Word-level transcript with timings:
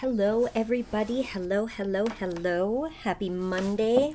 Hello, 0.00 0.46
everybody. 0.54 1.22
Hello, 1.22 1.66
hello, 1.66 2.06
hello. 2.06 2.84
Happy 2.84 3.28
Monday. 3.28 4.14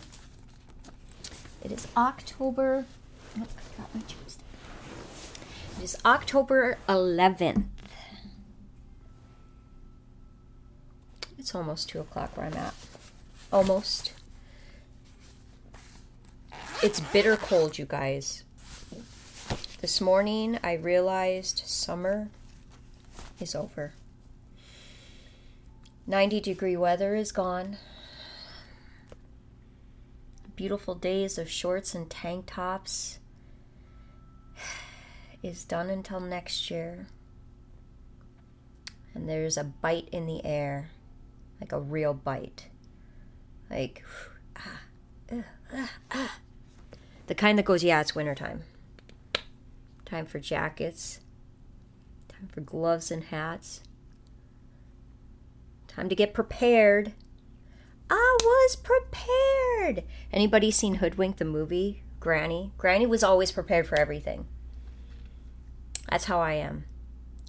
It 1.61 1.74
is 1.74 1.90
October. 1.98 2.86
Oh, 3.38 3.48
I 3.93 4.00
my. 4.00 4.38
It 5.77 5.83
is 5.83 5.98
October 6.06 6.77
11th. 6.88 7.66
It's 11.38 11.54
almost 11.54 11.89
2 11.89 12.00
o'clock 12.00 12.38
where 12.38 12.45
I'm 12.45 12.54
at. 12.54 12.75
Almost. 13.52 14.13
It's 16.81 17.02
bitter 17.02 17.36
cold, 17.36 17.77
you 17.77 17.84
guys. 17.84 18.45
This 19.81 20.00
morning 20.00 20.59
I 20.63 20.75
realized 20.75 21.63
summer 21.65 22.29
is 23.41 23.54
over. 23.54 23.91
90 26.06 26.42
degree 26.42 26.75
weather 26.75 27.16
is 27.16 27.32
gone. 27.32 27.78
Beautiful 30.56 30.96
days 30.96 31.38
of 31.38 31.50
shorts 31.50 31.96
and 31.96 32.10
tank 32.10 32.46
tops 32.48 33.20
is 35.44 35.64
done 35.64 35.90
until 35.90 36.20
next 36.20 36.70
year. 36.70 37.08
And 39.16 39.30
there's 39.30 39.58
a 39.58 39.64
bite 39.64 40.10
in 40.12 40.26
the 40.26 40.44
air, 40.46 40.90
like 41.62 41.72
a 41.72 41.80
real 41.80 42.14
bite. 42.14 42.68
Like, 43.70 44.04
ah, 44.58 44.82
ah, 45.32 45.90
ah. 46.12 46.38
The 47.28 47.36
kind 47.36 47.58
that 47.58 47.66
goes, 47.66 47.84
yeah, 47.84 48.02
it's 48.02 48.14
wintertime. 48.14 48.64
Time 50.06 50.26
for 50.26 50.40
jackets. 50.40 51.22
Time 52.28 52.50
for 52.52 52.62
gloves 52.62 53.10
and 53.10 53.24
hats. 53.24 53.82
Time 55.96 56.10
to 56.10 56.16
get 56.16 56.34
prepared. 56.34 57.14
I 58.09 58.38
was 58.42 58.76
prepared. 58.76 60.04
Anybody 60.31 60.72
seen 60.72 60.95
Hoodwink 60.95 61.38
the 61.38 61.45
movie? 61.45 62.04
Granny? 62.20 62.72
Granny 62.78 63.06
was 63.06 63.23
always 63.23 63.52
prepared 63.52 63.86
for 63.88 63.98
everything. 64.00 64.48
That's 66.09 66.26
how 66.26 66.40
I 66.40 66.54
am. 66.54 66.86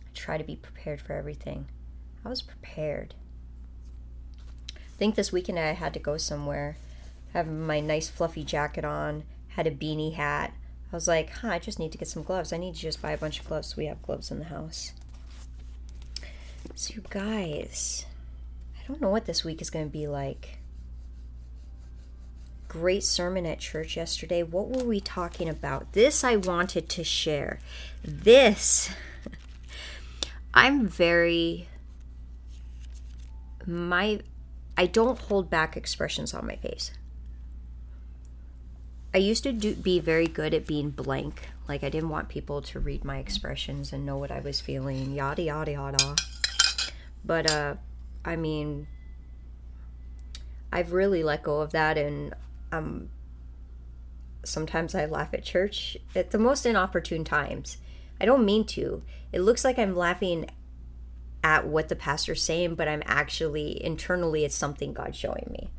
I 0.00 0.10
try 0.14 0.36
to 0.36 0.44
be 0.44 0.56
prepared 0.56 1.00
for 1.00 1.14
everything. 1.14 1.68
I 2.24 2.28
was 2.28 2.42
prepared. 2.42 3.14
I 4.74 4.96
think 4.98 5.14
this 5.14 5.32
weekend 5.32 5.58
I 5.58 5.72
had 5.72 5.94
to 5.94 6.00
go 6.00 6.16
somewhere. 6.16 6.76
Have 7.32 7.48
my 7.48 7.80
nice 7.80 8.08
fluffy 8.08 8.44
jacket 8.44 8.84
on, 8.84 9.24
had 9.48 9.66
a 9.66 9.70
beanie 9.70 10.14
hat. 10.14 10.52
I 10.92 10.96
was 10.96 11.08
like, 11.08 11.30
huh, 11.30 11.48
I 11.48 11.58
just 11.58 11.78
need 11.78 11.92
to 11.92 11.98
get 11.98 12.08
some 12.08 12.22
gloves. 12.22 12.52
I 12.52 12.56
need 12.56 12.74
to 12.74 12.80
just 12.80 13.02
buy 13.02 13.12
a 13.12 13.18
bunch 13.18 13.40
of 13.40 13.48
gloves. 13.48 13.76
We 13.76 13.86
have 13.86 14.02
gloves 14.02 14.30
in 14.30 14.38
the 14.38 14.44
house. 14.44 14.92
So, 16.74 16.94
you 16.94 17.02
guys, 17.10 18.06
I 18.84 18.86
don't 18.88 19.00
know 19.00 19.08
what 19.08 19.24
this 19.24 19.44
week 19.44 19.62
is 19.62 19.70
going 19.70 19.86
to 19.86 19.90
be 19.90 20.06
like. 20.06 20.58
Great 22.68 23.02
sermon 23.02 23.46
at 23.46 23.58
church 23.58 23.96
yesterday. 23.96 24.42
What 24.42 24.68
were 24.68 24.84
we 24.84 25.00
talking 25.00 25.48
about? 25.48 25.92
This 25.92 26.22
I 26.22 26.36
wanted 26.36 26.90
to 26.90 27.04
share. 27.04 27.60
This, 28.04 28.90
I'm 30.54 30.86
very, 30.86 31.68
my, 33.64 34.20
I 34.76 34.86
don't 34.86 35.18
hold 35.18 35.48
back 35.48 35.78
expressions 35.78 36.34
on 36.34 36.46
my 36.46 36.56
face. 36.56 36.90
I 39.14 39.18
used 39.18 39.44
to 39.44 39.52
do, 39.52 39.74
be 39.76 39.98
very 39.98 40.26
good 40.26 40.52
at 40.52 40.66
being 40.66 40.90
blank. 40.90 41.48
Like, 41.68 41.84
I 41.84 41.88
didn't 41.88 42.10
want 42.10 42.28
people 42.28 42.60
to 42.60 42.80
read 42.80 43.02
my 43.02 43.16
expressions 43.16 43.94
and 43.94 44.04
know 44.04 44.18
what 44.18 44.30
I 44.30 44.40
was 44.40 44.60
feeling, 44.60 45.14
yada, 45.14 45.42
yada, 45.42 45.72
yada. 45.72 46.16
But, 47.24 47.50
uh, 47.50 47.74
I 48.24 48.36
mean, 48.36 48.86
I've 50.72 50.92
really 50.92 51.22
let 51.22 51.42
go 51.42 51.60
of 51.60 51.72
that, 51.72 51.98
and 51.98 52.34
um, 52.72 53.10
sometimes 54.44 54.94
I 54.94 55.06
laugh 55.06 55.34
at 55.34 55.44
church 55.44 55.96
at 56.14 56.30
the 56.30 56.38
most 56.38 56.66
inopportune 56.66 57.24
times. 57.24 57.78
I 58.20 58.24
don't 58.24 58.44
mean 58.44 58.64
to. 58.66 59.02
It 59.32 59.40
looks 59.40 59.64
like 59.64 59.78
I'm 59.78 59.96
laughing 59.96 60.48
at 61.42 61.66
what 61.66 61.88
the 61.88 61.96
pastor's 61.96 62.42
saying, 62.42 62.74
but 62.74 62.88
I'm 62.88 63.02
actually 63.04 63.84
internally, 63.84 64.44
it's 64.44 64.54
something 64.54 64.92
God's 64.92 65.16
showing 65.16 65.46
me. 65.50 65.70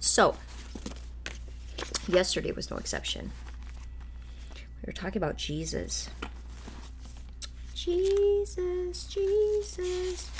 So, 0.00 0.36
yesterday 2.08 2.52
was 2.52 2.70
no 2.70 2.78
exception. 2.78 3.30
We 4.54 4.86
were 4.86 4.92
talking 4.92 5.18
about 5.18 5.36
Jesus. 5.36 6.08
Jesus, 7.84 9.06
Jesus, 9.08 10.30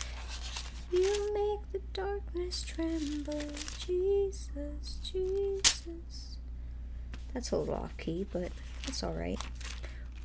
you 0.93 1.35
make 1.35 1.73
the 1.73 1.81
darkness 1.93 2.63
tremble. 2.63 3.43
Jesus, 3.85 5.01
Jesus. 5.03 6.37
That's 7.35 7.51
a 7.51 7.57
little 7.57 7.75
off 7.75 7.97
key, 7.97 8.27
but 8.33 8.53
that's 8.85 9.03
all 9.03 9.15
right. 9.15 9.41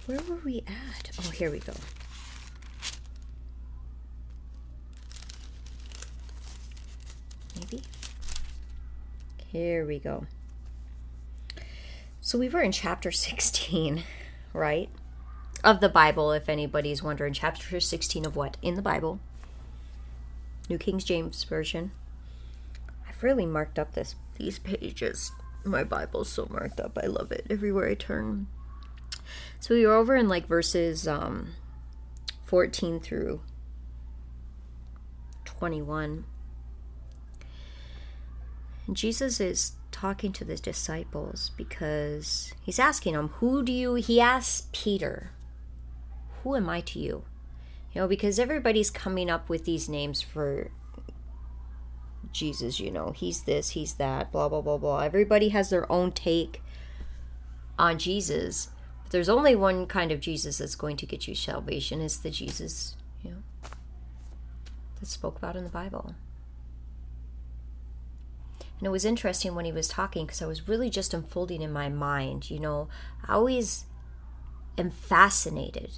Where 0.06 0.20
were 0.30 0.36
we 0.46 0.64
at? 0.68 1.10
Oh, 1.26 1.32
here 1.32 1.50
we 1.50 1.58
go. 1.58 1.74
Maybe. 7.56 7.82
Here 9.48 9.88
we 9.88 9.98
go. 9.98 10.28
So 12.22 12.38
we 12.38 12.48
were 12.48 12.62
in 12.62 12.72
chapter 12.72 13.12
16, 13.12 14.04
right? 14.54 14.90
Of 15.68 15.82
the 15.82 15.90
Bible, 15.90 16.32
if 16.32 16.48
anybody's 16.48 17.04
wondering. 17.04 17.34
Chapter 17.34 17.82
16 17.82 18.26
of 18.26 18.38
what? 18.38 18.56
In 18.62 18.76
the 18.76 18.82
Bible. 18.82 19.20
New 20.70 20.78
King 20.78 20.98
James 20.98 21.44
Version. 21.44 21.92
I've 23.06 23.22
really 23.22 23.46
marked 23.46 23.78
up 23.78 23.92
this 23.92 24.16
these 24.38 24.60
pages. 24.60 25.34
My 25.66 25.84
Bible's 25.84 26.30
so 26.30 26.48
marked 26.50 26.80
up. 26.80 26.98
I 27.04 27.08
love 27.08 27.34
it 27.34 27.46
everywhere 27.50 27.90
I 27.90 27.96
turn. 27.96 28.48
So 29.60 29.76
we 29.76 29.86
were 29.86 29.96
over 29.96 30.16
in 30.16 30.30
like 30.30 30.48
verses 30.48 31.06
um, 31.06 31.50
14 32.46 33.02
through 33.02 33.42
21. 35.44 36.24
And 38.88 38.96
Jesus 38.96 39.42
is 39.42 39.74
talking 39.92 40.32
to 40.32 40.46
the 40.46 40.56
disciples 40.56 41.52
because 41.58 42.54
he's 42.62 42.80
asking 42.80 43.16
them, 43.16 43.32
Who 43.40 43.64
do 43.64 43.74
you, 43.74 43.96
he 43.96 44.22
asks 44.22 44.70
Peter, 44.72 45.32
Who 46.48 46.56
am 46.56 46.70
I 46.70 46.80
to 46.80 46.98
you? 46.98 47.26
You 47.92 48.00
know, 48.00 48.08
because 48.08 48.40
everybody's 48.40 48.90
coming 48.90 49.30
up 49.30 49.50
with 49.50 49.66
these 49.66 49.90
names 49.90 50.22
for 50.22 50.72
Jesus, 52.32 52.80
you 52.80 52.90
know, 52.90 53.12
he's 53.12 53.42
this, 53.42 53.72
he's 53.72 53.96
that, 53.96 54.32
blah, 54.32 54.48
blah, 54.48 54.62
blah, 54.62 54.78
blah. 54.78 55.00
Everybody 55.00 55.50
has 55.50 55.70
their 55.70 55.92
own 55.92 56.14
take 56.14 56.62
on 57.78 58.00
Jesus. 58.00 58.70
But 59.04 59.12
there's 59.12 59.28
only 59.28 59.58
one 59.58 59.88
kind 59.88 60.10
of 60.10 60.22
Jesus 60.22 60.60
that's 60.60 60.76
going 60.76 60.96
to 60.96 61.06
get 61.06 61.28
you 61.28 61.36
salvation. 61.36 62.00
It's 62.00 62.16
the 62.16 62.30
Jesus, 62.30 62.96
you 63.22 63.32
know, 63.32 63.70
that's 65.02 65.12
spoke 65.12 65.38
about 65.38 65.58
in 65.58 65.66
the 65.66 65.70
Bible. 65.70 66.16
And 68.80 68.88
it 68.88 68.92
was 68.92 69.04
interesting 69.04 69.54
when 69.54 69.66
he 69.66 69.74
was 69.74 69.90
talking 69.90 70.26
because 70.26 70.42
I 70.42 70.48
was 70.48 70.70
really 70.70 70.90
just 70.90 71.14
unfolding 71.14 71.62
in 71.62 71.74
my 71.74 71.90
mind. 71.90 72.50
You 72.50 72.62
know, 72.62 72.88
I 73.28 73.34
always 73.34 73.84
am 74.78 74.92
fascinated 74.92 75.92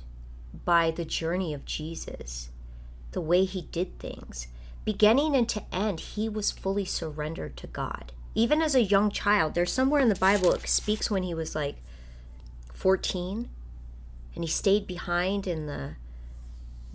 by 0.65 0.91
the 0.91 1.05
journey 1.05 1.53
of 1.53 1.65
Jesus, 1.65 2.49
the 3.11 3.21
way 3.21 3.45
he 3.45 3.63
did 3.63 3.99
things. 3.99 4.47
Beginning 4.85 5.35
and 5.35 5.47
to 5.49 5.63
end, 5.71 5.99
he 5.99 6.29
was 6.29 6.51
fully 6.51 6.85
surrendered 6.85 7.57
to 7.57 7.67
God. 7.67 8.11
Even 8.35 8.61
as 8.61 8.75
a 8.75 8.83
young 8.83 9.11
child, 9.11 9.53
there's 9.53 9.71
somewhere 9.71 10.01
in 10.01 10.09
the 10.09 10.15
Bible 10.15 10.53
it 10.53 10.67
speaks 10.67 11.11
when 11.11 11.23
he 11.23 11.33
was 11.33 11.55
like 11.55 11.77
14 12.73 13.49
and 14.35 14.43
he 14.43 14.49
stayed 14.49 14.87
behind 14.87 15.47
in 15.47 15.65
the 15.65 15.95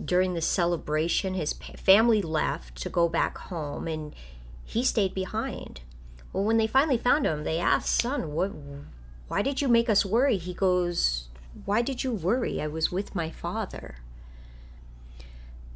during 0.03 0.33
the 0.33 0.41
celebration 0.41 1.35
his 1.35 1.53
family 1.53 2.21
left 2.21 2.75
to 2.75 2.89
go 2.89 3.07
back 3.07 3.37
home 3.37 3.87
and 3.87 4.13
he 4.65 4.83
stayed 4.83 5.13
behind. 5.13 5.81
Well, 6.33 6.43
when 6.43 6.57
they 6.57 6.67
finally 6.67 6.97
found 6.97 7.25
him, 7.25 7.43
they 7.43 7.59
asked, 7.59 7.95
Son, 7.95 8.33
what, 8.33 8.51
why 9.27 9.41
did 9.41 9.61
you 9.61 9.69
make 9.69 9.89
us 9.89 10.05
worry? 10.05 10.37
He 10.37 10.53
goes, 10.53 11.29
Why 11.63 11.81
did 11.81 12.03
you 12.03 12.11
worry? 12.11 12.61
I 12.61 12.67
was 12.67 12.91
with 12.91 13.15
my 13.15 13.29
father. 13.29 13.95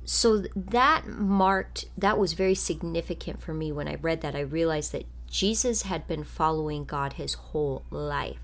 So 0.03 0.43
that 0.55 1.07
marked, 1.07 1.85
that 1.97 2.17
was 2.17 2.33
very 2.33 2.55
significant 2.55 3.41
for 3.41 3.53
me 3.53 3.71
when 3.71 3.87
I 3.87 3.95
read 3.95 4.21
that. 4.21 4.35
I 4.35 4.41
realized 4.41 4.91
that 4.91 5.05
Jesus 5.29 5.83
had 5.83 6.07
been 6.07 6.23
following 6.23 6.83
God 6.83 7.13
his 7.13 7.35
whole 7.35 7.83
life. 7.91 8.39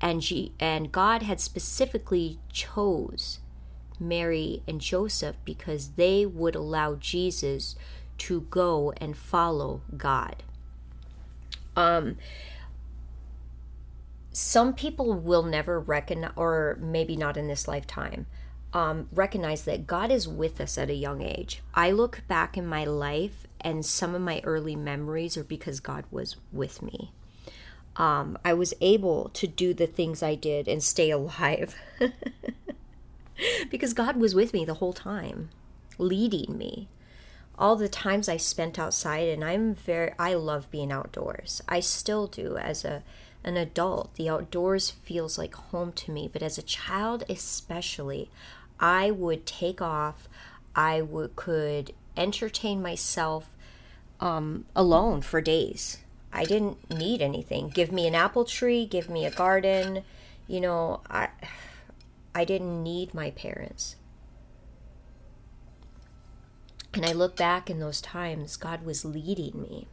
And, 0.00 0.20
G, 0.20 0.52
and 0.60 0.92
God 0.92 1.22
had 1.22 1.40
specifically 1.40 2.38
chose 2.52 3.38
Mary 4.00 4.62
and 4.66 4.80
Joseph 4.80 5.36
because 5.44 5.90
they 5.90 6.26
would 6.26 6.54
allow 6.54 6.94
Jesus 6.96 7.76
to 8.18 8.42
go 8.42 8.92
and 8.96 9.16
follow 9.16 9.82
God. 9.96 10.42
Um, 11.76 12.16
some 14.38 14.72
people 14.72 15.14
will 15.14 15.42
never 15.42 15.80
recognize, 15.80 16.30
or 16.36 16.78
maybe 16.80 17.16
not 17.16 17.36
in 17.36 17.48
this 17.48 17.66
lifetime, 17.66 18.26
um, 18.72 19.08
recognize 19.12 19.64
that 19.64 19.88
God 19.88 20.12
is 20.12 20.28
with 20.28 20.60
us 20.60 20.78
at 20.78 20.88
a 20.88 20.94
young 20.94 21.22
age. 21.22 21.60
I 21.74 21.90
look 21.90 22.22
back 22.28 22.56
in 22.56 22.64
my 22.64 22.84
life, 22.84 23.48
and 23.60 23.84
some 23.84 24.14
of 24.14 24.22
my 24.22 24.40
early 24.44 24.76
memories 24.76 25.36
are 25.36 25.42
because 25.42 25.80
God 25.80 26.04
was 26.12 26.36
with 26.52 26.82
me. 26.82 27.10
Um, 27.96 28.38
I 28.44 28.54
was 28.54 28.74
able 28.80 29.30
to 29.30 29.48
do 29.48 29.74
the 29.74 29.88
things 29.88 30.22
I 30.22 30.36
did 30.36 30.68
and 30.68 30.84
stay 30.84 31.10
alive 31.10 31.74
because 33.72 33.92
God 33.92 34.18
was 34.18 34.36
with 34.36 34.52
me 34.52 34.64
the 34.64 34.74
whole 34.74 34.92
time, 34.92 35.50
leading 35.98 36.56
me. 36.56 36.86
All 37.58 37.74
the 37.74 37.88
times 37.88 38.28
I 38.28 38.36
spent 38.36 38.78
outside, 38.78 39.28
and 39.30 39.42
I'm 39.42 39.74
very, 39.74 40.12
I 40.16 40.34
love 40.34 40.70
being 40.70 40.92
outdoors. 40.92 41.60
I 41.68 41.80
still 41.80 42.28
do 42.28 42.56
as 42.56 42.84
a 42.84 43.02
an 43.44 43.56
adult. 43.56 44.14
The 44.14 44.28
outdoors 44.28 44.90
feels 44.90 45.38
like 45.38 45.54
home 45.54 45.92
to 45.92 46.10
me, 46.10 46.28
but 46.32 46.42
as 46.42 46.58
a 46.58 46.62
child, 46.62 47.24
especially, 47.28 48.30
I 48.80 49.10
would 49.10 49.46
take 49.46 49.80
off. 49.80 50.28
I 50.74 51.02
would 51.02 51.34
could 51.36 51.92
entertain 52.16 52.82
myself 52.82 53.48
um, 54.20 54.66
alone 54.76 55.22
for 55.22 55.40
days. 55.40 55.98
I 56.32 56.44
didn't 56.44 56.90
need 56.90 57.22
anything. 57.22 57.68
Give 57.68 57.90
me 57.90 58.06
an 58.06 58.14
apple 58.14 58.44
tree, 58.44 58.84
give 58.86 59.08
me 59.08 59.24
a 59.24 59.30
garden. 59.30 60.04
You 60.46 60.60
know, 60.60 61.00
I 61.08 61.28
I 62.34 62.44
didn't 62.44 62.82
need 62.82 63.14
my 63.14 63.30
parents. 63.30 63.96
And 66.94 67.04
I 67.04 67.12
look 67.12 67.36
back 67.36 67.70
in 67.70 67.80
those 67.80 68.00
times, 68.00 68.56
God 68.56 68.84
was 68.84 69.04
leading 69.04 69.60
me. 69.60 69.88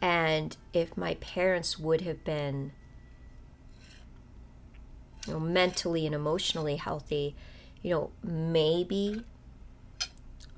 And 0.00 0.56
if 0.72 0.96
my 0.96 1.14
parents 1.14 1.78
would 1.78 2.00
have 2.02 2.24
been 2.24 2.72
you 5.26 5.34
know, 5.34 5.40
mentally 5.40 6.06
and 6.06 6.14
emotionally 6.14 6.76
healthy, 6.76 7.34
you 7.82 7.90
know, 7.90 8.10
maybe 8.22 9.24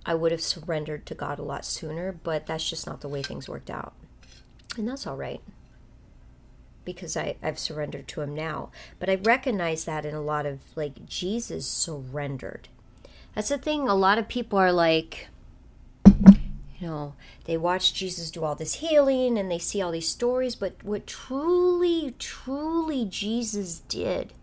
I 0.06 0.14
would 0.14 0.32
have 0.32 0.42
surrendered 0.42 1.06
to 1.06 1.14
God 1.14 1.38
a 1.38 1.42
lot 1.42 1.64
sooner, 1.64 2.12
but 2.12 2.46
that's 2.46 2.68
just 2.68 2.86
not 2.86 3.00
the 3.00 3.08
way 3.08 3.22
things 3.22 3.48
worked 3.48 3.70
out. 3.70 3.94
And 4.76 4.88
that's 4.88 5.06
all 5.06 5.16
right 5.16 5.40
because 6.84 7.16
I, 7.16 7.36
I've 7.42 7.58
surrendered 7.58 8.08
to 8.08 8.20
Him 8.22 8.34
now. 8.34 8.70
But 8.98 9.10
I 9.10 9.16
recognize 9.16 9.84
that 9.84 10.04
in 10.04 10.14
a 10.14 10.20
lot 10.20 10.46
of 10.46 10.60
like 10.76 11.06
Jesus 11.06 11.66
surrendered. 11.66 12.68
That's 13.34 13.48
the 13.48 13.58
thing, 13.58 13.88
a 13.88 13.94
lot 13.94 14.18
of 14.18 14.28
people 14.28 14.58
are 14.58 14.72
like, 14.72 15.28
know, 16.82 17.14
they 17.44 17.56
watch 17.56 17.94
Jesus 17.94 18.30
do 18.30 18.44
all 18.44 18.54
this 18.54 18.74
healing 18.74 19.38
and 19.38 19.50
they 19.50 19.58
see 19.58 19.80
all 19.80 19.92
these 19.92 20.08
stories, 20.08 20.54
but 20.54 20.74
what 20.82 21.06
truly, 21.06 22.14
truly 22.18 23.06
Jesus 23.06 23.80
did 23.80 24.34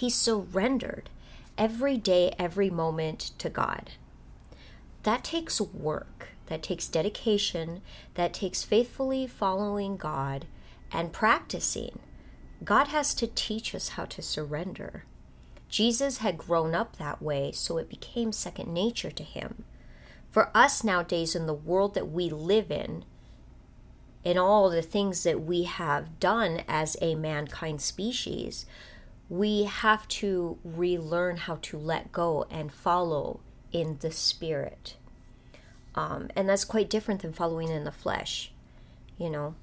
he 0.00 0.08
surrendered 0.08 1.10
every 1.58 1.96
day, 1.98 2.34
every 2.38 2.70
moment 2.70 3.32
to 3.38 3.50
God. 3.50 3.90
That 5.02 5.24
takes 5.24 5.60
work, 5.60 6.28
that 6.46 6.62
takes 6.62 6.88
dedication, 6.88 7.82
that 8.14 8.32
takes 8.32 8.62
faithfully 8.62 9.26
following 9.26 9.98
God 9.98 10.46
and 10.90 11.12
practicing. 11.12 11.98
God 12.64 12.88
has 12.88 13.14
to 13.14 13.26
teach 13.26 13.74
us 13.74 13.90
how 13.90 14.06
to 14.06 14.22
surrender. 14.22 15.04
Jesus 15.68 16.18
had 16.18 16.38
grown 16.38 16.74
up 16.74 16.96
that 16.96 17.22
way, 17.22 17.52
so 17.52 17.78
it 17.78 17.88
became 17.88 18.32
second 18.32 18.72
nature 18.72 19.10
to 19.10 19.22
him. 19.22 19.64
For 20.30 20.50
us 20.54 20.84
nowadays, 20.84 21.34
in 21.34 21.46
the 21.46 21.54
world 21.54 21.94
that 21.94 22.10
we 22.10 22.30
live 22.30 22.70
in, 22.70 23.04
in 24.22 24.38
all 24.38 24.70
the 24.70 24.82
things 24.82 25.24
that 25.24 25.40
we 25.40 25.64
have 25.64 26.20
done 26.20 26.62
as 26.68 26.96
a 27.00 27.14
mankind 27.14 27.80
species, 27.80 28.66
we 29.28 29.64
have 29.64 30.06
to 30.08 30.58
relearn 30.64 31.36
how 31.36 31.56
to 31.62 31.78
let 31.78 32.12
go 32.12 32.46
and 32.50 32.72
follow 32.72 33.40
in 33.72 33.98
the 34.00 34.10
spirit. 34.10 34.96
Um, 35.94 36.30
and 36.36 36.48
that's 36.48 36.64
quite 36.64 36.90
different 36.90 37.22
than 37.22 37.32
following 37.32 37.68
in 37.68 37.84
the 37.84 37.92
flesh, 37.92 38.52
you 39.18 39.30
know. 39.30 39.54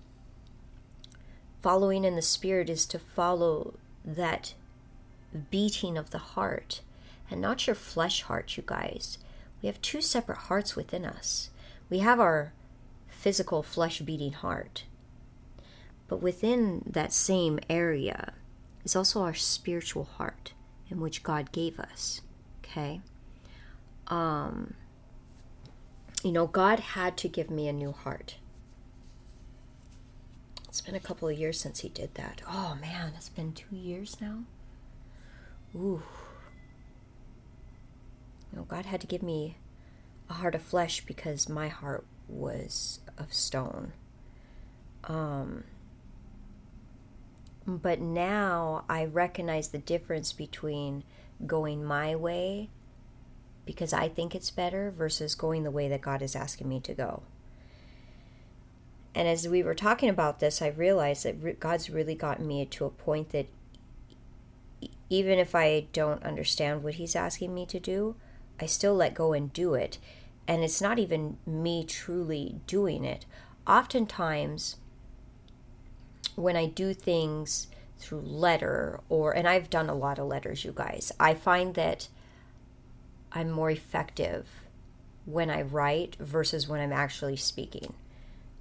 Following 1.61 2.03
in 2.03 2.15
the 2.15 2.21
spirit 2.21 2.69
is 2.69 2.85
to 2.87 2.99
follow 2.99 3.73
that 4.03 4.53
beating 5.49 5.97
of 5.97 6.11
the 6.11 6.17
heart 6.17 6.81
and 7.29 7.41
not 7.41 7.67
your 7.67 7.75
flesh 7.75 8.21
heart, 8.23 8.57
you 8.57 8.63
guys. 8.65 9.17
We 9.61 9.67
have 9.67 9.81
two 9.81 10.01
separate 10.01 10.37
hearts 10.37 10.75
within 10.75 11.05
us. 11.05 11.49
We 11.89 11.99
have 11.99 12.19
our 12.19 12.53
physical 13.07 13.63
flesh 13.63 13.99
beating 14.01 14.33
heart, 14.33 14.83
but 16.07 16.21
within 16.21 16.83
that 16.85 17.11
same 17.11 17.59
area, 17.69 18.33
is 18.83 18.95
also 18.95 19.21
our 19.21 19.33
spiritual 19.33 20.05
heart 20.05 20.53
in 20.89 21.01
which 21.01 21.23
God 21.23 21.51
gave 21.51 21.79
us. 21.79 22.21
Okay? 22.63 23.01
Um 24.07 24.75
you 26.23 26.31
know, 26.31 26.47
God 26.47 26.79
had 26.79 27.15
to 27.17 27.27
give 27.27 27.49
me 27.49 27.67
a 27.67 27.73
new 27.73 27.91
heart. 27.91 28.37
It's 30.67 30.81
been 30.81 30.95
a 30.95 30.99
couple 30.99 31.27
of 31.27 31.37
years 31.37 31.59
since 31.59 31.81
he 31.81 31.89
did 31.89 32.15
that. 32.15 32.41
Oh 32.47 32.77
man, 32.81 33.13
it's 33.15 33.29
been 33.29 33.53
2 33.53 33.75
years 33.75 34.17
now. 34.21 34.43
Ooh. 35.75 36.01
You 38.51 38.59
know, 38.59 38.63
God 38.65 38.85
had 38.85 39.01
to 39.01 39.07
give 39.07 39.23
me 39.23 39.57
a 40.29 40.33
heart 40.33 40.55
of 40.55 40.61
flesh 40.61 41.01
because 41.05 41.49
my 41.49 41.67
heart 41.67 42.05
was 42.27 42.99
of 43.17 43.33
stone. 43.33 43.93
Um 45.03 45.63
but 47.65 47.99
now 47.99 48.85
I 48.87 49.03
recognize 49.03 49.69
the 49.69 49.77
difference 49.77 50.31
between 50.31 51.03
going 51.45 51.83
my 51.83 52.15
way 52.15 52.69
because 53.65 53.91
I 53.91 54.07
think 54.07 54.33
it's 54.33 54.49
better 54.49 54.89
versus 54.89 55.35
going 55.35 55.63
the 55.63 55.71
way 55.71 55.89
that 55.89 56.01
God 56.01 56.21
is 56.21 56.35
asking 56.35 56.69
me 56.69 56.79
to 56.79 56.93
go. 56.93 57.23
And 59.13 59.27
as 59.27 59.47
we 59.47 59.63
were 59.63 59.75
talking 59.75 60.09
about 60.09 60.39
this, 60.39 60.61
I 60.61 60.67
realized 60.67 61.25
that 61.25 61.59
God's 61.59 61.89
really 61.89 62.15
gotten 62.15 62.47
me 62.47 62.65
to 62.65 62.85
a 62.85 62.89
point 62.89 63.31
that 63.31 63.47
even 65.09 65.39
if 65.39 65.53
I 65.55 65.87
don't 65.91 66.23
understand 66.23 66.83
what 66.83 66.95
He's 66.95 67.15
asking 67.15 67.53
me 67.53 67.65
to 67.65 67.79
do, 67.79 68.15
I 68.59 68.65
still 68.65 68.95
let 68.95 69.13
go 69.13 69.33
and 69.33 69.51
do 69.53 69.73
it. 69.73 69.97
And 70.47 70.63
it's 70.63 70.81
not 70.81 70.99
even 70.99 71.37
me 71.45 71.83
truly 71.83 72.61
doing 72.67 73.03
it. 73.03 73.25
Oftentimes, 73.67 74.77
when 76.35 76.55
I 76.55 76.67
do 76.67 76.93
things 76.93 77.67
through 77.97 78.21
letter 78.21 78.99
or 79.09 79.31
and 79.31 79.47
I've 79.47 79.69
done 79.69 79.89
a 79.89 79.95
lot 79.95 80.19
of 80.19 80.27
letters 80.27 80.63
you 80.63 80.71
guys 80.73 81.11
I 81.19 81.33
find 81.33 81.73
that 81.73 82.07
I'm 83.31 83.49
more 83.49 83.71
effective 83.71 84.47
when 85.25 85.49
I 85.49 85.63
write 85.63 86.15
versus 86.19 86.67
when 86.67 86.79
I'm 86.79 86.93
actually 86.93 87.37
speaking 87.37 87.93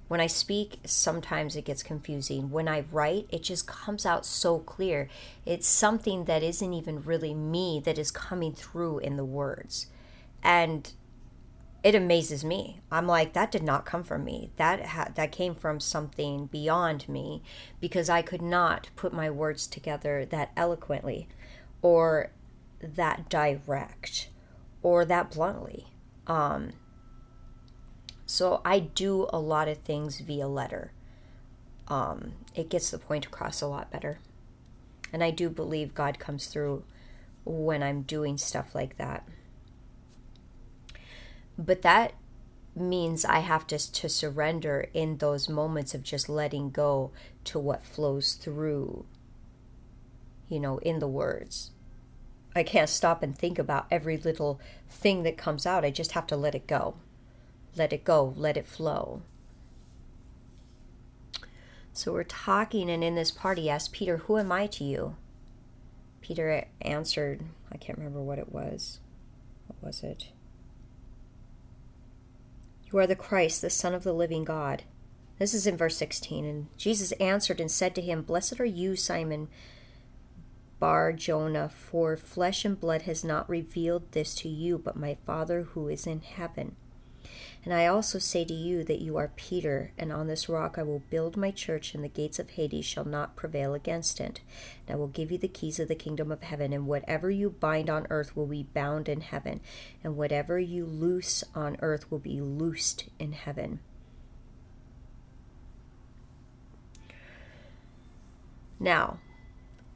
when 0.07 0.19
I 0.19 0.27
speak 0.27 0.79
sometimes 0.85 1.55
it 1.55 1.65
gets 1.65 1.83
confusing 1.83 2.49
when 2.49 2.67
I 2.67 2.85
write 2.91 3.27
it 3.29 3.43
just 3.43 3.67
comes 3.67 4.05
out 4.05 4.25
so 4.25 4.57
clear 4.59 5.07
it's 5.45 5.67
something 5.67 6.25
that 6.25 6.41
isn't 6.41 6.73
even 6.73 7.03
really 7.03 7.35
me 7.35 7.79
that 7.85 7.99
is 7.99 8.09
coming 8.09 8.53
through 8.53 8.99
in 8.99 9.17
the 9.17 9.25
words 9.25 9.87
and 10.43 10.93
it 11.83 11.95
amazes 11.95 12.43
me. 12.43 12.81
I'm 12.91 13.07
like 13.07 13.33
that 13.33 13.51
did 13.51 13.63
not 13.63 13.85
come 13.85 14.03
from 14.03 14.23
me. 14.23 14.51
That 14.57 14.85
ha- 14.87 15.11
that 15.15 15.31
came 15.31 15.55
from 15.55 15.79
something 15.79 16.47
beyond 16.47 17.07
me 17.07 17.41
because 17.79 18.09
I 18.09 18.21
could 18.21 18.41
not 18.41 18.89
put 18.95 19.13
my 19.13 19.29
words 19.29 19.67
together 19.67 20.25
that 20.25 20.51
eloquently 20.57 21.27
or 21.81 22.31
that 22.81 23.29
direct 23.29 24.29
or 24.81 25.05
that 25.05 25.31
bluntly. 25.31 25.87
Um, 26.25 26.71
so 28.25 28.61
I 28.65 28.79
do 28.79 29.27
a 29.31 29.39
lot 29.39 29.67
of 29.67 29.79
things 29.79 30.19
via 30.19 30.47
letter. 30.47 30.91
Um, 31.87 32.33
it 32.55 32.69
gets 32.69 32.91
the 32.91 32.99
point 32.99 33.25
across 33.25 33.61
a 33.61 33.67
lot 33.67 33.89
better. 33.91 34.19
And 35.13 35.23
I 35.23 35.31
do 35.31 35.49
believe 35.49 35.95
God 35.95 36.19
comes 36.19 36.47
through 36.47 36.83
when 37.45 37.81
I'm 37.81 38.01
doing 38.01 38.37
stuff 38.37 38.75
like 38.75 38.97
that. 38.97 39.25
But 41.57 41.81
that 41.81 42.13
means 42.75 43.25
I 43.25 43.39
have 43.39 43.65
to, 43.67 43.91
to 43.91 44.09
surrender 44.09 44.87
in 44.93 45.17
those 45.17 45.49
moments 45.49 45.93
of 45.93 46.03
just 46.03 46.29
letting 46.29 46.69
go 46.69 47.11
to 47.45 47.59
what 47.59 47.83
flows 47.83 48.33
through, 48.33 49.05
you 50.47 50.59
know, 50.59 50.77
in 50.79 50.99
the 50.99 51.07
words. 51.07 51.71
I 52.55 52.63
can't 52.63 52.89
stop 52.89 53.21
and 53.21 53.37
think 53.37 53.59
about 53.59 53.87
every 53.91 54.17
little 54.17 54.59
thing 54.89 55.23
that 55.23 55.37
comes 55.37 55.65
out. 55.65 55.85
I 55.85 55.91
just 55.91 56.13
have 56.13 56.27
to 56.27 56.37
let 56.37 56.55
it 56.55 56.67
go. 56.67 56.95
Let 57.75 57.93
it 57.93 58.03
go. 58.03 58.33
Let 58.35 58.57
it 58.57 58.67
flow. 58.67 59.21
So 61.93 62.13
we're 62.13 62.23
talking, 62.23 62.89
and 62.89 63.03
in 63.03 63.15
this 63.15 63.31
part, 63.31 63.57
he 63.57 63.69
asked 63.69 63.91
Peter, 63.91 64.17
Who 64.17 64.37
am 64.37 64.51
I 64.51 64.67
to 64.67 64.83
you? 64.83 65.15
Peter 66.21 66.65
answered, 66.81 67.41
I 67.71 67.77
can't 67.77 67.97
remember 67.97 68.21
what 68.21 68.39
it 68.39 68.51
was. 68.51 68.99
What 69.67 69.81
was 69.81 70.03
it? 70.03 70.27
You 72.91 72.99
are 72.99 73.07
the 73.07 73.15
Christ, 73.15 73.61
the 73.61 73.69
Son 73.69 73.93
of 73.93 74.03
the 74.03 74.13
living 74.13 74.45
God. 74.45 74.83
This 75.39 75.53
is 75.53 75.67
in 75.67 75.75
verse 75.75 75.97
16. 75.97 76.45
And 76.45 76.67
Jesus 76.77 77.11
answered 77.13 77.59
and 77.59 77.69
said 77.69 77.93
to 77.95 78.01
him, 78.01 78.21
Blessed 78.21 78.59
are 78.59 78.65
you, 78.65 78.95
Simon 78.95 79.49
Bar 80.79 81.11
Jonah, 81.13 81.69
for 81.69 82.15
flesh 82.15 82.63
and 82.63 82.79
blood 82.79 83.03
has 83.03 83.23
not 83.23 83.49
revealed 83.49 84.11
this 84.11 84.33
to 84.35 84.49
you, 84.49 84.77
but 84.77 84.95
my 84.95 85.17
Father 85.25 85.63
who 85.63 85.89
is 85.89 86.07
in 86.07 86.21
heaven. 86.21 86.75
And 87.67 87.73
I 87.73 87.87
also 87.87 88.17
say 88.17 88.45
to 88.45 88.53
you 88.53 88.85
that 88.85 89.01
you 89.01 89.17
are 89.17 89.33
Peter, 89.35 89.91
and 89.97 90.09
on 90.09 90.27
this 90.27 90.47
rock 90.47 90.77
I 90.77 90.83
will 90.83 91.03
build 91.09 91.35
my 91.35 91.51
church, 91.51 91.93
and 91.93 92.01
the 92.01 92.07
gates 92.07 92.39
of 92.39 92.51
Hades 92.51 92.85
shall 92.85 93.03
not 93.03 93.35
prevail 93.35 93.73
against 93.73 94.21
it. 94.21 94.39
And 94.87 94.95
I 94.95 94.97
will 94.97 95.09
give 95.09 95.33
you 95.33 95.37
the 95.37 95.49
keys 95.49 95.77
of 95.77 95.89
the 95.89 95.93
kingdom 95.93 96.31
of 96.31 96.43
heaven, 96.43 96.71
and 96.71 96.87
whatever 96.87 97.29
you 97.29 97.49
bind 97.49 97.89
on 97.89 98.07
earth 98.09 98.37
will 98.37 98.45
be 98.45 98.63
bound 98.63 99.09
in 99.09 99.19
heaven, 99.19 99.59
and 100.01 100.15
whatever 100.15 100.57
you 100.57 100.85
loose 100.85 101.43
on 101.53 101.75
earth 101.81 102.09
will 102.09 102.19
be 102.19 102.39
loosed 102.39 103.09
in 103.19 103.33
heaven. 103.33 103.81
Now, 108.79 109.19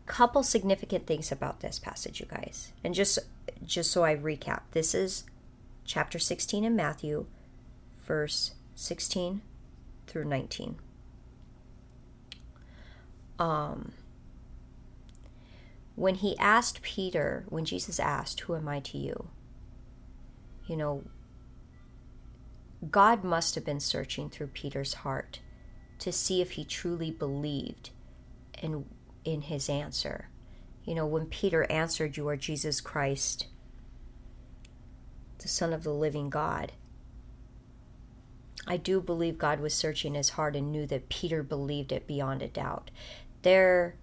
couple 0.07 0.43
significant 0.43 1.07
things 1.07 1.31
about 1.31 1.61
this 1.61 1.79
passage, 1.79 2.19
you 2.19 2.25
guys. 2.25 2.73
And 2.83 2.93
just 2.93 3.17
just 3.63 3.91
so 3.91 4.03
I 4.03 4.13
recap, 4.17 4.63
this 4.71 4.93
is 4.93 5.23
chapter 5.85 6.19
16 6.19 6.65
in 6.65 6.75
Matthew, 6.75 7.27
verse 8.11 8.51
16 8.75 9.41
through 10.05 10.25
19. 10.25 10.75
Um, 13.39 13.93
when 15.95 16.15
he 16.15 16.37
asked 16.37 16.81
Peter, 16.81 17.45
when 17.47 17.63
Jesus 17.63 18.01
asked, 18.01 18.41
Who 18.41 18.55
am 18.57 18.67
I 18.67 18.81
to 18.81 18.97
you? 18.97 19.29
You 20.67 20.75
know, 20.75 21.03
God 22.89 23.23
must 23.23 23.55
have 23.55 23.63
been 23.63 23.79
searching 23.79 24.29
through 24.29 24.47
Peter's 24.47 24.95
heart 25.05 25.39
to 25.99 26.11
see 26.11 26.41
if 26.41 26.51
he 26.51 26.65
truly 26.65 27.11
believed 27.11 27.91
in, 28.61 28.83
in 29.23 29.43
his 29.43 29.69
answer. 29.69 30.27
You 30.83 30.95
know, 30.95 31.05
when 31.05 31.27
Peter 31.27 31.65
answered, 31.71 32.17
You 32.17 32.27
are 32.27 32.35
Jesus 32.35 32.81
Christ, 32.81 33.47
the 35.37 35.47
Son 35.47 35.71
of 35.71 35.83
the 35.83 35.93
living 35.93 36.29
God, 36.29 36.73
I 38.71 38.77
do 38.77 39.01
believe 39.01 39.37
God 39.37 39.59
was 39.59 39.73
searching 39.73 40.13
his 40.13 40.29
heart 40.29 40.55
and 40.55 40.71
knew 40.71 40.85
that 40.85 41.09
Peter 41.09 41.43
believed 41.43 41.91
it 41.91 42.07
beyond 42.07 42.41
a 42.41 42.47
doubt. 42.47 42.89
There 43.41 43.95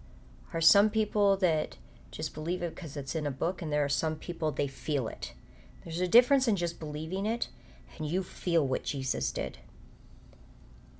are 0.52 0.60
some 0.60 0.90
people 0.90 1.38
that 1.38 1.78
just 2.10 2.34
believe 2.34 2.60
it 2.60 2.74
because 2.74 2.94
it's 2.94 3.14
in 3.14 3.26
a 3.26 3.30
book, 3.30 3.62
and 3.62 3.72
there 3.72 3.82
are 3.82 3.88
some 3.88 4.16
people 4.16 4.52
they 4.52 4.66
feel 4.66 5.08
it. 5.08 5.32
There's 5.82 6.02
a 6.02 6.06
difference 6.06 6.46
in 6.46 6.56
just 6.56 6.78
believing 6.78 7.24
it 7.24 7.48
and 7.96 8.06
you 8.06 8.22
feel 8.22 8.68
what 8.68 8.84
Jesus 8.84 9.32
did. 9.32 9.56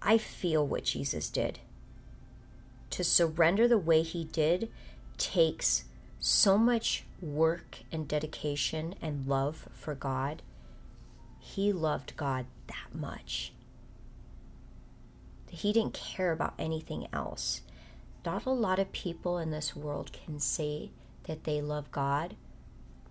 I 0.00 0.16
feel 0.16 0.66
what 0.66 0.84
Jesus 0.84 1.28
did. 1.28 1.58
To 2.88 3.04
surrender 3.04 3.68
the 3.68 3.76
way 3.76 4.00
he 4.00 4.24
did 4.24 4.70
takes 5.18 5.84
so 6.18 6.56
much 6.56 7.04
work 7.20 7.80
and 7.92 8.08
dedication 8.08 8.94
and 9.02 9.26
love 9.26 9.68
for 9.74 9.94
God. 9.94 10.40
He 11.38 11.70
loved 11.70 12.16
God 12.16 12.46
that 12.68 12.94
much. 12.94 13.52
He 15.50 15.72
didn't 15.72 15.94
care 15.94 16.32
about 16.32 16.54
anything 16.58 17.06
else. 17.12 17.62
Not 18.24 18.46
a 18.46 18.50
lot 18.50 18.78
of 18.78 18.92
people 18.92 19.38
in 19.38 19.50
this 19.50 19.74
world 19.74 20.12
can 20.12 20.40
say 20.40 20.90
that 21.24 21.44
they 21.44 21.60
love 21.60 21.90
God 21.90 22.36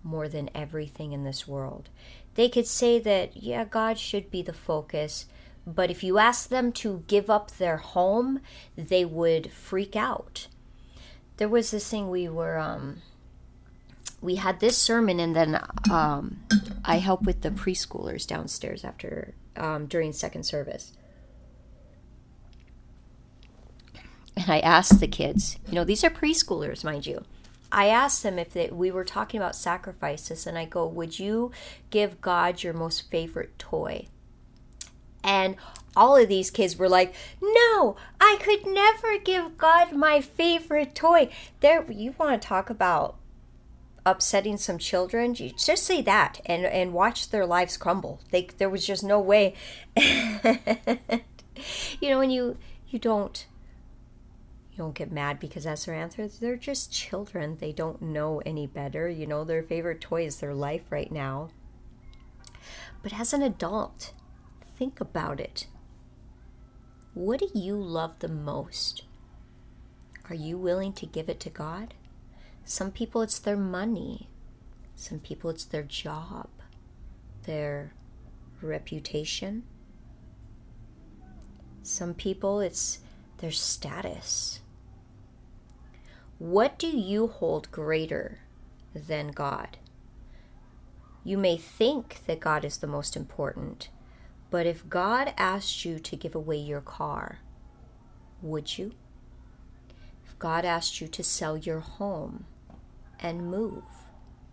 more 0.02 0.28
than 0.28 0.50
everything 0.54 1.12
in 1.12 1.24
this 1.24 1.46
world. 1.48 1.88
They 2.34 2.48
could 2.48 2.66
say 2.66 2.98
that, 3.00 3.36
yeah, 3.36 3.64
God 3.64 3.98
should 3.98 4.30
be 4.30 4.42
the 4.42 4.52
focus, 4.52 5.26
but 5.66 5.90
if 5.90 6.02
you 6.02 6.18
ask 6.18 6.48
them 6.48 6.72
to 6.72 7.04
give 7.08 7.28
up 7.28 7.50
their 7.52 7.78
home, 7.78 8.40
they 8.76 9.04
would 9.04 9.52
freak 9.52 9.96
out. 9.96 10.46
There 11.36 11.48
was 11.48 11.70
this 11.70 11.88
thing 11.90 12.08
we 12.08 12.28
were, 12.28 12.58
um, 12.58 13.02
we 14.20 14.36
had 14.36 14.60
this 14.60 14.78
sermon, 14.78 15.20
and 15.20 15.36
then 15.36 15.60
um, 15.90 16.40
I 16.84 16.98
help 16.98 17.22
with 17.22 17.42
the 17.42 17.50
preschoolers 17.50 18.26
downstairs 18.26 18.84
after 18.84 19.34
um, 19.56 19.86
during 19.86 20.12
second 20.12 20.44
service. 20.44 20.92
And 24.38 24.52
I 24.52 24.60
asked 24.60 25.00
the 25.00 25.08
kids, 25.08 25.58
you 25.66 25.74
know, 25.74 25.82
these 25.82 26.04
are 26.04 26.10
preschoolers, 26.10 26.84
mind 26.84 27.06
you. 27.06 27.24
I 27.72 27.88
asked 27.88 28.22
them 28.22 28.38
if 28.38 28.52
they, 28.52 28.68
we 28.68 28.92
were 28.92 29.04
talking 29.04 29.40
about 29.40 29.56
sacrifices, 29.56 30.46
and 30.46 30.56
I 30.56 30.64
go, 30.64 30.86
Would 30.86 31.18
you 31.18 31.50
give 31.90 32.20
God 32.20 32.62
your 32.62 32.72
most 32.72 33.10
favorite 33.10 33.58
toy? 33.58 34.06
And 35.24 35.56
all 35.96 36.16
of 36.16 36.28
these 36.28 36.52
kids 36.52 36.76
were 36.76 36.88
like, 36.88 37.16
No, 37.42 37.96
I 38.20 38.38
could 38.40 38.64
never 38.64 39.18
give 39.18 39.58
God 39.58 39.92
my 39.92 40.20
favorite 40.20 40.94
toy. 40.94 41.30
There, 41.58 41.84
you 41.90 42.14
want 42.16 42.40
to 42.40 42.48
talk 42.48 42.70
about 42.70 43.16
upsetting 44.06 44.56
some 44.56 44.78
children? 44.78 45.34
You 45.34 45.50
just 45.50 45.82
say 45.82 46.00
that 46.02 46.40
and, 46.46 46.64
and 46.64 46.92
watch 46.92 47.30
their 47.30 47.44
lives 47.44 47.76
crumble. 47.76 48.20
They, 48.30 48.48
there 48.58 48.70
was 48.70 48.86
just 48.86 49.02
no 49.02 49.18
way. 49.18 49.56
you 49.96 50.08
know, 52.02 52.20
when 52.20 52.30
you, 52.30 52.56
you 52.88 53.00
don't 53.00 53.44
don't 54.78 54.94
get 54.94 55.10
mad 55.10 55.40
because 55.40 55.64
that's 55.64 55.86
their 55.86 55.94
answer. 55.96 56.28
They're 56.28 56.56
just 56.56 56.92
children. 56.92 57.58
They 57.58 57.72
don't 57.72 58.00
know 58.00 58.40
any 58.46 58.68
better. 58.68 59.08
You 59.08 59.26
know, 59.26 59.42
their 59.42 59.64
favorite 59.64 60.00
toy 60.00 60.24
is 60.24 60.36
their 60.36 60.54
life 60.54 60.82
right 60.88 61.10
now. 61.10 61.50
But 63.02 63.18
as 63.18 63.32
an 63.32 63.42
adult, 63.42 64.12
think 64.76 65.00
about 65.00 65.40
it. 65.40 65.66
What 67.12 67.40
do 67.40 67.48
you 67.52 67.74
love 67.74 68.20
the 68.20 68.28
most? 68.28 69.02
Are 70.30 70.36
you 70.36 70.56
willing 70.56 70.92
to 70.92 71.06
give 71.06 71.28
it 71.28 71.40
to 71.40 71.50
God? 71.50 71.94
Some 72.64 72.92
people 72.92 73.20
it's 73.22 73.40
their 73.40 73.56
money. 73.56 74.28
Some 74.94 75.18
people 75.18 75.50
it's 75.50 75.64
their 75.64 75.82
job, 75.82 76.48
their 77.44 77.94
reputation. 78.62 79.64
Some 81.82 82.14
people 82.14 82.60
it's 82.60 83.00
their 83.38 83.50
status. 83.50 84.60
What 86.38 86.78
do 86.78 86.86
you 86.86 87.26
hold 87.26 87.68
greater 87.72 88.38
than 88.94 89.32
God? 89.32 89.76
You 91.24 91.36
may 91.36 91.56
think 91.56 92.20
that 92.26 92.38
God 92.38 92.64
is 92.64 92.78
the 92.78 92.86
most 92.86 93.16
important, 93.16 93.88
but 94.48 94.64
if 94.64 94.88
God 94.88 95.34
asked 95.36 95.84
you 95.84 95.98
to 95.98 96.16
give 96.16 96.36
away 96.36 96.56
your 96.56 96.80
car, 96.80 97.40
would 98.40 98.78
you? 98.78 98.92
If 100.24 100.38
God 100.38 100.64
asked 100.64 101.00
you 101.00 101.08
to 101.08 101.24
sell 101.24 101.56
your 101.56 101.80
home 101.80 102.46
and 103.18 103.50
move, 103.50 103.82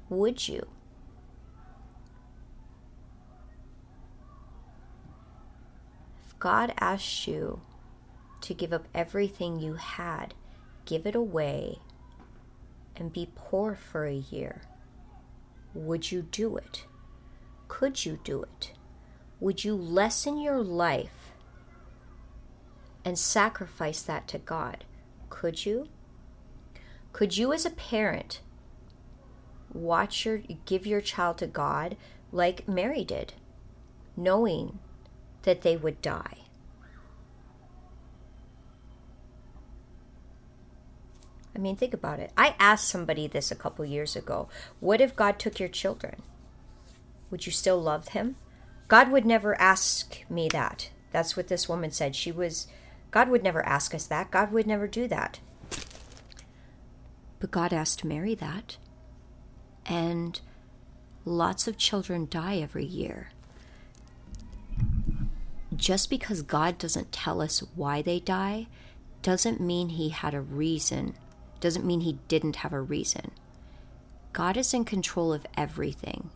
would 0.09 0.47
you? 0.47 0.67
If 6.25 6.39
God 6.39 6.73
asked 6.79 7.27
you 7.27 7.61
to 8.41 8.55
give 8.55 8.73
up 8.73 8.87
everything 8.95 9.59
you 9.59 9.75
had 9.75 10.33
give 10.85 11.05
it 11.05 11.15
away, 11.15 11.79
and 12.95 13.11
be 13.11 13.29
poor 13.35 13.75
for 13.75 14.05
a 14.05 14.13
year? 14.13 14.61
Would 15.73 16.11
you 16.11 16.21
do 16.21 16.55
it? 16.57 16.85
Could 17.67 18.05
you 18.05 18.19
do 18.23 18.43
it? 18.43 18.71
Would 19.39 19.65
you 19.65 19.75
lessen 19.75 20.39
your 20.39 20.61
life 20.61 21.31
and 23.03 23.19
sacrifice 23.19 24.01
that 24.01 24.27
to 24.29 24.37
God? 24.37 24.85
Could 25.29 25.65
you? 25.65 25.89
Could 27.11 27.37
you, 27.37 27.51
as 27.51 27.65
a 27.65 27.69
parent, 27.69 28.41
watch 29.73 30.25
your 30.25 30.41
give 30.65 30.87
your 30.87 31.01
child 31.01 31.37
to 31.39 31.47
God 31.47 31.97
like 32.31 32.67
Mary 32.67 33.03
did, 33.03 33.33
knowing 34.15 34.79
that 35.43 35.61
they 35.61 35.75
would 35.75 36.01
die? 36.01 36.44
I 41.55 41.59
mean, 41.59 41.77
think 41.77 41.93
about 41.93 42.19
it. 42.19 42.31
I 42.37 42.55
asked 42.59 42.89
somebody 42.89 43.27
this 43.27 43.49
a 43.49 43.55
couple 43.55 43.85
years 43.85 44.15
ago. 44.15 44.49
What 44.79 44.99
if 44.99 45.15
God 45.15 45.39
took 45.39 45.59
your 45.59 45.69
children? 45.69 46.21
Would 47.31 47.45
you 47.45 47.51
still 47.51 47.81
love 47.81 48.09
him? 48.09 48.35
God 48.87 49.11
would 49.11 49.25
never 49.25 49.59
ask 49.59 50.29
me 50.29 50.49
that. 50.49 50.89
That's 51.11 51.37
what 51.37 51.47
this 51.47 51.69
woman 51.69 51.91
said. 51.91 52.15
She 52.15 52.31
was, 52.31 52.67
God 53.11 53.29
would 53.29 53.41
never 53.41 53.65
ask 53.65 53.95
us 53.95 54.05
that. 54.07 54.31
God 54.31 54.51
would 54.51 54.67
never 54.67 54.87
do 54.87 55.07
that. 55.07 55.39
But 57.39 57.51
God 57.51 57.71
asked 57.71 58.03
Mary 58.03 58.35
that. 58.35 58.77
And 59.85 60.39
lots 61.23 61.67
of 61.67 61.77
children 61.77 62.27
die 62.29 62.57
every 62.57 62.85
year. 62.85 63.31
Just 65.75 66.09
because 66.09 66.41
God 66.41 66.77
doesn't 66.77 67.11
tell 67.11 67.41
us 67.41 67.59
why 67.75 68.01
they 68.01 68.19
die 68.19 68.67
doesn't 69.21 69.59
mean 69.59 69.89
he 69.89 70.09
had 70.09 70.33
a 70.33 70.41
reason 70.41 71.15
doesn't 71.59 71.85
mean 71.85 72.01
he 72.01 72.19
didn't 72.27 72.57
have 72.57 72.73
a 72.73 72.81
reason. 72.81 73.31
God 74.33 74.57
is 74.57 74.73
in 74.73 74.85
control 74.85 75.33
of 75.33 75.45
everything. 75.55 76.29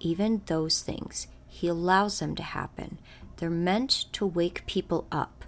Even 0.00 0.42
those 0.46 0.82
things, 0.82 1.26
he 1.46 1.68
allows 1.68 2.18
them 2.18 2.34
to 2.36 2.42
happen. 2.42 2.98
They're 3.36 3.50
meant 3.50 4.06
to 4.12 4.26
wake 4.26 4.66
people 4.66 5.06
up. 5.12 5.44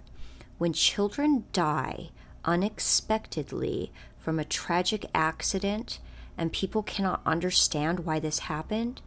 When 0.57 0.71
children 0.71 1.45
die 1.51 2.11
unexpectedly 2.45 3.91
from 4.17 4.39
a 4.39 4.45
tragic 4.45 5.05
accident 5.13 5.99
and 6.37 6.53
people 6.53 6.83
cannot 6.83 7.21
understand 7.25 8.01
why 8.01 8.19
this 8.19 8.39
happened, 8.39 9.01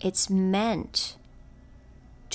it's 0.00 0.28
meant 0.28 1.16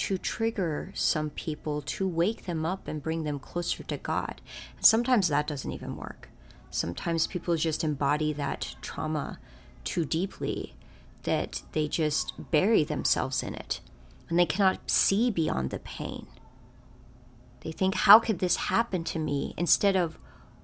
to 0.02 0.18
trigger 0.18 0.92
some 0.96 1.30
people 1.30 1.80
to 1.80 2.08
wake 2.08 2.46
them 2.46 2.66
up 2.66 2.88
and 2.88 3.04
bring 3.04 3.24
them 3.24 3.38
closer 3.38 3.84
to 3.84 3.98
God. 3.98 4.42
And 4.76 4.84
sometimes 4.84 5.28
that 5.28 5.46
doesn't 5.46 5.72
even 5.72 5.96
work. 5.96 6.30
Sometimes 6.72 7.28
people 7.28 7.56
just 7.56 7.84
embody 7.84 8.34
that 8.34 8.76
trauma 8.82 9.38
too 9.84 10.04
deeply 10.04 10.74
that 11.22 11.62
they 11.74 11.88
just 11.88 12.34
bury 12.50 12.84
themselves 12.84 13.44
in 13.44 13.54
it 13.54 13.80
and 14.28 14.40
they 14.40 14.46
cannot 14.48 14.90
see 14.90 15.30
beyond 15.30 15.70
the 15.70 15.78
pain. 15.78 16.26
They 17.60 17.72
think, 17.72 17.94
How 17.94 18.18
could 18.18 18.40
this 18.40 18.56
happen 18.56 19.04
to 19.04 19.20
me? 19.20 19.54
instead 19.56 19.96
of, 19.96 20.18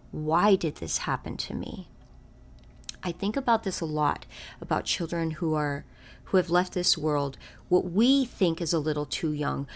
Why 0.09 0.55
did 0.55 0.77
this 0.77 0.99
happen 0.99 1.37
to 1.37 1.53
me? 1.53 1.89
I 3.03 3.11
think 3.11 3.37
about 3.37 3.61
this 3.61 3.81
a 3.81 3.85
lot 3.85 4.25
about 4.59 4.85
children 4.85 5.31
who 5.31 5.53
are 5.53 5.85
who 6.27 6.37
have 6.37 6.49
left 6.49 6.73
this 6.73 6.97
world 6.97 7.37
what 7.69 7.91
we 7.91 8.25
think 8.25 8.61
is 8.61 8.73
a 8.73 8.79
little 8.79 9.05
too 9.05 9.31
young 9.31 9.67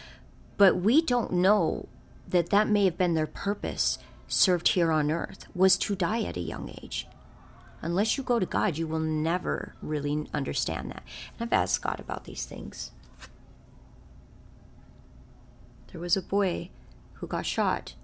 but 0.58 0.76
we 0.76 1.02
don't 1.02 1.34
know 1.34 1.88
that 2.28 2.50
that 2.50 2.68
may 2.68 2.86
have 2.86 2.98
been 2.98 3.14
their 3.14 3.28
purpose 3.28 3.98
served 4.28 4.70
here 4.70 4.92
on 4.92 5.12
earth 5.12 5.46
was 5.54 5.78
to 5.78 5.96
die 5.96 6.22
at 6.22 6.38
a 6.38 6.42
young 6.42 6.70
age. 6.84 7.08
Unless 7.82 8.18
you 8.18 8.24
go 8.24 8.40
to 8.40 8.46
God 8.46 8.78
you 8.78 8.88
will 8.88 9.00
never 9.00 9.76
really 9.82 10.28
understand 10.34 10.92
that. 10.92 11.04
And 11.40 11.48
I've 11.48 11.54
asked 11.54 11.82
God 11.82 12.00
about 12.00 12.26
these 12.26 12.46
things. 12.46 12.92
There 15.92 16.00
was 16.00 16.16
a 16.16 16.22
boy 16.22 16.70
who 17.14 17.28
got 17.28 17.46
shot 17.46 17.96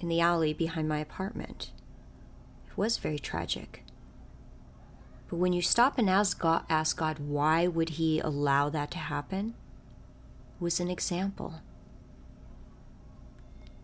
in 0.00 0.08
the 0.08 0.20
alley 0.20 0.52
behind 0.52 0.88
my 0.88 0.98
apartment. 0.98 1.70
It 2.68 2.76
was 2.76 2.98
very 2.98 3.18
tragic. 3.18 3.83
But 5.34 5.40
when 5.40 5.52
you 5.52 5.62
stop 5.62 5.98
and 5.98 6.08
ask 6.08 6.38
God, 6.38 6.62
ask 6.70 6.96
God 6.96 7.18
why 7.18 7.66
would 7.66 7.88
He 7.88 8.20
allow 8.20 8.68
that 8.68 8.92
to 8.92 8.98
happen, 8.98 9.54
was 10.60 10.78
an 10.78 10.88
example 10.88 11.54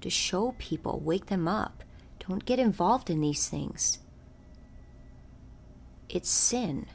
to 0.01 0.09
show 0.09 0.55
people, 0.59 1.01
wake 1.01 1.27
them 1.27 1.49
up. 1.49 1.83
Don't 2.21 2.45
get 2.45 2.61
involved 2.61 3.11
in 3.11 3.21
these 3.21 3.49
things. 3.49 3.99
It's 6.09 6.31
sin. 6.31 6.87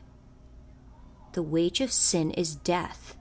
The 1.33 1.43
wage 1.43 1.81
of 1.81 1.91
sin 1.91 2.31
is 2.31 2.55
death. 2.55 3.17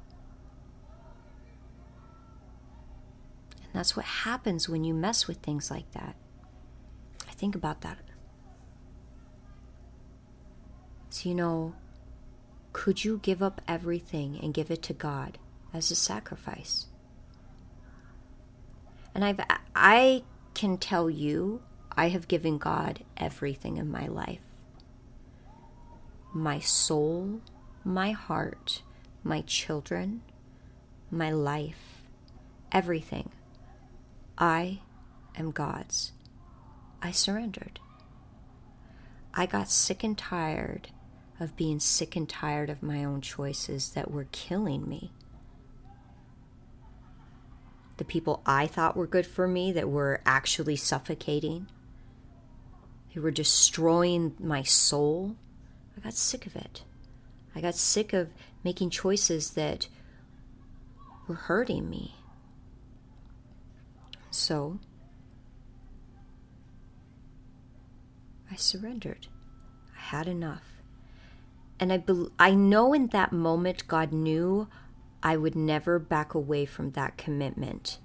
And 3.57 3.73
that's 3.73 3.97
what 3.97 4.05
happens 4.05 4.69
when 4.69 4.85
you 4.85 4.95
mess 4.95 5.27
with 5.27 5.39
things 5.39 5.69
like 5.69 5.91
that. 5.95 6.15
I 7.29 7.33
think 7.33 7.57
about 7.57 7.81
that 7.81 8.04
you 11.23 11.35
know, 11.35 11.75
could 12.73 13.05
you 13.05 13.21
give 13.23 13.43
up 13.43 13.61
everything 13.69 14.39
and 14.43 14.53
give 14.53 14.71
it 14.71 14.83
to 14.83 14.93
God 14.93 15.39
as 15.73 15.91
a 15.91 15.95
sacrifice? 15.95 16.87
And 19.15 19.25
I've 19.25 19.41
I 19.77 20.25
can 20.55 20.77
tell 20.77 21.09
you 21.09 21.63
I 21.97 22.09
have 22.09 22.27
given 22.27 22.59
God 22.59 23.05
everything 23.17 23.77
in 23.77 23.91
my 23.91 24.07
life. 24.07 24.41
My 26.33 26.59
soul, 26.59 27.41
my 27.85 28.11
heart, 28.11 28.83
my 29.23 29.43
children, 29.43 30.23
my 31.11 31.31
life, 31.31 32.03
everything. 32.73 33.31
I 34.37 34.81
am 35.37 35.53
God's. 35.53 36.11
I 37.01 37.13
surrendered. 37.13 37.79
I 39.33 39.47
got 39.47 39.71
sick 39.71 40.03
and 40.03 40.19
tired 40.19 40.89
of 41.41 41.57
being 41.57 41.81
sick 41.81 42.17
and 42.17 42.29
tired 42.29 42.71
of 42.71 42.83
my 42.83 43.05
own 43.05 43.21
choices 43.21 43.91
that 43.91 44.11
were 44.11 44.29
killing 44.31 44.89
me. 44.89 45.11
The 47.97 48.05
people 48.05 48.43
I 48.45 48.67
thought 48.67 48.97
were 48.97 49.07
good 49.07 49.27
for 49.27 49.47
me 49.47 49.73
that 49.73 49.89
were 49.89 50.21
actually 50.27 50.77
suffocating. 50.77 51.69
They 53.15 53.21
were 53.21 53.31
destroying 53.31 54.35
my 54.39 54.63
soul. 54.63 55.37
I 55.97 56.01
got 56.01 56.15
sick 56.15 56.47
of 56.47 56.57
it. 56.57 56.83
I 57.55 57.61
got 57.61 57.77
sick 57.77 58.13
of 58.13 58.31
making 58.65 58.91
choices 58.91 59.51
that 59.51 59.89
were 61.29 61.37
hurting 61.37 61.89
me. 61.89 62.17
So, 64.31 64.81
I 68.51 68.57
surrendered. 68.57 69.29
I 69.97 70.01
had 70.01 70.27
enough. 70.27 70.74
And 71.81 71.93
I, 71.93 71.99
be- 71.99 72.29
I 72.39 72.53
know 72.55 72.93
in 72.93 73.09
that 73.09 73.33
moment 73.33 73.89
God 73.89 74.13
knew 74.13 74.69
I 75.23 75.37
would 75.37 75.57
never 75.57 75.99
back 75.99 76.35
away 76.35 76.67
from 76.67 76.93
that 76.93 77.17
commitment, 77.17 77.99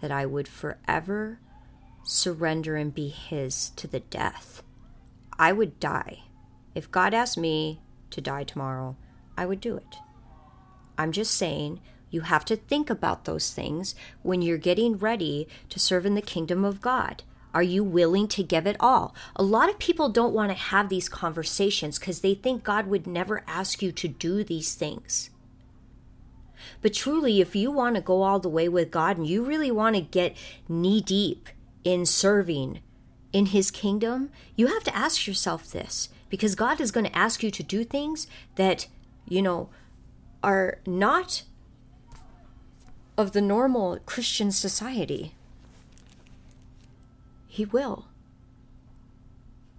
that 0.00 0.10
I 0.10 0.26
would 0.26 0.48
forever 0.48 1.40
surrender 2.04 2.76
and 2.76 2.94
be 2.94 3.08
His 3.08 3.70
to 3.70 3.86
the 3.86 4.00
death. 4.00 4.62
I 5.38 5.52
would 5.52 5.78
die. 5.78 6.24
If 6.74 6.90
God 6.90 7.14
asked 7.14 7.38
me 7.38 7.80
to 8.10 8.20
die 8.20 8.44
tomorrow, 8.44 8.96
I 9.36 9.46
would 9.46 9.60
do 9.60 9.76
it. 9.76 9.96
I'm 10.96 11.12
just 11.12 11.34
saying, 11.34 11.80
you 12.10 12.22
have 12.22 12.44
to 12.46 12.56
think 12.56 12.90
about 12.90 13.24
those 13.24 13.52
things 13.52 13.94
when 14.22 14.42
you're 14.42 14.58
getting 14.58 14.96
ready 14.96 15.46
to 15.68 15.78
serve 15.78 16.06
in 16.06 16.14
the 16.14 16.22
kingdom 16.22 16.64
of 16.64 16.80
God. 16.80 17.22
Are 17.54 17.62
you 17.62 17.82
willing 17.82 18.28
to 18.28 18.42
give 18.42 18.66
it 18.66 18.76
all? 18.78 19.14
A 19.36 19.42
lot 19.42 19.70
of 19.70 19.78
people 19.78 20.08
don't 20.08 20.34
want 20.34 20.50
to 20.50 20.56
have 20.56 20.88
these 20.88 21.08
conversations 21.08 21.98
because 21.98 22.20
they 22.20 22.34
think 22.34 22.62
God 22.62 22.86
would 22.86 23.06
never 23.06 23.42
ask 23.46 23.82
you 23.82 23.90
to 23.92 24.08
do 24.08 24.44
these 24.44 24.74
things. 24.74 25.30
But 26.82 26.94
truly, 26.94 27.40
if 27.40 27.56
you 27.56 27.70
want 27.70 27.96
to 27.96 28.02
go 28.02 28.22
all 28.22 28.38
the 28.38 28.48
way 28.48 28.68
with 28.68 28.90
God 28.90 29.16
and 29.16 29.26
you 29.26 29.42
really 29.42 29.70
want 29.70 29.96
to 29.96 30.02
get 30.02 30.36
knee 30.68 31.00
deep 31.00 31.48
in 31.84 32.04
serving 32.04 32.80
in 33.32 33.46
His 33.46 33.70
kingdom, 33.70 34.30
you 34.54 34.66
have 34.68 34.84
to 34.84 34.96
ask 34.96 35.26
yourself 35.26 35.70
this 35.70 36.08
because 36.28 36.54
God 36.54 36.80
is 36.80 36.92
going 36.92 37.06
to 37.06 37.16
ask 37.16 37.42
you 37.42 37.50
to 37.50 37.62
do 37.62 37.84
things 37.84 38.26
that, 38.56 38.86
you 39.26 39.40
know, 39.40 39.70
are 40.42 40.78
not 40.86 41.42
of 43.16 43.32
the 43.32 43.40
normal 43.40 43.98
Christian 44.06 44.52
society. 44.52 45.34
He 47.58 47.64
will. 47.64 48.06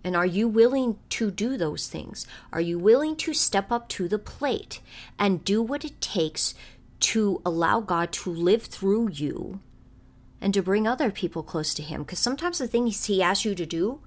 And 0.03 0.13
are 0.13 0.25
you 0.25 0.49
willing 0.49 0.99
to 1.11 1.31
do 1.31 1.55
those 1.55 1.87
things? 1.87 2.27
Are 2.51 2.59
you 2.59 2.77
willing 2.77 3.15
to 3.15 3.33
step 3.33 3.71
up 3.71 3.87
to 3.89 4.09
the 4.09 4.19
plate 4.19 4.81
and 5.17 5.45
do 5.45 5.63
what 5.63 5.85
it 5.85 6.01
takes 6.01 6.53
to 7.11 7.41
allow 7.45 7.79
God 7.79 8.11
to 8.11 8.29
live 8.31 8.63
through 8.63 9.11
you 9.11 9.61
and 10.41 10.53
to 10.53 10.61
bring 10.61 10.85
other 10.89 11.09
people 11.09 11.41
close 11.41 11.73
to 11.75 11.81
Him? 11.81 12.01
Because 12.03 12.19
sometimes 12.19 12.57
the 12.57 12.67
things 12.67 13.05
He 13.05 13.23
asks 13.23 13.45
you 13.45 13.55
to 13.55 13.65
do 13.65 14.01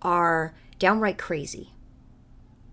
are 0.00 0.54
downright 0.78 1.18
crazy. 1.18 1.74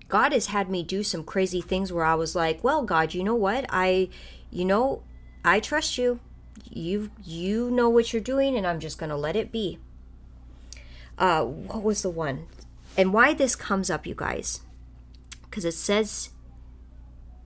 God 0.08 0.32
has 0.32 0.48
had 0.48 0.70
me 0.70 0.84
do 0.84 1.04
some 1.04 1.26
crazy 1.26 1.60
things 1.60 1.92
where 1.92 2.06
I 2.06 2.16
was 2.16 2.34
like, 2.34 2.64
well, 2.64 2.84
God, 2.84 3.14
you 3.14 3.26
know 3.26 3.36
what? 3.36 3.66
I, 3.68 4.08
you 4.52 4.64
know, 4.64 5.04
I 5.44 5.60
trust 5.60 5.98
you 5.98 6.22
you 6.70 7.12
you 7.24 7.70
know 7.70 7.90
what 7.90 8.12
you're 8.12 8.22
doing 8.22 8.56
and 8.56 8.66
i'm 8.66 8.80
just 8.80 8.98
going 8.98 9.10
to 9.10 9.16
let 9.16 9.36
it 9.36 9.52
be 9.52 9.78
uh 11.18 11.44
what 11.44 11.84
was 11.84 12.02
the 12.02 12.10
one 12.10 12.48
and 12.98 13.14
why 13.14 13.34
this 13.34 13.56
comes 13.56 13.90
up 13.90 14.06
you 14.06 14.16
guys 14.16 14.62
because 15.44 15.66
it 15.66 15.74
says 15.74 16.30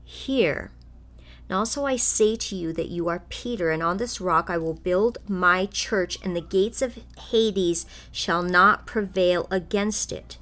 here 0.03 0.71
and 1.49 1.57
also 1.57 1.85
I 1.85 1.97
say 1.97 2.35
to 2.35 2.55
you 2.55 2.73
that 2.73 2.87
you 2.89 3.09
are 3.09 3.25
Peter, 3.29 3.69
and 3.69 3.83
on 3.83 3.97
this 3.97 4.21
rock 4.21 4.49
I 4.49 4.57
will 4.57 4.73
build 4.73 5.17
my 5.27 5.65
church, 5.65 6.17
and 6.23 6.35
the 6.35 6.41
gates 6.41 6.81
of 6.81 6.97
Hades 7.29 7.85
shall 8.11 8.41
not 8.41 8.87
prevail 8.87 9.47
against 9.51 10.11
it. 10.11 10.37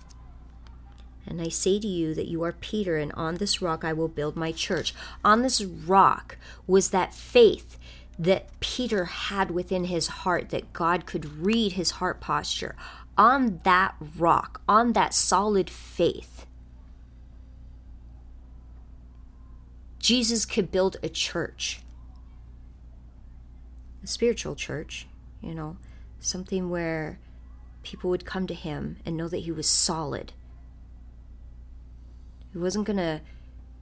And 1.25 1.41
I 1.41 1.49
say 1.49 1.79
to 1.79 1.87
you 1.87 2.13
that 2.15 2.27
you 2.27 2.43
are 2.43 2.51
Peter, 2.51 2.97
and 2.97 3.11
on 3.13 3.35
this 3.35 3.61
rock 3.61 3.83
I 3.83 3.93
will 3.93 4.07
build 4.07 4.35
my 4.35 4.51
church. 4.51 4.93
On 5.23 5.41
this 5.41 5.63
rock 5.63 6.37
was 6.67 6.91
that 6.91 7.13
faith 7.13 7.77
that 8.19 8.47
Peter 8.59 9.05
had 9.05 9.51
within 9.51 9.85
his 9.85 10.07
heart, 10.07 10.49
that 10.49 10.73
God 10.73 11.05
could 11.05 11.39
read 11.39 11.73
his 11.73 11.91
heart 11.91 12.19
posture. 12.21 12.75
On 13.17 13.59
that 13.63 13.95
rock, 14.17 14.61
on 14.67 14.93
that 14.93 15.13
solid 15.13 15.69
faith, 15.69 16.45
Jesus 19.99 20.45
could 20.45 20.71
build 20.71 20.97
a 21.03 21.09
church, 21.09 21.81
a 24.03 24.07
spiritual 24.07 24.55
church, 24.55 25.07
you 25.41 25.53
know, 25.53 25.77
something 26.19 26.69
where 26.69 27.19
people 27.83 28.09
would 28.09 28.25
come 28.25 28.47
to 28.47 28.53
him 28.53 28.97
and 29.05 29.15
know 29.15 29.27
that 29.27 29.39
he 29.39 29.51
was 29.51 29.67
solid. 29.67 30.33
He 32.51 32.57
wasn't 32.57 32.85
going 32.85 32.97
to 32.97 33.21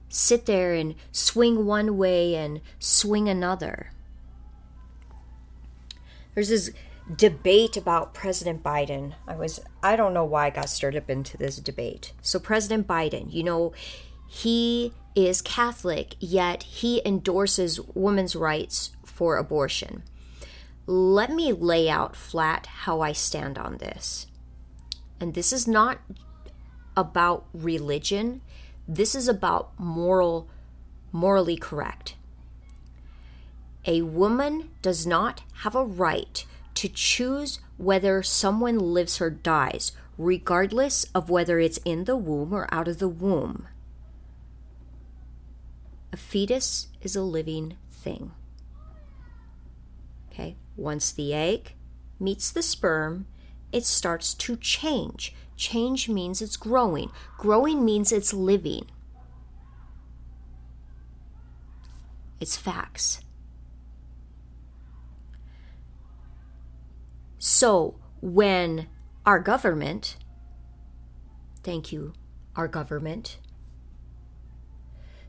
sit 0.08 0.46
there 0.46 0.74
and 0.74 0.94
swing 1.12 1.64
one 1.64 1.96
way 1.96 2.34
and 2.34 2.60
swing 2.78 3.28
another. 3.28 3.92
There's 6.34 6.48
this 6.48 6.70
debate 7.16 7.76
about 7.76 8.14
President 8.14 8.62
Biden. 8.62 9.14
I 9.26 9.34
was 9.34 9.60
I 9.82 9.96
don't 9.96 10.14
know 10.14 10.24
why 10.24 10.46
I 10.46 10.50
got 10.50 10.68
stirred 10.68 10.96
up 10.96 11.10
into 11.10 11.36
this 11.36 11.56
debate. 11.56 12.12
So 12.22 12.38
President 12.38 12.86
Biden, 12.86 13.32
you 13.32 13.42
know, 13.42 13.72
he 14.28 14.92
is 15.14 15.42
Catholic, 15.42 16.14
yet 16.20 16.62
he 16.62 17.02
endorses 17.04 17.80
women's 17.94 18.36
rights 18.36 18.92
for 19.04 19.36
abortion. 19.36 20.04
Let 20.86 21.30
me 21.30 21.52
lay 21.52 21.88
out 21.90 22.16
flat 22.16 22.66
how 22.66 23.00
I 23.00 23.12
stand 23.12 23.58
on 23.58 23.78
this. 23.78 24.26
And 25.18 25.34
this 25.34 25.52
is 25.52 25.66
not 25.66 25.98
about 26.96 27.46
religion. 27.52 28.40
This 28.88 29.14
is 29.14 29.28
about 29.28 29.78
moral 29.78 30.48
morally 31.12 31.56
correct. 31.56 32.14
A 33.86 34.02
woman 34.02 34.70
does 34.82 35.06
not 35.06 35.42
have 35.62 35.74
a 35.74 35.84
right 35.84 36.44
to 36.74 36.88
choose 36.88 37.60
whether 37.78 38.22
someone 38.22 38.78
lives 38.78 39.20
or 39.20 39.30
dies, 39.30 39.92
regardless 40.18 41.04
of 41.14 41.30
whether 41.30 41.58
it's 41.58 41.78
in 41.84 42.04
the 42.04 42.16
womb 42.16 42.52
or 42.52 42.68
out 42.72 42.88
of 42.88 42.98
the 42.98 43.08
womb. 43.08 43.68
A 46.12 46.16
fetus 46.16 46.88
is 47.00 47.16
a 47.16 47.22
living 47.22 47.76
thing. 47.90 48.32
Okay, 50.30 50.56
once 50.76 51.12
the 51.12 51.32
egg 51.32 51.74
meets 52.18 52.50
the 52.50 52.62
sperm, 52.62 53.26
it 53.72 53.84
starts 53.84 54.34
to 54.34 54.56
change. 54.56 55.34
Change 55.56 56.08
means 56.08 56.42
it's 56.42 56.56
growing, 56.56 57.10
growing 57.38 57.84
means 57.84 58.12
it's 58.12 58.34
living. 58.34 58.86
It's 62.40 62.56
facts. 62.56 63.20
So 67.42 67.98
when 68.20 68.86
our 69.24 69.40
government, 69.40 70.18
thank 71.64 71.90
you, 71.90 72.12
our 72.54 72.68
government, 72.68 73.38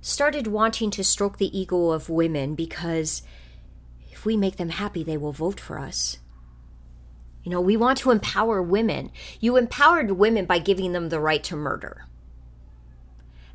started 0.02 0.46
wanting 0.46 0.92
to 0.92 1.06
stroke 1.06 1.38
the 1.38 1.58
ego 1.58 1.92
of 1.92 2.10
women 2.10 2.54
because 2.54 3.22
if 4.12 4.26
we 4.26 4.36
make 4.36 4.58
them 4.58 4.70
happy, 4.70 5.06
they 5.06 5.16
will 5.16 5.32
vote 5.32 5.58
for 5.58 5.80
us. 5.80 6.18
You 7.44 7.52
know, 7.52 7.62
we 7.62 7.78
want 7.78 8.00
to 8.00 8.12
empower 8.12 8.62
women. 8.62 9.12
You 9.40 9.56
empowered 9.56 10.12
women 10.12 10.46
by 10.46 10.60
giving 10.60 10.92
them 10.92 11.08
the 11.08 11.20
right 11.22 11.44
to 11.46 11.56
murder. 11.56 12.08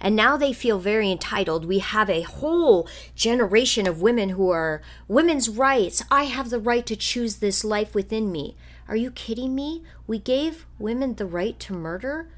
And 0.00 0.14
now 0.14 0.36
they 0.36 0.52
feel 0.52 0.78
very 0.78 1.10
entitled. 1.10 1.64
We 1.64 1.78
have 1.78 2.10
a 2.10 2.22
whole 2.22 2.88
generation 3.14 3.86
of 3.86 4.02
women 4.02 4.30
who 4.30 4.50
are 4.50 4.82
women's 5.08 5.48
rights. 5.48 6.02
I 6.10 6.24
have 6.24 6.50
the 6.50 6.60
right 6.60 6.84
to 6.86 6.96
choose 6.96 7.36
this 7.36 7.64
life 7.64 7.94
within 7.94 8.30
me. 8.30 8.56
Are 8.88 8.96
you 8.96 9.10
kidding 9.10 9.54
me? 9.54 9.82
We 10.06 10.18
gave 10.18 10.66
women 10.78 11.14
the 11.14 11.26
right 11.26 11.58
to 11.60 11.72
murder? 11.72 12.30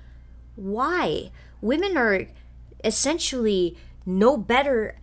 Why? 0.55 1.31
Women 1.61 1.97
are 1.97 2.27
essentially 2.85 3.77
no 4.07 4.37
better 4.37 4.97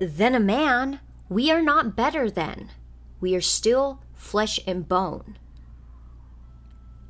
than 0.00 0.34
a 0.34 0.40
man. 0.40 1.00
We 1.28 1.50
are 1.50 1.62
not 1.62 1.94
better 1.94 2.30
than. 2.30 2.70
We 3.20 3.34
are 3.34 3.40
still 3.40 4.02
flesh 4.12 4.58
and 4.66 4.88
bone. 4.88 5.38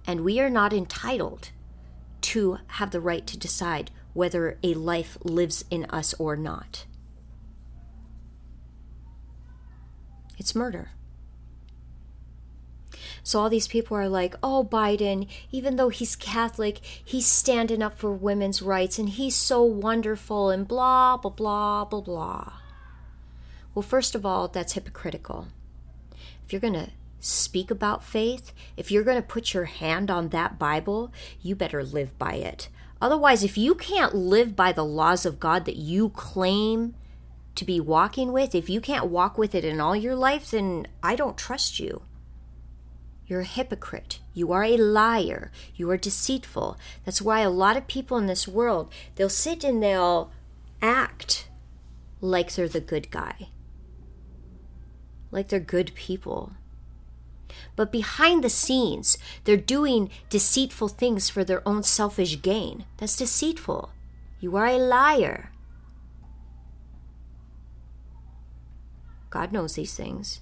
And 0.07 0.23
we 0.23 0.39
are 0.41 0.51
not 0.51 0.73
entitled 0.73 1.51
to 2.23 2.59
have 2.67 2.91
the 2.91 3.01
right 3.01 3.27
to 3.27 3.39
decide 3.39 3.91
whether 4.15 4.59
a 4.63 4.73
life 4.75 5.19
lives 5.23 5.65
in 5.71 5.85
us 5.87 6.15
or 6.15 6.37
not. 6.37 6.87
It's 10.39 10.55
murder. 10.55 10.91
So 13.23 13.41
all 13.41 13.49
these 13.49 13.69
people 13.69 13.97
are 13.97 14.09
like, 14.09 14.35
oh, 14.43 14.69
Biden, 14.71 15.29
even 15.51 15.77
though 15.77 15.89
he's 15.89 16.15
Catholic, 16.15 16.81
he's 16.83 17.27
standing 17.27 17.83
up 17.83 17.99
for 17.99 18.13
women's 18.13 18.61
rights 18.61 18.99
and 18.99 19.09
he's 19.09 19.35
so 19.35 19.63
wonderful 19.63 20.51
and 20.51 20.69
blah, 20.69 21.17
blah, 21.17 21.31
blah, 21.31 21.85
blah, 21.85 22.01
blah. 22.01 22.53
Well, 23.75 23.83
first 23.83 24.15
of 24.15 24.27
all, 24.27 24.49
that's 24.49 24.75
hypocritical. 24.75 25.49
If 26.45 26.53
you're 26.53 26.61
going 26.61 26.75
to 26.75 26.91
speak 27.19 27.71
about 27.71 28.05
faith, 28.05 28.53
if 28.77 28.91
you're 28.91 29.03
going 29.03 29.17
to 29.21 29.27
put 29.27 29.55
your 29.55 29.65
hand 29.65 30.11
on 30.11 30.29
that 30.29 30.59
Bible, 30.59 31.11
you 31.41 31.57
better 31.57 31.83
live 31.83 32.17
by 32.19 32.35
it. 32.35 32.69
Otherwise, 33.05 33.45
if 33.45 33.59
you 33.59 33.75
can't 33.75 34.15
live 34.15 34.57
by 34.57 34.73
the 34.73 34.83
laws 34.83 35.27
of 35.27 35.39
God 35.39 35.67
that 35.67 35.77
you 35.77 36.09
claim 36.09 36.95
to 37.55 37.63
be 37.63 37.79
walking 37.79 38.33
with, 38.33 38.55
if 38.55 38.71
you 38.71 38.81
can't 38.81 39.09
walk 39.09 39.37
with 39.37 39.55
it 39.55 39.63
in 39.63 39.79
all 39.79 39.95
your 39.95 40.15
life, 40.17 40.51
then 40.51 40.87
I 41.03 41.15
don't 41.15 41.37
trust 41.37 41.79
you. 41.79 42.01
You're 43.27 43.41
a 43.41 43.45
hypocrite. 43.45 44.21
You 44.33 44.53
are 44.53 44.65
a 44.65 44.79
liar. 44.79 45.53
You 45.77 45.91
are 45.91 45.99
deceitful. 45.99 46.79
That's 47.05 47.21
why 47.21 47.41
a 47.41 47.51
lot 47.51 47.77
of 47.77 47.89
people 47.89 48.17
in 48.17 48.25
this 48.25 48.49
world, 48.49 48.91
they'll 49.17 49.29
sit 49.29 49.65
and 49.65 49.83
they'll 49.83 50.33
act 50.81 51.51
like 52.23 52.55
they're 52.55 52.69
the 52.69 52.81
good 52.81 53.11
guy. 53.11 53.49
Like 55.31 55.49
they're 55.49 55.61
good 55.61 55.95
people. 55.95 56.55
But 57.77 57.91
behind 57.91 58.45
the 58.45 58.51
scenes, 58.51 59.19
they're 59.45 59.57
doing 59.57 60.11
deceitful 60.31 60.89
things 60.89 61.29
for 61.29 61.45
their 61.45 61.67
own 61.67 61.83
selfish 61.83 62.41
gain. 62.41 62.85
That's 62.99 63.17
deceitful. 63.17 63.91
You 64.41 64.57
are 64.57 64.67
a 64.67 64.79
liar. 64.79 65.51
God 69.31 69.53
knows 69.53 69.75
these 69.75 69.95
things. 69.95 70.41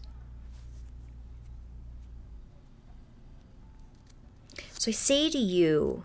So 4.72 4.90
I 4.90 4.92
say 4.92 5.30
to 5.30 5.38
you, 5.38 6.04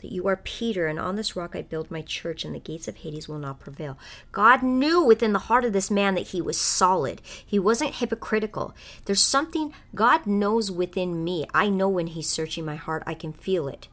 that 0.00 0.12
you 0.12 0.26
are 0.28 0.36
Peter, 0.36 0.86
and 0.86 0.98
on 0.98 1.16
this 1.16 1.36
rock 1.36 1.56
I 1.56 1.62
build 1.62 1.90
my 1.90 2.02
church, 2.02 2.44
and 2.44 2.54
the 2.54 2.60
gates 2.60 2.88
of 2.88 2.96
Hades 2.96 3.28
will 3.28 3.38
not 3.38 3.60
prevail. 3.60 3.98
God 4.32 4.62
knew 4.62 5.02
within 5.02 5.32
the 5.32 5.40
heart 5.40 5.64
of 5.64 5.72
this 5.72 5.90
man 5.90 6.14
that 6.14 6.28
he 6.28 6.40
was 6.40 6.60
solid. 6.60 7.20
He 7.44 7.58
wasn't 7.58 7.96
hypocritical. 7.96 8.74
There's 9.04 9.20
something 9.22 9.72
God 9.94 10.26
knows 10.26 10.70
within 10.70 11.24
me. 11.24 11.46
I 11.54 11.68
know 11.68 11.88
when 11.88 12.08
He's 12.08 12.28
searching 12.28 12.64
my 12.64 12.76
heart, 12.76 13.02
I 13.06 13.14
can 13.14 13.32
feel 13.32 13.68
it. 13.68 13.88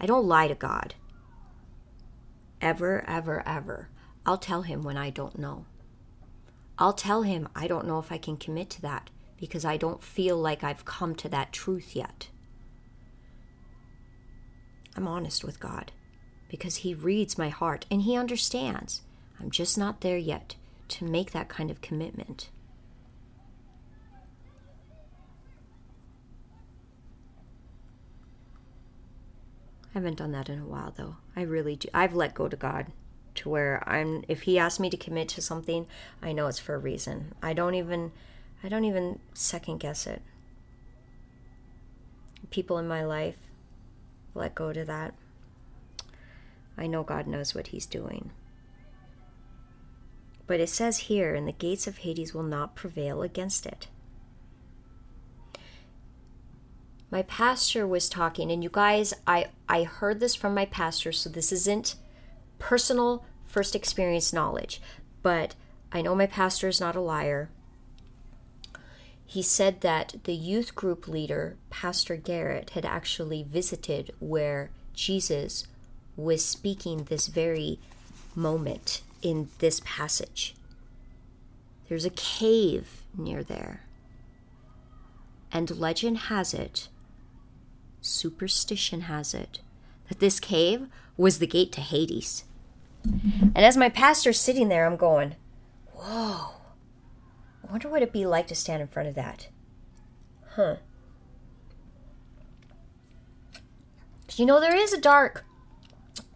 I 0.00 0.06
don't 0.06 0.26
lie 0.26 0.48
to 0.48 0.54
God. 0.54 0.94
Ever, 2.60 3.04
ever, 3.08 3.42
ever. 3.46 3.88
I'll 4.24 4.38
tell 4.38 4.62
Him 4.62 4.82
when 4.82 4.96
I 4.96 5.10
don't 5.10 5.38
know. 5.38 5.66
I'll 6.78 6.92
tell 6.92 7.22
Him 7.22 7.48
I 7.54 7.66
don't 7.66 7.86
know 7.86 7.98
if 7.98 8.12
I 8.12 8.18
can 8.18 8.36
commit 8.36 8.70
to 8.70 8.82
that 8.82 9.10
because 9.38 9.64
I 9.64 9.76
don't 9.76 10.02
feel 10.02 10.36
like 10.36 10.64
I've 10.64 10.84
come 10.84 11.14
to 11.16 11.28
that 11.28 11.52
truth 11.52 11.94
yet. 11.94 12.28
I'm 14.96 15.06
honest 15.06 15.44
with 15.44 15.60
God 15.60 15.92
because 16.48 16.76
He 16.76 16.94
reads 16.94 17.38
my 17.38 17.48
heart 17.48 17.86
and 17.90 18.02
He 18.02 18.16
understands. 18.16 19.02
I'm 19.40 19.50
just 19.50 19.76
not 19.76 20.00
there 20.00 20.16
yet 20.16 20.56
to 20.88 21.04
make 21.04 21.32
that 21.32 21.48
kind 21.48 21.70
of 21.70 21.80
commitment. 21.80 22.48
I 29.84 29.98
haven't 29.98 30.18
done 30.18 30.32
that 30.32 30.48
in 30.48 30.60
a 30.60 30.66
while 30.66 30.92
though. 30.94 31.16
I 31.34 31.42
really 31.42 31.76
do. 31.76 31.88
I've 31.94 32.14
let 32.14 32.34
go 32.34 32.48
to 32.48 32.56
God 32.56 32.86
to 33.36 33.48
where 33.48 33.82
I'm 33.86 34.24
if 34.28 34.42
he 34.42 34.58
asks 34.58 34.80
me 34.80 34.90
to 34.90 34.96
commit 34.96 35.28
to 35.30 35.42
something, 35.42 35.86
I 36.22 36.32
know 36.32 36.48
it's 36.48 36.58
for 36.58 36.74
a 36.74 36.78
reason. 36.78 37.34
I 37.42 37.54
don't 37.54 37.74
even 37.74 38.12
I 38.62 38.68
don't 38.68 38.84
even 38.84 39.20
second 39.32 39.78
guess 39.78 40.06
it. 40.06 40.22
People 42.50 42.78
in 42.78 42.86
my 42.86 43.04
life 43.04 43.36
let 44.36 44.54
go 44.54 44.72
to 44.72 44.84
that. 44.84 45.14
I 46.78 46.86
know 46.86 47.02
God 47.02 47.26
knows 47.26 47.54
what 47.54 47.68
He's 47.68 47.86
doing. 47.86 48.30
But 50.46 50.60
it 50.60 50.68
says 50.68 50.98
here, 50.98 51.34
and 51.34 51.48
the 51.48 51.52
gates 51.52 51.86
of 51.86 51.98
Hades 51.98 52.32
will 52.32 52.42
not 52.42 52.76
prevail 52.76 53.22
against 53.22 53.66
it. 53.66 53.88
My 57.10 57.22
pastor 57.22 57.86
was 57.86 58.08
talking, 58.08 58.50
and 58.50 58.62
you 58.62 58.70
guys, 58.70 59.14
I, 59.26 59.46
I 59.68 59.84
heard 59.84 60.20
this 60.20 60.34
from 60.34 60.54
my 60.54 60.66
pastor, 60.66 61.12
so 61.12 61.30
this 61.30 61.52
isn't 61.52 61.96
personal 62.58 63.24
first 63.44 63.74
experience 63.74 64.32
knowledge, 64.32 64.80
but 65.22 65.54
I 65.92 66.02
know 66.02 66.14
my 66.14 66.26
pastor 66.26 66.68
is 66.68 66.80
not 66.80 66.96
a 66.96 67.00
liar. 67.00 67.48
He 69.26 69.42
said 69.42 69.80
that 69.80 70.14
the 70.24 70.34
youth 70.34 70.74
group 70.74 71.08
leader, 71.08 71.56
Pastor 71.68 72.16
Garrett, 72.16 72.70
had 72.70 72.86
actually 72.86 73.42
visited 73.42 74.14
where 74.20 74.70
Jesus 74.94 75.66
was 76.16 76.44
speaking 76.44 77.04
this 77.04 77.26
very 77.26 77.80
moment 78.34 79.02
in 79.22 79.48
this 79.58 79.80
passage. 79.84 80.54
There's 81.88 82.04
a 82.04 82.10
cave 82.10 83.02
near 83.16 83.42
there. 83.42 83.82
And 85.52 85.78
legend 85.78 86.18
has 86.18 86.54
it, 86.54 86.88
superstition 88.00 89.02
has 89.02 89.34
it, 89.34 89.60
that 90.08 90.20
this 90.20 90.38
cave 90.38 90.86
was 91.16 91.38
the 91.38 91.46
gate 91.46 91.72
to 91.72 91.80
Hades. 91.80 92.44
And 93.04 93.58
as 93.58 93.76
my 93.76 93.88
pastor's 93.88 94.40
sitting 94.40 94.68
there, 94.68 94.86
I'm 94.86 94.96
going, 94.96 95.36
whoa 95.92 96.55
I 97.66 97.72
wonder 97.72 97.88
what 97.88 98.02
it'd 98.02 98.12
be 98.12 98.26
like 98.26 98.46
to 98.48 98.54
stand 98.54 98.80
in 98.80 98.88
front 98.88 99.08
of 99.08 99.14
that. 99.16 99.48
Huh. 100.54 100.76
You 104.36 104.46
know, 104.46 104.60
there 104.60 104.76
is 104.76 104.92
a 104.92 105.00
dark 105.00 105.44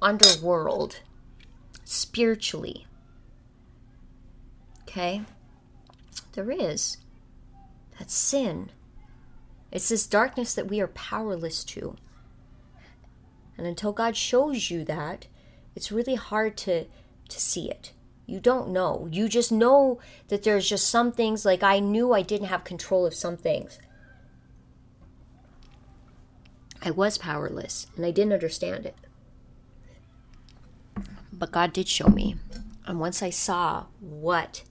underworld 0.00 1.00
spiritually. 1.84 2.86
Okay? 4.82 5.22
There 6.32 6.50
is. 6.50 6.96
That's 7.98 8.14
sin. 8.14 8.70
It's 9.70 9.88
this 9.88 10.06
darkness 10.06 10.54
that 10.54 10.68
we 10.68 10.80
are 10.80 10.88
powerless 10.88 11.62
to. 11.64 11.96
And 13.56 13.66
until 13.66 13.92
God 13.92 14.16
shows 14.16 14.70
you 14.70 14.84
that, 14.84 15.26
it's 15.76 15.92
really 15.92 16.14
hard 16.14 16.56
to 16.58 16.86
to 17.28 17.40
see 17.40 17.70
it. 17.70 17.92
You 18.30 18.38
don't 18.38 18.68
know. 18.68 19.08
You 19.10 19.28
just 19.28 19.50
know 19.50 19.98
that 20.28 20.44
there's 20.44 20.68
just 20.68 20.88
some 20.88 21.10
things 21.10 21.44
like 21.44 21.64
I 21.64 21.80
knew 21.80 22.12
I 22.12 22.22
didn't 22.22 22.46
have 22.46 22.62
control 22.62 23.04
of 23.04 23.12
some 23.12 23.36
things. 23.36 23.80
I 26.80 26.92
was 26.92 27.18
powerless 27.18 27.88
and 27.96 28.06
I 28.06 28.12
didn't 28.12 28.32
understand 28.32 28.86
it. 28.86 28.94
But 31.32 31.50
God 31.50 31.72
did 31.72 31.88
show 31.88 32.06
me. 32.06 32.36
And 32.86 33.00
once 33.00 33.20
I 33.20 33.30
saw 33.30 33.86
what 33.98 34.62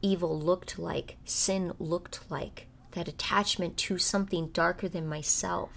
evil 0.00 0.40
looked 0.40 0.78
like, 0.78 1.18
sin 1.26 1.74
looked 1.78 2.30
like, 2.30 2.66
that 2.92 3.08
attachment 3.08 3.76
to 3.76 3.98
something 3.98 4.48
darker 4.48 4.88
than 4.88 5.06
myself. 5.06 5.70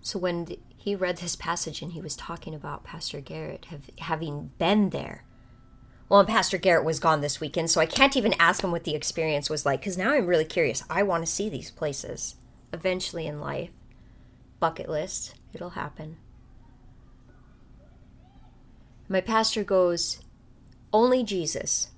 So 0.00 0.18
when 0.18 0.46
the, 0.46 0.58
he 0.80 0.94
read 0.94 1.18
this 1.18 1.36
passage 1.36 1.82
and 1.82 1.92
he 1.92 2.00
was 2.00 2.16
talking 2.16 2.54
about 2.54 2.84
Pastor 2.84 3.20
Garrett 3.20 3.66
have, 3.66 3.90
having 3.98 4.52
been 4.56 4.88
there. 4.88 5.24
Well, 6.08 6.24
Pastor 6.24 6.56
Garrett 6.56 6.86
was 6.86 6.98
gone 6.98 7.20
this 7.20 7.38
weekend, 7.38 7.70
so 7.70 7.82
I 7.82 7.86
can't 7.86 8.16
even 8.16 8.34
ask 8.38 8.64
him 8.64 8.70
what 8.70 8.84
the 8.84 8.94
experience 8.94 9.50
was 9.50 9.66
like 9.66 9.80
because 9.80 9.98
now 9.98 10.12
I'm 10.12 10.26
really 10.26 10.46
curious. 10.46 10.82
I 10.88 11.02
want 11.02 11.22
to 11.22 11.30
see 11.30 11.50
these 11.50 11.70
places 11.70 12.36
eventually 12.72 13.26
in 13.26 13.40
life. 13.40 13.68
Bucket 14.58 14.88
list, 14.88 15.34
it'll 15.52 15.70
happen. 15.70 16.16
My 19.06 19.20
pastor 19.20 19.62
goes, 19.62 20.20
Only 20.94 21.22
Jesus. 21.22 21.88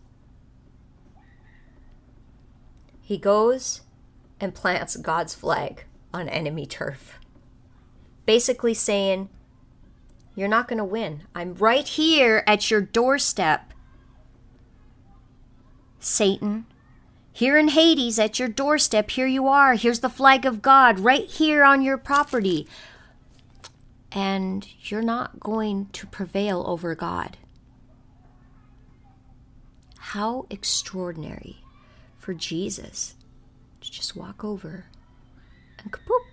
He 3.00 3.16
goes 3.16 3.82
and 4.40 4.56
plants 4.56 4.96
God's 4.96 5.36
flag 5.36 5.84
on 6.12 6.28
enemy 6.28 6.66
turf. 6.66 7.20
Basically 8.26 8.74
saying, 8.74 9.28
You're 10.34 10.48
not 10.48 10.68
going 10.68 10.78
to 10.78 10.84
win. 10.84 11.22
I'm 11.34 11.54
right 11.54 11.86
here 11.86 12.44
at 12.46 12.70
your 12.70 12.80
doorstep. 12.80 13.72
Satan, 15.98 16.66
here 17.32 17.56
in 17.56 17.68
Hades 17.68 18.18
at 18.18 18.38
your 18.38 18.48
doorstep, 18.48 19.10
here 19.10 19.26
you 19.26 19.46
are. 19.46 19.74
Here's 19.74 20.00
the 20.00 20.08
flag 20.08 20.44
of 20.44 20.62
God 20.62 20.98
right 20.98 21.26
here 21.26 21.64
on 21.64 21.80
your 21.82 21.96
property 21.96 22.66
and 24.14 24.68
you're 24.82 25.02
not 25.02 25.40
going 25.40 25.88
to 25.92 26.06
prevail 26.06 26.64
over 26.66 26.94
God. 26.94 27.38
How 29.98 30.46
extraordinary 30.50 31.64
for 32.18 32.34
Jesus 32.34 33.14
to 33.80 33.90
just 33.90 34.14
walk 34.14 34.44
over 34.44 34.86
and 35.78 35.90
kapoop. 35.90 36.31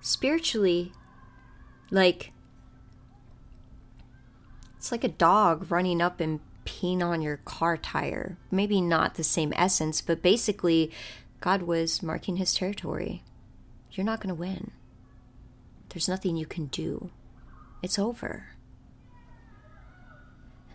Spiritually, 0.00 0.92
like 1.90 2.32
it's 4.76 4.90
like 4.90 5.04
a 5.04 5.08
dog 5.08 5.70
running 5.70 6.00
up 6.00 6.20
and 6.20 6.40
peeing 6.64 7.02
on 7.02 7.20
your 7.20 7.38
car 7.38 7.76
tire. 7.76 8.38
Maybe 8.50 8.80
not 8.80 9.14
the 9.14 9.24
same 9.24 9.52
essence, 9.54 10.00
but 10.00 10.22
basically, 10.22 10.90
God 11.40 11.62
was 11.62 12.02
marking 12.02 12.36
his 12.36 12.54
territory. 12.54 13.22
You're 13.92 14.06
not 14.06 14.20
going 14.20 14.34
to 14.34 14.40
win. 14.40 14.70
There's 15.90 16.08
nothing 16.08 16.36
you 16.36 16.46
can 16.46 16.66
do. 16.66 17.10
It's 17.82 17.98
over. 17.98 18.48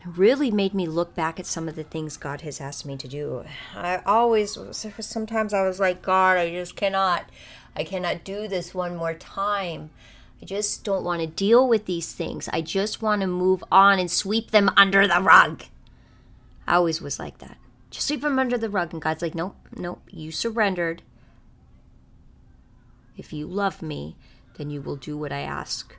Really 0.06 0.52
made 0.52 0.76
me 0.76 0.88
look 0.88 1.16
back 1.16 1.40
at 1.40 1.48
some 1.48 1.68
of 1.68 1.76
the 1.76 1.84
things 1.84 2.16
God 2.16 2.42
has 2.42 2.62
asked 2.62 2.86
me 2.86 2.96
to 2.96 3.08
do. 3.08 3.44
I 3.76 4.02
always, 4.06 4.58
sometimes 4.72 5.52
I 5.52 5.64
was 5.64 5.80
like, 5.80 6.04
God, 6.04 6.38
I 6.38 6.52
just 6.52 6.76
cannot, 6.76 7.26
I 7.76 7.84
cannot 7.84 8.24
do 8.24 8.48
this 8.48 8.76
one 8.76 8.96
more 8.96 9.16
time. 9.16 9.90
I 10.42 10.46
just 10.46 10.84
don't 10.84 11.04
want 11.04 11.22
to 11.22 11.28
deal 11.28 11.68
with 11.68 11.86
these 11.86 12.14
things. 12.14 12.48
I 12.54 12.62
just 12.62 13.02
want 13.02 13.22
to 13.22 13.28
move 13.28 13.64
on 13.72 13.98
and 13.98 14.12
sweep 14.12 14.52
them 14.52 14.70
under 14.78 15.08
the 15.08 15.22
rug. 15.22 15.64
I 16.68 16.76
always 16.76 17.02
was 17.02 17.18
like 17.18 17.40
that. 17.40 17.58
Just 17.90 18.08
sweep 18.08 18.22
them 18.22 18.38
under 18.38 18.60
the 18.60 18.70
rug. 18.70 18.94
And 18.94 19.02
God's 19.02 19.24
like, 19.24 19.34
nope, 19.34 19.56
nope, 19.76 20.04
you 20.12 20.32
surrendered. 20.32 21.02
If 23.18 23.34
you 23.34 23.48
love 23.48 23.82
me, 23.82 24.18
then 24.58 24.70
you 24.70 24.82
will 24.82 24.98
do 24.98 25.18
what 25.18 25.32
I 25.32 25.40
ask. 25.40 25.96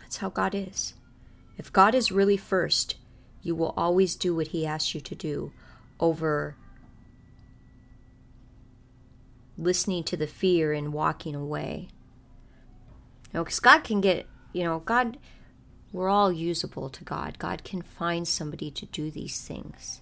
That's 0.00 0.16
how 0.16 0.30
God 0.30 0.56
is. 0.56 0.94
If 1.56 1.72
God 1.72 1.94
is 1.94 2.12
really 2.12 2.36
first, 2.36 2.96
you 3.42 3.54
will 3.54 3.74
always 3.76 4.16
do 4.16 4.34
what 4.34 4.48
He 4.48 4.66
asks 4.66 4.94
you 4.94 5.00
to 5.02 5.14
do 5.14 5.52
over 6.00 6.56
listening 9.56 10.02
to 10.04 10.16
the 10.16 10.26
fear 10.26 10.72
and 10.72 10.92
walking 10.92 11.34
away. 11.34 11.88
You 13.32 13.38
know, 13.38 13.44
because 13.44 13.60
God 13.60 13.84
can 13.84 14.00
get, 14.00 14.26
you 14.52 14.64
know, 14.64 14.80
God, 14.80 15.18
we're 15.92 16.08
all 16.08 16.32
usable 16.32 16.90
to 16.90 17.04
God. 17.04 17.38
God 17.38 17.62
can 17.62 17.82
find 17.82 18.26
somebody 18.26 18.70
to 18.72 18.86
do 18.86 19.10
these 19.10 19.40
things. 19.40 20.00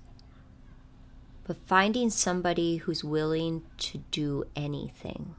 But 1.44 1.58
finding 1.66 2.08
somebody 2.08 2.76
who's 2.76 3.04
willing 3.04 3.62
to 3.78 3.98
do 4.10 4.44
anything 4.56 5.34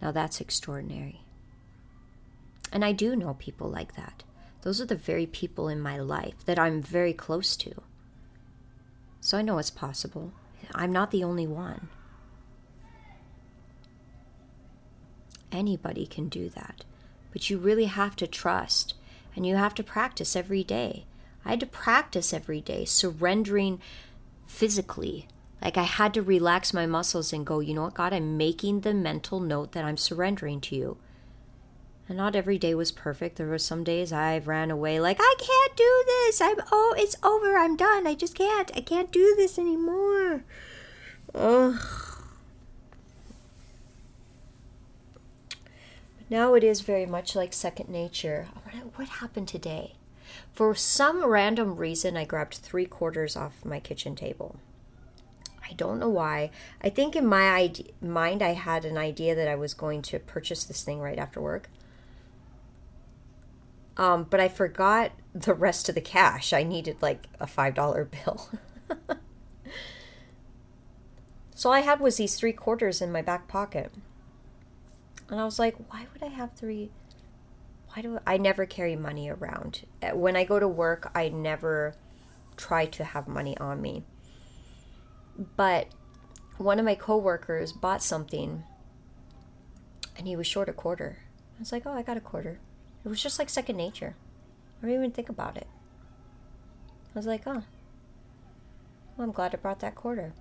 Now 0.00 0.12
that's 0.12 0.40
extraordinary. 0.40 1.20
And 2.72 2.84
I 2.84 2.92
do 2.92 3.16
know 3.16 3.34
people 3.34 3.68
like 3.68 3.94
that. 3.96 4.22
Those 4.62 4.80
are 4.80 4.86
the 4.86 4.94
very 4.94 5.26
people 5.26 5.68
in 5.68 5.80
my 5.80 5.98
life 5.98 6.44
that 6.44 6.58
I'm 6.58 6.82
very 6.82 7.12
close 7.12 7.56
to. 7.58 7.82
So 9.20 9.38
I 9.38 9.42
know 9.42 9.58
it's 9.58 9.70
possible. 9.70 10.32
I'm 10.74 10.92
not 10.92 11.10
the 11.10 11.24
only 11.24 11.46
one. 11.46 11.88
Anybody 15.50 16.06
can 16.06 16.28
do 16.28 16.48
that. 16.50 16.84
But 17.32 17.48
you 17.48 17.58
really 17.58 17.86
have 17.86 18.16
to 18.16 18.26
trust 18.26 18.94
and 19.34 19.46
you 19.46 19.56
have 19.56 19.74
to 19.76 19.82
practice 19.82 20.36
every 20.36 20.64
day. 20.64 21.06
I 21.44 21.50
had 21.50 21.60
to 21.60 21.66
practice 21.66 22.34
every 22.34 22.60
day, 22.60 22.84
surrendering 22.84 23.80
physically 24.46 25.28
like 25.62 25.76
I 25.76 25.82
had 25.82 26.14
to 26.14 26.22
relax 26.22 26.72
my 26.72 26.86
muscles 26.86 27.32
and 27.32 27.44
go, 27.44 27.60
you 27.60 27.74
know 27.74 27.82
what, 27.82 27.94
God, 27.94 28.12
I'm 28.12 28.36
making 28.36 28.80
the 28.80 28.94
mental 28.94 29.40
note 29.40 29.72
that 29.72 29.84
I'm 29.84 29.96
surrendering 29.96 30.60
to 30.62 30.76
you. 30.76 30.98
And 32.08 32.16
not 32.16 32.34
every 32.34 32.56
day 32.56 32.74
was 32.74 32.90
perfect. 32.90 33.36
There 33.36 33.46
were 33.46 33.58
some 33.58 33.84
days 33.84 34.12
I 34.12 34.38
ran 34.38 34.70
away 34.70 34.98
like, 34.98 35.18
I 35.20 35.34
can't 35.38 35.76
do 35.76 36.04
this. 36.06 36.40
I'm 36.40 36.56
oh, 36.72 36.94
it's 36.96 37.16
over. 37.22 37.58
I'm 37.58 37.76
done. 37.76 38.06
I 38.06 38.14
just 38.14 38.34
can't. 38.34 38.70
I 38.74 38.80
can't 38.80 39.12
do 39.12 39.34
this 39.36 39.58
anymore. 39.58 40.42
Ugh. 41.34 41.78
Now 46.30 46.54
it 46.54 46.64
is 46.64 46.80
very 46.80 47.06
much 47.06 47.36
like 47.36 47.52
second 47.52 47.90
nature. 47.90 48.48
Oh, 48.56 48.90
what 48.96 49.08
happened 49.08 49.48
today? 49.48 49.94
For 50.52 50.74
some 50.74 51.24
random 51.24 51.76
reason, 51.76 52.16
I 52.16 52.24
grabbed 52.24 52.54
three 52.54 52.86
quarters 52.86 53.36
off 53.36 53.64
my 53.64 53.80
kitchen 53.80 54.14
table. 54.14 54.56
I 55.68 55.72
don't 55.74 55.98
know 55.98 56.08
why. 56.08 56.50
I 56.82 56.88
think 56.88 57.14
in 57.14 57.26
my 57.26 57.50
idea, 57.50 57.86
mind, 58.00 58.42
I 58.42 58.54
had 58.54 58.84
an 58.84 58.96
idea 58.96 59.34
that 59.34 59.48
I 59.48 59.54
was 59.54 59.74
going 59.74 60.02
to 60.02 60.18
purchase 60.18 60.64
this 60.64 60.82
thing 60.82 61.00
right 61.00 61.18
after 61.18 61.40
work. 61.40 61.68
Um, 63.98 64.26
but 64.30 64.38
I 64.38 64.48
forgot 64.48 65.10
the 65.34 65.54
rest 65.54 65.88
of 65.88 65.94
the 65.96 66.00
cash. 66.00 66.52
I 66.52 66.62
needed 66.62 67.02
like 67.02 67.26
a 67.40 67.46
$5 67.46 68.08
bill. 68.24 68.48
so 71.54 71.68
all 71.68 71.74
I 71.74 71.80
had 71.80 72.00
was 72.00 72.16
these 72.16 72.36
three 72.36 72.52
quarters 72.52 73.02
in 73.02 73.10
my 73.10 73.22
back 73.22 73.48
pocket. 73.48 73.92
And 75.28 75.40
I 75.40 75.44
was 75.44 75.58
like, 75.58 75.76
why 75.90 76.06
would 76.12 76.22
I 76.22 76.32
have 76.32 76.52
three? 76.52 76.90
Why 77.92 78.02
do 78.02 78.18
I, 78.24 78.34
I 78.34 78.36
never 78.38 78.64
carry 78.64 78.94
money 78.96 79.28
around? 79.28 79.82
When 80.14 80.36
I 80.36 80.44
go 80.44 80.60
to 80.60 80.68
work, 80.68 81.10
I 81.14 81.28
never 81.28 81.94
try 82.56 82.86
to 82.86 83.04
have 83.04 83.26
money 83.26 83.58
on 83.58 83.82
me. 83.82 84.04
But 85.56 85.88
one 86.56 86.78
of 86.78 86.84
my 86.84 86.94
coworkers 86.94 87.72
bought 87.72 88.02
something 88.02 88.64
and 90.16 90.26
he 90.26 90.36
was 90.36 90.46
short 90.46 90.68
a 90.68 90.72
quarter. 90.72 91.18
I 91.56 91.60
was 91.60 91.72
like, 91.72 91.84
oh, 91.86 91.92
I 91.92 92.02
got 92.02 92.16
a 92.16 92.20
quarter. 92.20 92.58
It 93.08 93.12
was 93.12 93.22
just 93.22 93.38
like 93.38 93.48
second 93.48 93.78
nature. 93.78 94.16
I 94.82 94.86
didn't 94.86 95.00
even 95.00 95.12
think 95.12 95.30
about 95.30 95.56
it. 95.56 95.66
I 97.14 97.18
was 97.18 97.24
like, 97.24 97.44
oh, 97.46 97.62
well, 99.16 99.26
I'm 99.26 99.32
glad 99.32 99.54
I 99.54 99.56
brought 99.56 99.80
that 99.80 99.94
quarter. 99.94 100.34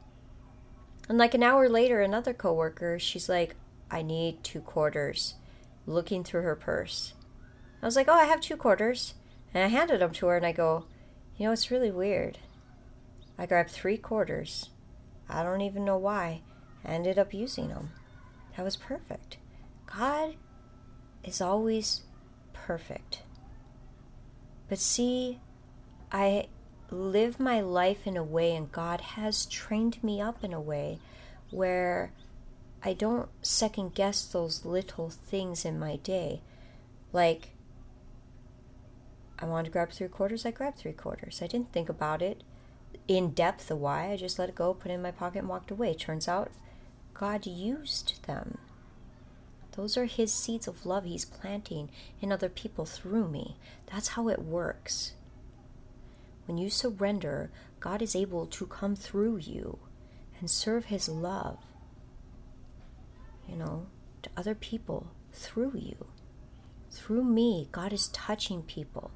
And 1.08 1.18
like 1.18 1.34
an 1.34 1.44
hour 1.44 1.70
later, 1.70 2.02
another 2.02 2.34
coworker, 2.34 3.00
she's 3.00 3.30
like, 3.30 3.56
I 3.90 4.02
need 4.02 4.44
two 4.44 4.60
quarters. 4.60 5.36
looking 5.86 6.26
through 6.26 6.42
her 6.42 6.58
purse. 6.58 7.14
I 7.82 7.86
was 7.86 7.96
like, 7.96 8.10
oh, 8.10 8.14
I 8.14 8.26
have 8.26 8.42
two 8.42 8.58
quarters. 8.58 9.14
And 9.54 9.64
I 9.64 9.68
handed 9.68 10.02
them 10.02 10.12
to 10.16 10.28
her 10.28 10.36
and 10.36 10.46
I 10.46 10.52
go, 10.52 10.88
you 11.38 11.46
know, 11.46 11.54
it's 11.54 11.72
really 11.72 11.90
weird. 11.90 12.38
I 13.38 13.46
grabbed 13.46 13.72
three 13.72 13.96
quarters. 13.96 14.72
I 15.30 15.42
don't 15.42 15.62
even 15.62 15.86
know 15.86 15.98
why. 15.98 16.42
I 16.84 16.90
ended 16.90 17.18
up 17.18 17.34
using 17.34 17.70
them. 17.70 17.92
That 18.58 18.66
was 18.66 18.76
perfect. 18.76 19.38
God 19.86 20.36
is 21.24 21.40
always 21.40 22.02
perfect. 22.68 23.22
But 24.68 24.78
see, 24.78 25.40
I 26.12 26.48
live 26.92 27.40
my 27.40 27.62
life 27.62 28.06
in 28.06 28.18
a 28.18 28.24
way, 28.24 28.54
and 28.54 28.70
God 28.70 29.00
has 29.16 29.46
trained 29.46 30.04
me 30.04 30.20
up 30.20 30.44
in 30.44 30.52
a 30.52 30.60
way 30.60 31.00
where 31.50 32.12
I 32.84 32.92
don't 32.92 33.30
second 33.42 33.96
guess 33.96 34.26
those 34.26 34.66
little 34.66 35.10
things 35.10 35.64
in 35.64 35.80
my 35.80 35.96
day. 35.96 36.42
Like, 37.14 37.52
I 39.40 39.46
wanted 39.46 39.66
to 39.66 39.72
grab 39.72 39.92
three 39.92 40.10
quarters, 40.10 40.46
I 40.46 40.52
grabbed 40.52 40.78
three 40.78 40.92
quarters. 40.92 41.40
I 41.42 41.48
didn't 41.48 41.72
think 41.72 41.88
about 41.88 42.22
it 42.22 42.44
in 43.08 43.30
depth 43.30 43.72
of 43.72 43.78
why. 43.78 44.12
I 44.12 44.18
just 44.18 44.38
let 44.38 44.50
it 44.50 44.56
go, 44.56 44.74
put 44.74 44.92
it 44.92 44.96
in 44.96 45.02
my 45.02 45.12
pocket, 45.12 45.40
and 45.40 45.48
walked 45.48 45.72
away. 45.72 45.94
Turns 45.94 46.28
out 46.28 46.52
God 47.14 47.46
used 47.46 48.26
them. 48.28 48.58
Those 49.78 49.96
are 49.96 50.06
His 50.06 50.34
seeds 50.34 50.68
of 50.68 50.88
love 50.88 51.06
He's 51.06 51.24
planting 51.24 51.90
in 52.20 52.32
other 52.32 52.50
people 52.50 52.86
through 52.86 53.30
me. 53.30 53.56
That's 53.86 54.10
how 54.10 54.28
it 54.28 54.42
works. 54.42 55.14
When 56.48 56.58
you 56.58 56.72
surrender, 56.72 57.52
God 57.80 58.02
is 58.02 58.16
able 58.16 58.48
to 58.48 58.66
come 58.66 58.96
through 58.96 59.38
you 59.38 59.78
and 60.40 60.50
serve 60.50 60.86
His 60.86 61.08
love, 61.08 61.60
you 63.48 63.56
know, 63.56 63.86
to 64.24 64.30
other 64.36 64.56
people 64.56 65.12
through 65.32 65.74
you. 65.76 66.08
Through 66.90 67.24
me, 67.24 67.70
God 67.72 67.94
is 67.94 68.08
touching 68.08 68.64
people. 68.64 69.12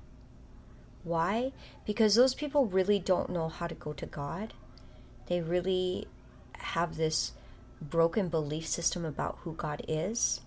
Why? 1.04 1.54
Because 1.86 2.14
those 2.14 2.36
people 2.36 2.68
really 2.68 3.00
don't 3.00 3.32
know 3.32 3.50
how 3.50 3.66
to 3.66 3.74
go 3.74 3.94
to 3.94 4.06
God. 4.06 4.54
They 5.26 5.42
really 5.42 6.08
have 6.60 6.98
this 6.98 7.32
broken 7.82 8.30
belief 8.30 8.68
system 8.68 9.04
about 9.04 9.40
who 9.42 9.54
God 9.54 9.84
is. 9.88 10.42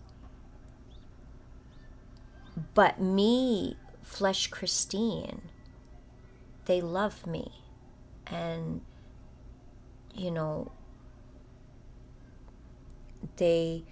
But 2.75 3.01
me, 3.01 3.77
Flesh 4.03 4.49
Christine, 4.49 5.43
they 6.67 6.81
love 6.81 7.27
me. 7.27 7.51
And, 8.27 8.81
you 10.15 10.31
know, 10.31 10.71
they, 13.37 13.85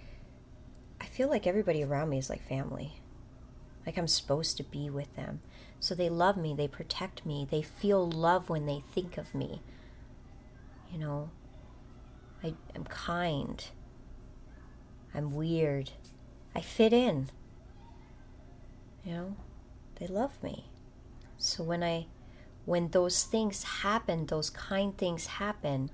I 1.01 1.05
feel 1.05 1.29
like 1.29 1.45
everybody 1.45 1.83
around 1.83 2.09
me 2.09 2.17
is 2.17 2.29
like 2.29 2.47
family. 2.47 2.93
Like 3.85 3.97
I'm 3.97 4.07
supposed 4.07 4.57
to 4.57 4.63
be 4.63 4.89
with 4.89 5.13
them. 5.15 5.41
So 5.79 5.93
they 5.93 6.09
love 6.09 6.37
me, 6.37 6.53
they 6.53 6.67
protect 6.69 7.25
me, 7.25 7.45
they 7.49 7.61
feel 7.61 8.09
love 8.09 8.49
when 8.49 8.65
they 8.65 8.83
think 8.93 9.17
of 9.17 9.35
me. 9.35 9.61
You 10.91 10.99
know, 10.99 11.29
I 12.43 12.53
am 12.75 12.85
kind. 12.85 13.65
I'm 15.13 15.35
weird. 15.35 15.91
I 16.55 16.61
fit 16.61 16.93
in. 16.93 17.29
You 19.03 19.13
know, 19.13 19.35
they 19.95 20.07
love 20.07 20.41
me. 20.41 20.65
So 21.37 21.63
when 21.63 21.83
I 21.83 22.07
when 22.65 22.89
those 22.89 23.23
things 23.23 23.63
happen, 23.63 24.27
those 24.27 24.49
kind 24.49 24.97
things 24.97 25.25
happen, 25.25 25.91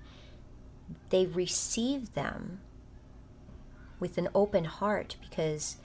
they 1.10 1.26
receive 1.26 2.14
them 2.14 2.60
with 4.00 4.18
an 4.18 4.30
open 4.36 4.66
heart 4.66 5.16
because 5.22 5.78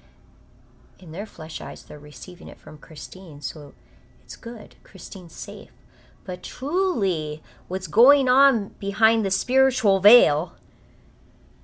in 0.98 1.12
their 1.12 1.26
flesh 1.26 1.60
eyes 1.60 1.82
they're 1.82 1.98
receiving 1.98 2.48
it 2.48 2.60
from 2.60 2.78
Christine. 2.78 3.40
So 3.40 3.74
it's 4.22 4.36
good. 4.36 4.76
Christine's 4.82 5.34
safe. 5.34 5.70
But 6.24 6.42
truly, 6.42 7.42
what's 7.68 7.86
going 7.86 8.28
on 8.28 8.68
behind 8.78 9.24
the 9.24 9.30
spiritual 9.30 10.00
veil 10.00 10.54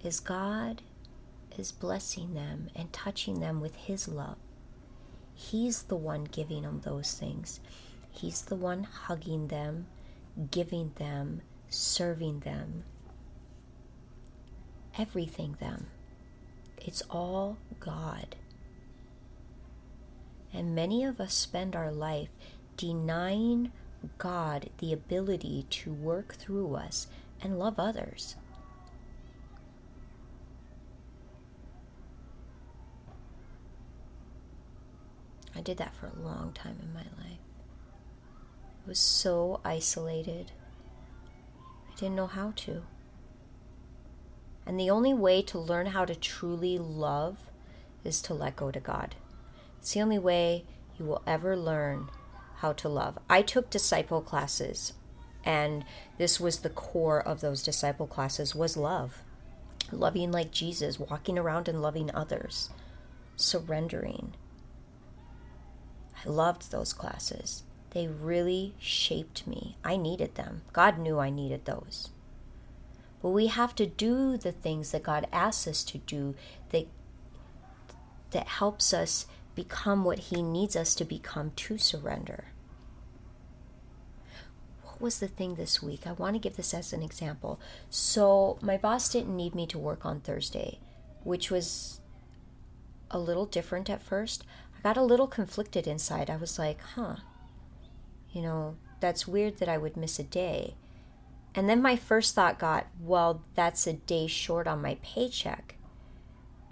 is 0.02 0.20
God 0.20 0.82
is 1.56 1.72
blessing 1.72 2.34
them 2.34 2.68
and 2.74 2.92
touching 2.92 3.40
them 3.40 3.60
with 3.60 3.74
His 3.76 4.06
love. 4.08 4.36
He's 5.40 5.84
the 5.84 5.96
one 5.96 6.24
giving 6.24 6.62
them 6.62 6.82
those 6.84 7.14
things. 7.14 7.60
He's 8.10 8.42
the 8.42 8.56
one 8.56 8.84
hugging 8.84 9.48
them, 9.48 9.86
giving 10.50 10.92
them, 10.96 11.40
serving 11.70 12.40
them, 12.40 12.84
everything 14.98 15.56
them. 15.58 15.86
It's 16.76 17.02
all 17.08 17.56
God. 17.80 18.36
And 20.52 20.74
many 20.74 21.04
of 21.04 21.20
us 21.20 21.32
spend 21.32 21.74
our 21.74 21.90
life 21.90 22.28
denying 22.76 23.72
God 24.18 24.68
the 24.76 24.92
ability 24.92 25.66
to 25.70 25.92
work 25.92 26.34
through 26.34 26.74
us 26.74 27.06
and 27.42 27.58
love 27.58 27.78
others. 27.78 28.36
I 35.60 35.62
did 35.62 35.76
that 35.76 35.94
for 35.94 36.06
a 36.06 36.26
long 36.26 36.52
time 36.54 36.78
in 36.82 36.94
my 36.94 37.02
life. 37.22 37.38
I 38.82 38.88
was 38.88 38.98
so 38.98 39.60
isolated. 39.62 40.52
I 41.86 41.94
didn't 41.96 42.14
know 42.14 42.28
how 42.28 42.54
to. 42.56 42.84
And 44.64 44.80
the 44.80 44.88
only 44.88 45.12
way 45.12 45.42
to 45.42 45.58
learn 45.58 45.88
how 45.88 46.06
to 46.06 46.14
truly 46.14 46.78
love 46.78 47.40
is 48.04 48.22
to 48.22 48.32
let 48.32 48.56
go 48.56 48.70
to 48.70 48.80
God. 48.80 49.16
It's 49.78 49.92
the 49.92 50.00
only 50.00 50.18
way 50.18 50.64
you 50.98 51.04
will 51.04 51.22
ever 51.26 51.54
learn 51.58 52.08
how 52.60 52.72
to 52.72 52.88
love. 52.88 53.18
I 53.28 53.42
took 53.42 53.68
disciple 53.68 54.22
classes, 54.22 54.94
and 55.44 55.84
this 56.16 56.40
was 56.40 56.60
the 56.60 56.70
core 56.70 57.20
of 57.20 57.42
those 57.42 57.62
disciple 57.62 58.06
classes 58.06 58.54
was 58.54 58.78
love. 58.78 59.18
Loving 59.92 60.32
like 60.32 60.52
Jesus, 60.52 60.98
walking 60.98 61.38
around 61.38 61.68
and 61.68 61.82
loving 61.82 62.10
others, 62.14 62.70
surrendering. 63.36 64.32
I 66.24 66.28
loved 66.28 66.70
those 66.70 66.92
classes. 66.92 67.62
They 67.90 68.06
really 68.06 68.74
shaped 68.78 69.46
me. 69.46 69.76
I 69.84 69.96
needed 69.96 70.34
them. 70.34 70.62
God 70.72 70.98
knew 70.98 71.18
I 71.18 71.30
needed 71.30 71.64
those. 71.64 72.10
But 73.22 73.30
we 73.30 73.48
have 73.48 73.74
to 73.76 73.86
do 73.86 74.36
the 74.36 74.52
things 74.52 74.92
that 74.92 75.02
God 75.02 75.26
asks 75.32 75.66
us 75.66 75.84
to 75.84 75.98
do 75.98 76.34
that 76.70 76.86
that 78.30 78.46
helps 78.46 78.94
us 78.94 79.26
become 79.54 80.04
what 80.04 80.18
He 80.18 80.42
needs 80.42 80.76
us 80.76 80.94
to 80.94 81.04
become 81.04 81.52
to 81.56 81.78
surrender. 81.78 82.44
What 84.84 85.00
was 85.00 85.18
the 85.18 85.28
thing 85.28 85.56
this 85.56 85.82
week? 85.82 86.06
I 86.06 86.12
want 86.12 86.34
to 86.34 86.40
give 86.40 86.56
this 86.56 86.72
as 86.72 86.92
an 86.92 87.02
example. 87.02 87.60
So, 87.90 88.58
my 88.62 88.76
boss 88.76 89.08
didn't 89.08 89.36
need 89.36 89.54
me 89.54 89.66
to 89.66 89.78
work 89.78 90.06
on 90.06 90.20
Thursday, 90.20 90.78
which 91.24 91.50
was 91.50 92.00
a 93.10 93.18
little 93.18 93.46
different 93.46 93.90
at 93.90 94.02
first. 94.02 94.44
Got 94.82 94.96
a 94.96 95.02
little 95.02 95.26
conflicted 95.26 95.86
inside. 95.86 96.30
I 96.30 96.36
was 96.36 96.58
like, 96.58 96.80
huh, 96.94 97.16
you 98.32 98.42
know, 98.42 98.76
that's 99.00 99.28
weird 99.28 99.58
that 99.58 99.68
I 99.68 99.78
would 99.78 99.96
miss 99.96 100.18
a 100.18 100.24
day. 100.24 100.74
And 101.54 101.68
then 101.68 101.82
my 101.82 101.96
first 101.96 102.34
thought 102.34 102.58
got, 102.58 102.86
well, 103.00 103.42
that's 103.54 103.86
a 103.86 103.92
day 103.92 104.26
short 104.26 104.66
on 104.66 104.80
my 104.80 104.96
paycheck. 105.02 105.76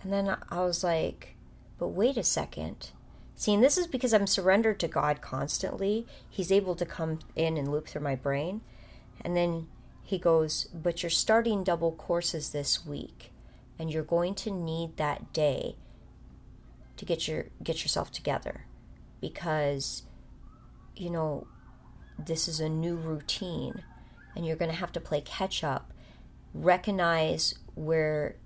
And 0.03 0.12
then 0.12 0.37
I 0.51 0.61
was 0.61 0.85
like, 0.85 1.37
but 1.79 1.88
wait 1.88 2.16
a 2.16 2.23
second. 2.23 2.90
See, 3.35 3.55
and 3.55 3.62
this 3.62 3.77
is 3.77 3.87
because 3.87 4.14
I'm 4.14 4.27
surrendered 4.27 4.81
to 4.81 4.88
God 4.88 5.21
constantly. 5.21 6.07
He's 6.29 6.51
able 6.51 6.75
to 6.77 6.87
come 6.87 7.18
in 7.37 7.57
and 7.57 7.71
loop 7.71 7.88
through 7.88 8.03
my 8.03 8.16
brain. 8.16 8.62
And 9.21 9.37
then 9.37 9.68
he 10.03 10.18
goes, 10.18 10.64
But 10.75 11.03
you're 11.03 11.11
starting 11.11 11.62
double 11.62 11.92
courses 11.92 12.51
this 12.51 12.85
week, 12.87 13.33
and 13.79 13.92
you're 13.92 14.03
going 14.03 14.35
to 14.37 14.51
need 14.51 14.97
that 14.97 15.33
day 15.33 15.76
to 16.99 17.05
get 17.05 17.26
your 17.26 17.46
get 17.62 17.82
yourself 17.82 18.12
together 18.12 18.66
because 19.20 20.03
you 20.96 21.11
know 21.11 21.46
this 22.18 22.49
is 22.49 22.61
a 22.61 22.68
new 22.68 22.94
routine 22.96 23.82
and 24.36 24.46
you're 24.46 24.57
going 24.57 24.70
to 24.70 24.76
have 24.76 24.92
to 24.92 25.01
play 25.01 25.20
catch 25.20 25.64
up 25.64 25.92
recognize 26.53 27.55
where 27.74 28.36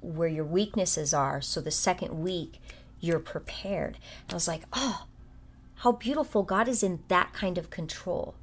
where 0.00 0.28
your 0.28 0.44
weaknesses 0.44 1.12
are 1.12 1.40
so 1.40 1.60
the 1.60 1.70
second 1.70 2.22
week 2.22 2.60
you're 3.00 3.18
prepared. 3.18 3.96
And 4.24 4.32
I 4.32 4.34
was 4.34 4.48
like, 4.48 4.62
oh, 4.72 5.06
how 5.76 5.92
beautiful. 5.92 6.42
God 6.42 6.68
is 6.68 6.82
in 6.82 7.00
that 7.08 7.32
kind 7.32 7.58
of 7.58 7.70
control. 7.70 8.34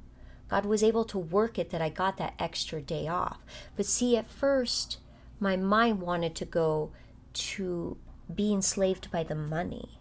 God 0.48 0.66
was 0.66 0.82
able 0.82 1.04
to 1.06 1.18
work 1.18 1.58
it 1.58 1.70
that 1.70 1.82
I 1.82 1.88
got 1.88 2.16
that 2.16 2.34
extra 2.38 2.80
day 2.80 3.06
off. 3.06 3.38
But 3.76 3.86
see, 3.86 4.16
at 4.16 4.30
first, 4.30 4.98
my 5.38 5.56
mind 5.56 6.00
wanted 6.00 6.34
to 6.36 6.44
go 6.44 6.90
to 7.34 7.96
being 8.34 8.56
enslaved 8.56 9.10
by 9.10 9.22
the 9.22 9.34
money. 9.34 9.98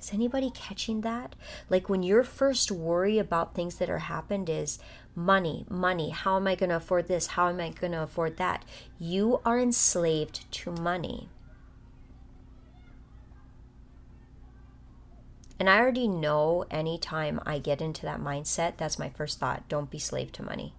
Is 0.00 0.12
anybody 0.12 0.50
catching 0.50 1.00
that? 1.00 1.34
Like 1.68 1.88
when 1.88 2.02
your 2.02 2.22
first 2.22 2.70
worry 2.70 3.18
about 3.18 3.54
things 3.54 3.76
that 3.76 3.90
are 3.90 3.98
happened 3.98 4.48
is 4.48 4.78
money, 5.14 5.66
money. 5.68 6.10
How 6.10 6.36
am 6.36 6.46
I 6.46 6.54
going 6.54 6.70
to 6.70 6.76
afford 6.76 7.08
this? 7.08 7.28
How 7.28 7.48
am 7.48 7.60
I 7.60 7.70
going 7.70 7.92
to 7.92 8.02
afford 8.02 8.36
that? 8.36 8.64
You 8.98 9.40
are 9.44 9.58
enslaved 9.58 10.50
to 10.52 10.70
money. 10.70 11.28
And 15.58 15.68
I 15.68 15.80
already 15.80 16.06
know 16.06 16.64
anytime 16.70 17.40
I 17.44 17.58
get 17.58 17.82
into 17.82 18.02
that 18.02 18.20
mindset, 18.20 18.76
that's 18.76 18.98
my 18.98 19.10
first 19.10 19.40
thought 19.40 19.68
don't 19.68 19.90
be 19.90 19.98
slave 19.98 20.30
to 20.32 20.42
money. 20.44 20.72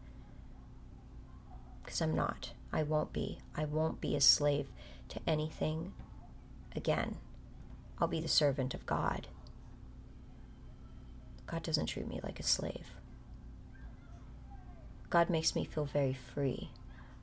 Because 1.83 2.01
I'm 2.01 2.15
not. 2.15 2.53
I 2.71 2.83
won't 2.83 3.11
be. 3.11 3.39
I 3.55 3.65
won't 3.65 3.99
be 3.99 4.15
a 4.15 4.21
slave 4.21 4.67
to 5.09 5.19
anything 5.27 5.93
again. 6.75 7.17
I'll 7.99 8.07
be 8.07 8.21
the 8.21 8.27
servant 8.27 8.73
of 8.73 8.85
God. 8.85 9.27
God 11.45 11.63
doesn't 11.63 11.87
treat 11.87 12.07
me 12.07 12.19
like 12.23 12.39
a 12.39 12.43
slave. 12.43 12.95
God 15.09 15.29
makes 15.29 15.55
me 15.55 15.65
feel 15.65 15.85
very 15.85 16.13
free. 16.13 16.69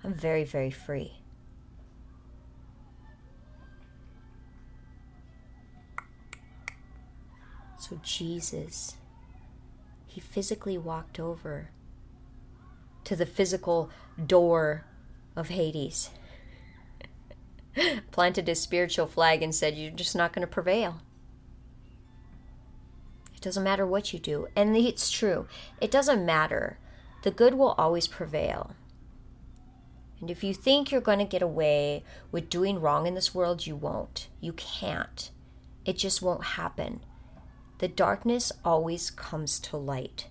I'm 0.02 0.12
very, 0.12 0.44
very 0.44 0.70
free. 0.70 1.20
So, 7.78 8.00
Jesus, 8.02 8.96
he 10.06 10.20
physically 10.20 10.76
walked 10.76 11.20
over 11.20 11.70
to 13.04 13.14
the 13.14 13.26
physical 13.26 13.90
door 14.26 14.84
of 15.36 15.50
Hades, 15.50 16.10
planted 18.10 18.48
his 18.48 18.60
spiritual 18.60 19.06
flag, 19.06 19.42
and 19.42 19.54
said, 19.54 19.76
You're 19.76 19.90
just 19.90 20.16
not 20.16 20.32
going 20.32 20.46
to 20.46 20.52
prevail. 20.52 21.00
It 23.34 23.40
doesn't 23.40 23.64
matter 23.64 23.86
what 23.86 24.12
you 24.12 24.18
do. 24.18 24.48
And 24.56 24.76
it's 24.76 25.10
true. 25.10 25.46
It 25.80 25.90
doesn't 25.90 26.24
matter. 26.24 26.78
The 27.22 27.30
good 27.30 27.54
will 27.54 27.74
always 27.78 28.06
prevail. 28.06 28.74
And 30.20 30.30
if 30.30 30.42
you 30.42 30.54
think 30.54 30.90
you're 30.90 31.00
going 31.00 31.18
to 31.18 31.24
get 31.24 31.42
away 31.42 32.02
with 32.32 32.48
doing 32.48 32.80
wrong 32.80 33.06
in 33.06 33.14
this 33.14 33.34
world, 33.34 33.66
you 33.66 33.76
won't. 33.76 34.28
You 34.40 34.54
can't. 34.54 35.30
It 35.84 35.98
just 35.98 36.22
won't 36.22 36.44
happen 36.44 37.00
the 37.78 37.88
darkness 37.88 38.52
always 38.64 39.10
comes 39.10 39.60
to 39.60 39.76
light. 39.76 40.28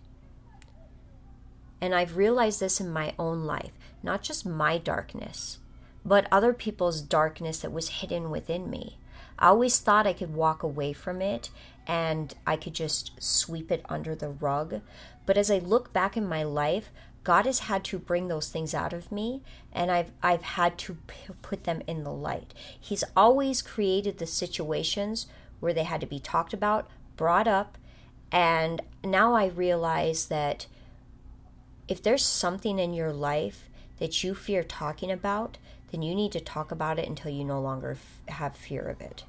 And 1.80 1.93
I've 1.93 2.18
realized 2.18 2.60
this 2.60 2.80
in 2.80 2.89
my 2.89 3.14
own 3.20 3.43
life, 3.43 3.72
not 4.02 4.24
just 4.24 4.46
my 4.46 4.78
darkness, 4.78 5.60
but 6.06 6.28
other 6.32 6.53
people's 6.53 7.01
darkness 7.01 7.60
that 7.60 7.72
was 7.72 7.89
hidden 7.89 8.30
within 8.30 8.70
me. 8.70 8.97
I 9.39 9.47
always 9.47 9.80
thought 9.80 10.08
I 10.08 10.14
could 10.14 10.34
walk 10.34 10.64
away 10.64 10.93
from 10.93 11.22
it 11.22 11.49
and 11.88 12.34
I 12.45 12.56
could 12.56 12.74
just 12.74 13.12
sweep 13.22 13.72
it 13.72 13.86
under 13.89 14.16
the 14.16 14.30
rug. 14.30 14.82
But 15.26 15.38
as 15.38 15.49
I 15.49 15.58
look 15.58 15.91
back 15.91 16.16
in 16.16 16.26
my 16.26 16.43
life, 16.43 16.89
God 17.24 17.45
has 17.47 17.60
had 17.60 17.84
to 17.86 17.97
bring 17.97 18.28
those 18.28 18.49
things 18.49 18.76
out 18.76 18.93
of 18.93 19.12
me 19.12 19.41
and 19.74 19.91
I've 19.91 20.12
I've 20.22 20.43
had 20.43 20.78
to 20.80 20.97
p- 21.08 21.34
put 21.41 21.64
them 21.64 21.82
in 21.88 22.03
the 22.03 22.14
light. 22.14 22.53
He's 22.80 23.03
always 23.16 23.64
created 23.64 24.20
the 24.20 24.28
situations 24.28 25.26
where 25.60 25.74
they 25.74 25.84
had 25.84 26.01
to 26.01 26.08
be 26.08 26.20
talked 26.20 26.53
about, 26.53 26.88
brought 27.18 27.47
up. 27.47 27.78
And 28.32 28.82
now 29.03 29.34
I 29.34 29.47
realize 29.47 30.28
that 30.28 30.68
if 31.88 32.01
there's 32.01 32.26
something 32.26 32.78
in 32.78 32.93
your 32.93 33.14
life 33.14 33.70
that 33.97 34.24
you 34.24 34.36
fear 34.36 34.64
talking 34.64 35.12
about, 35.12 35.58
then 35.92 36.02
you 36.02 36.16
need 36.16 36.32
to 36.34 36.40
talk 36.40 36.72
about 36.72 37.00
it 37.00 37.08
until 37.08 37.32
you 37.32 37.44
no 37.44 37.62
longer 37.62 37.92
f- 37.92 38.36
have 38.36 38.56
fear 38.56 38.84
of 38.84 39.02
it. 39.02 39.24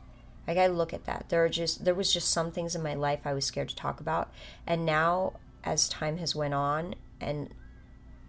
Like 0.47 0.59
I 0.59 0.67
look 0.67 0.93
at 0.93 1.05
that. 1.05 1.29
There 1.29 1.45
are 1.45 1.49
just 1.49 1.85
there 1.85 1.95
was 1.95 2.13
just 2.13 2.31
some 2.31 2.51
things 2.51 2.75
in 2.75 2.83
my 2.83 2.95
life 2.95 3.21
I 3.25 3.35
was 3.35 3.45
scared 3.45 3.69
to 3.71 3.77
talk 3.77 4.01
about, 4.01 4.31
and 4.67 4.87
now 4.87 5.35
as 5.65 5.89
time 5.89 6.19
has 6.19 6.37
went 6.37 6.55
on, 6.55 6.95
and 7.21 7.51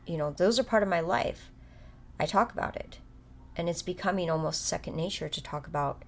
you 0.06 0.18
know 0.18 0.32
those 0.32 0.60
are 0.60 0.64
part 0.64 0.84
of 0.84 0.90
my 0.90 1.00
life, 1.00 1.52
I 2.20 2.26
talk 2.26 2.52
about 2.52 2.76
it, 2.76 3.00
and 3.56 3.70
it's 3.70 3.84
becoming 3.84 4.30
almost 4.30 4.66
second 4.66 4.96
nature 4.96 5.30
to 5.30 5.44
talk 5.44 5.68
about 5.68 6.04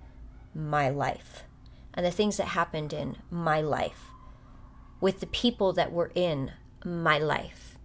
my 0.55 0.89
life 0.89 1.43
and 1.93 2.05
the 2.05 2.11
things 2.11 2.37
that 2.37 2.47
happened 2.47 2.93
in 2.93 3.17
my 3.29 3.61
life 3.61 4.11
with 5.01 5.19
the 5.19 5.27
people 5.27 5.73
that 5.73 5.91
were 5.91 6.11
in 6.15 6.51
my 6.83 7.17
life. 7.17 7.77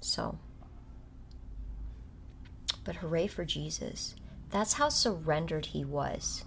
So, 0.00 0.38
but 2.84 2.96
hooray 2.96 3.26
for 3.26 3.44
Jesus. 3.44 4.14
That's 4.50 4.74
how 4.74 4.88
surrendered 4.88 5.66
he 5.66 5.84
was. 5.84 6.44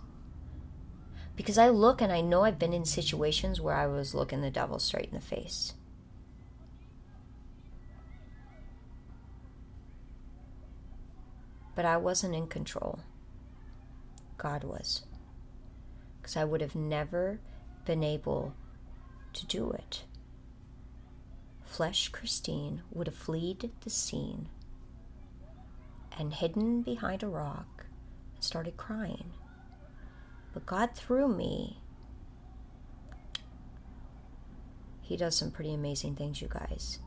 Because 1.36 1.57
I 1.57 1.69
look 1.69 2.01
and 2.01 2.11
I 2.11 2.21
know 2.21 2.43
I've 2.43 2.59
been 2.59 2.73
in 2.73 2.86
situations 2.86 3.59
where 3.59 3.75
I 3.75 3.88
was 3.88 4.13
looking 4.13 4.41
the 4.41 4.49
devil 4.49 4.79
straight 4.79 5.09
in 5.09 5.15
the 5.15 5.21
face. 5.21 5.73
But 11.75 11.86
I 11.86 11.97
wasn't 11.97 12.36
in 12.36 12.47
control. 12.47 12.99
God 14.38 14.63
was. 14.63 15.03
Because 16.21 16.38
I 16.38 16.45
would 16.45 16.61
have 16.61 16.75
never 16.75 17.39
been 17.86 18.03
able 18.03 18.53
to 19.33 19.45
do 19.45 19.71
it. 19.71 20.03
Flesh 21.63 22.07
Christine 22.09 22.81
would 22.91 23.07
have 23.07 23.15
fled 23.15 23.71
the 23.81 23.89
scene 23.89 24.47
and 26.18 26.34
hidden 26.34 26.82
behind 26.82 27.24
a 27.24 27.28
rock 27.28 27.86
and 28.36 28.43
started 28.43 28.78
crying. 28.78 29.32
But 30.53 30.66
God, 30.66 30.95
through 30.95 31.28
me, 31.28 31.80
He 35.05 35.16
does 35.18 35.38
some 35.38 35.51
pretty 35.51 35.72
amazing 35.72 36.16
things, 36.16 36.41
you 36.41 36.47
guys. 36.47 36.97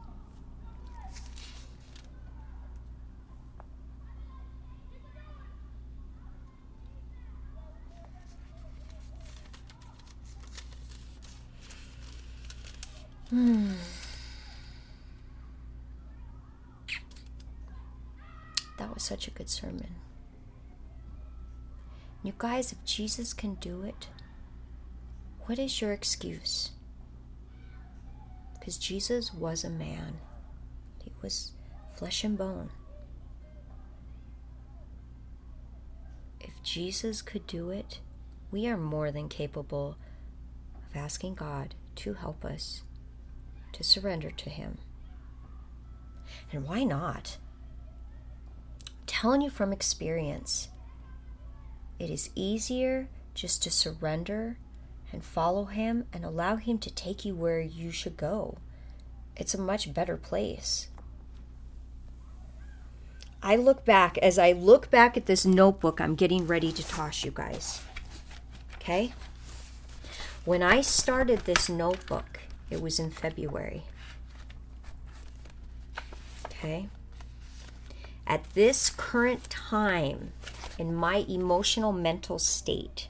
Hmm. 13.31 13.73
That 18.79 18.95
was 18.95 18.98
such 19.09 19.27
a 19.27 19.31
good 19.31 19.49
sermon. 19.49 19.97
You 22.23 22.35
guys, 22.37 22.73
if 22.73 22.85
Jesus 22.85 23.33
can 23.33 23.55
do 23.55 23.83
it, 23.83 24.09
what 25.47 25.59
is 25.59 25.81
your 25.81 25.93
excuse? 25.93 26.73
Because 28.53 28.77
Jesus 28.77 29.33
was 29.33 29.65
a 29.65 29.71
man, 29.71 30.19
he 31.03 31.11
was 31.23 31.53
flesh 31.97 32.23
and 32.23 32.37
bone. 32.37 32.69
If 36.39 36.63
Jesus 36.63 37.23
could 37.23 37.47
do 37.47 37.71
it, 37.71 38.01
we 38.51 38.67
are 38.69 38.77
more 38.77 39.11
than 39.11 39.31
capable 39.31 39.97
of 40.77 40.97
asking 40.97 41.37
God 41.37 41.75
to 41.97 42.13
help 42.13 42.45
us 42.45 42.83
to 43.73 43.83
surrender 43.83 44.31
to 44.31 44.51
Him. 44.51 44.79
And 46.53 46.65
why 46.65 46.85
not? 46.85 47.39
Telling 49.21 49.41
you 49.43 49.51
from 49.51 49.73
experience, 49.73 50.69
it 51.99 52.09
is 52.09 52.31
easier 52.37 53.09
just 53.35 53.65
to 53.65 53.69
surrender 53.69 54.59
and 55.11 55.25
follow 55.25 55.65
Him 55.65 56.05
and 56.13 56.25
allow 56.25 56.55
Him 56.55 56.79
to 56.79 56.95
take 56.95 57.25
you 57.25 57.35
where 57.35 57.61
you 57.61 57.91
should 57.91 58.17
go. 58.17 58.59
It's 59.35 59.55
a 59.55 59.61
much 59.61 59.93
better 59.93 60.17
place. 60.17 60.87
I 63.43 63.57
look 63.57 63.85
back, 63.85 64.19
as 64.19 64.39
I 64.39 64.53
look 64.53 64.89
back 64.89 65.17
at 65.17 65.27
this 65.27 65.45
notebook 65.45 66.01
I'm 66.01 66.15
getting 66.15 66.47
ready 66.47 66.71
to 66.71 66.87
toss 66.87 67.25
you 67.25 67.33
guys. 67.33 67.83
Okay? 68.77 69.15
When 70.45 70.63
I 70.63 70.81
started 70.81 71.41
this 71.41 71.69
notebook, 71.69 72.39
it 72.71 72.81
was 72.81 73.01
in 73.01 73.11
February. 73.11 73.83
Okay? 76.45 76.87
At 78.29 78.45
this 78.53 78.91
current 78.91 79.49
time 79.49 80.33
in 80.79 80.95
my 80.95 81.25
emotional 81.27 81.93
mental 81.93 82.39
state, 82.39 83.09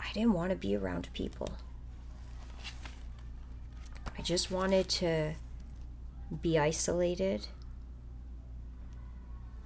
I 0.00 0.12
didn't 0.12 0.32
want 0.32 0.50
to 0.50 0.56
be 0.56 0.74
around 0.74 1.08
people. 1.14 1.48
I 4.18 4.22
just 4.22 4.50
wanted 4.50 4.88
to 4.88 5.34
be 6.42 6.58
isolated. 6.58 7.46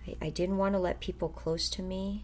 I, 0.07 0.17
I 0.27 0.29
didn't 0.29 0.59
want 0.59 0.75
to 0.75 0.79
let 0.79 1.01
people 1.01 1.31
close 1.31 1.71
to 1.71 1.83
me. 1.83 2.23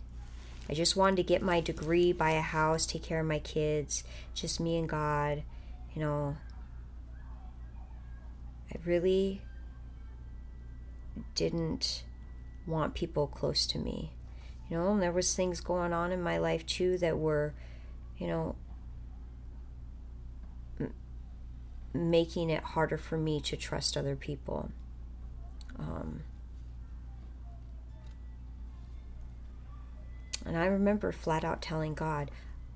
I 0.69 0.75
just 0.75 0.95
wanted 0.95 1.17
to 1.17 1.23
get 1.23 1.41
my 1.41 1.63
degree, 1.63 2.13
buy 2.13 2.33
a 2.33 2.43
house, 2.43 2.85
take 2.85 3.03
care 3.03 3.21
of 3.21 3.27
my 3.27 3.39
kids, 3.39 4.05
just 4.35 4.61
me 4.61 4.77
and 4.77 4.89
God, 4.89 5.43
you 5.95 6.03
know. 6.03 6.37
I 8.71 8.77
really 8.85 9.41
didn't 11.35 12.05
want 12.67 12.95
people 12.95 13.27
close 13.27 13.67
to 13.67 13.79
me. 13.79 14.13
You 14.69 14.79
know, 14.79 14.93
and 14.93 15.03
there 15.03 15.13
was 15.13 15.35
things 15.35 15.61
going 15.61 15.93
on 15.93 16.13
in 16.13 16.23
my 16.23 16.39
life 16.39 16.65
too 16.65 16.97
that 16.99 17.19
were, 17.19 17.55
you 18.19 18.27
know, 18.27 18.57
making 21.93 22.49
it 22.49 22.63
harder 22.63 22.97
for 22.97 23.19
me 23.19 23.41
to 23.41 23.57
trust 23.57 23.97
other 23.97 24.17
people. 24.17 24.71
Um, 25.79 26.23
And 30.45 30.57
I 30.57 30.67
remember 30.67 31.13
flat 31.13 31.45
out 31.45 31.63
telling 31.63 31.95
God, 31.95 32.31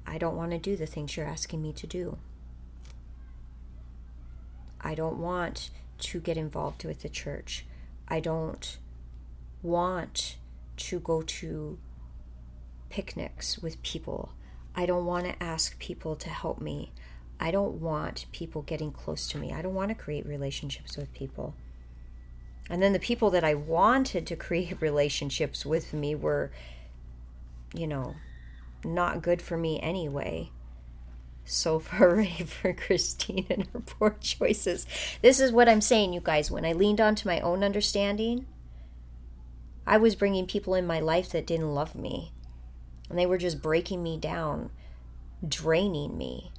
I 0.06 0.18
don't 0.18 0.36
want 0.36 0.52
to 0.52 0.58
do 0.58 0.76
the 0.76 0.86
things 0.86 1.16
you're 1.16 1.26
asking 1.26 1.62
me 1.62 1.72
to 1.74 1.86
do. 1.86 2.18
I 4.80 4.94
don't 4.94 5.18
want 5.18 5.70
to 5.98 6.20
get 6.20 6.36
involved 6.36 6.84
with 6.84 7.02
the 7.02 7.08
church. 7.08 7.66
I 8.08 8.20
don't 8.20 8.78
want 9.62 10.36
to 10.76 11.00
go 11.00 11.22
to 11.22 11.78
picnics 12.88 13.58
with 13.58 13.82
people. 13.82 14.32
I 14.74 14.86
don't 14.86 15.06
want 15.06 15.26
to 15.26 15.42
ask 15.42 15.78
people 15.78 16.16
to 16.16 16.28
help 16.28 16.60
me. 16.60 16.92
I 17.40 17.50
don't 17.50 17.80
want 17.80 18.26
people 18.32 18.62
getting 18.62 18.92
close 18.92 19.26
to 19.28 19.38
me. 19.38 19.52
I 19.52 19.62
don't 19.62 19.74
want 19.74 19.88
to 19.88 19.94
create 19.94 20.26
relationships 20.26 20.96
with 20.96 21.12
people. 21.12 21.54
And 22.68 22.82
then 22.82 22.92
the 22.92 22.98
people 22.98 23.30
that 23.30 23.44
I 23.44 23.54
wanted 23.54 24.26
to 24.26 24.36
create 24.46 24.80
relationships 24.80 25.66
with 25.66 25.92
me 25.92 26.14
were, 26.14 26.50
you 27.74 27.86
know, 27.86 28.14
not 28.84 29.22
good 29.22 29.42
for 29.42 29.56
me 29.56 29.80
anyway. 29.80 30.50
So 31.46 31.78
hooray 31.78 32.26
for 32.46 32.74
Christine 32.74 33.46
and 33.48 33.66
her 33.72 33.80
poor 33.80 34.16
choices. 34.20 34.84
This 35.22 35.40
is 35.40 35.52
what 35.52 35.68
I'm 35.68 35.80
saying, 35.80 36.12
you 36.12 36.20
guys. 36.20 36.50
When 36.50 36.66
I 36.66 36.72
leaned 36.72 37.00
onto 37.00 37.28
my 37.28 37.40
own 37.40 37.64
understanding, 37.64 38.46
I 39.86 39.96
was 39.96 40.16
bringing 40.16 40.46
people 40.46 40.74
in 40.74 40.86
my 40.86 40.98
life 41.00 41.30
that 41.30 41.46
didn't 41.46 41.74
love 41.74 41.94
me. 41.94 42.32
And 43.08 43.16
they 43.16 43.26
were 43.26 43.38
just 43.38 43.62
breaking 43.62 44.02
me 44.02 44.18
down, 44.18 44.70
draining 45.46 46.18
me, 46.18 46.50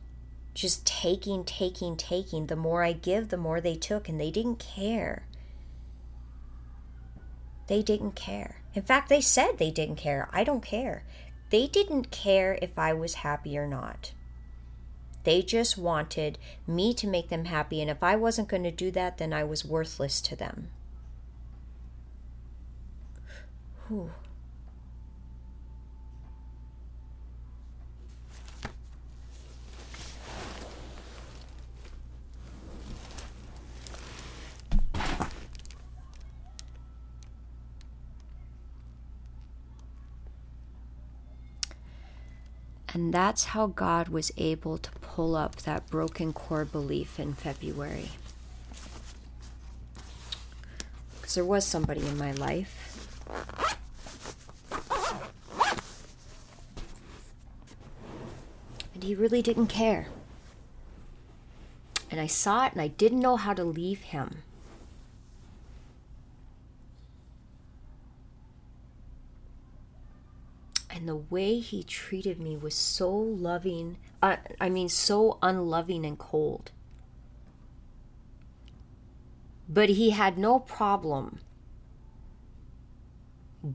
just 0.54 0.88
taking, 0.88 1.44
taking, 1.44 1.98
taking. 1.98 2.48
The 2.48 2.56
more 2.56 2.84
I 2.84 2.94
give, 2.94 3.28
the 3.28 3.36
more 3.36 3.60
they 3.60 3.76
took, 3.76 4.08
and 4.08 4.20
they 4.20 4.32
didn't 4.32 4.60
care. 4.60 5.28
They 7.68 7.84
didn't 7.84 8.14
care. 8.14 8.62
In 8.74 8.84
fact, 8.84 9.10
they 9.10 9.20
said 9.20 9.58
they 9.58 9.72
didn't 9.72 9.98
care. 9.98 10.30
I 10.32 10.46
don't 10.46 10.64
care. 10.64 11.04
They 11.50 11.68
didn't 11.68 12.12
care 12.12 12.58
if 12.62 12.80
I 12.80 12.94
was 12.94 13.16
happy 13.16 13.58
or 13.58 13.68
not. 13.68 14.14
They 15.28 15.42
just 15.42 15.78
wanted 15.78 16.38
me 16.66 16.94
to 16.94 17.06
make 17.06 17.28
them 17.28 17.44
happy, 17.44 17.82
and 17.82 17.92
if 17.92 18.02
I 18.02 18.16
wasn't 18.16 18.48
going 18.48 18.64
to 18.64 18.72
do 18.72 18.92
that, 18.92 19.18
then 19.18 19.34
I 19.34 19.44
was 19.44 19.66
worthless 19.66 20.22
to 20.22 20.38
them. 20.38 20.70
Whew. 23.90 24.12
And 42.98 43.14
that's 43.14 43.44
how 43.44 43.68
God 43.68 44.10
was 44.10 44.32
able 44.38 44.80
to 44.80 44.90
pull 45.02 45.36
up 45.36 45.58
that 45.58 45.88
broken 45.88 46.34
core 46.34 46.66
belief 46.66 47.20
in 47.20 47.36
February. 47.36 48.10
Because 51.14 51.36
there 51.36 51.46
was 51.46 51.64
somebody 51.64 52.02
in 52.04 52.18
my 52.18 52.32
life. 52.32 53.08
And 58.96 59.04
he 59.04 59.14
really 59.14 59.44
didn't 59.44 59.68
care. 59.68 60.08
And 62.10 62.20
I 62.20 62.26
saw 62.26 62.66
it 62.66 62.72
and 62.72 62.82
I 62.82 62.88
didn't 62.88 63.20
know 63.20 63.36
how 63.36 63.54
to 63.54 63.64
leave 63.64 64.02
him. 64.02 64.42
The 71.08 71.16
way 71.16 71.60
he 71.60 71.84
treated 71.84 72.40
me 72.40 72.56
was 72.56 72.76
so 72.76 73.10
loving 73.10 73.98
uh, 74.22 74.38
i 74.60 74.70
mean 74.70 74.90
so 74.90 75.38
unloving 75.42 76.06
and 76.06 76.18
cold. 76.18 76.72
But 79.70 79.90
he 79.90 80.12
had 80.12 80.38
no 80.38 80.60
problem 80.60 81.40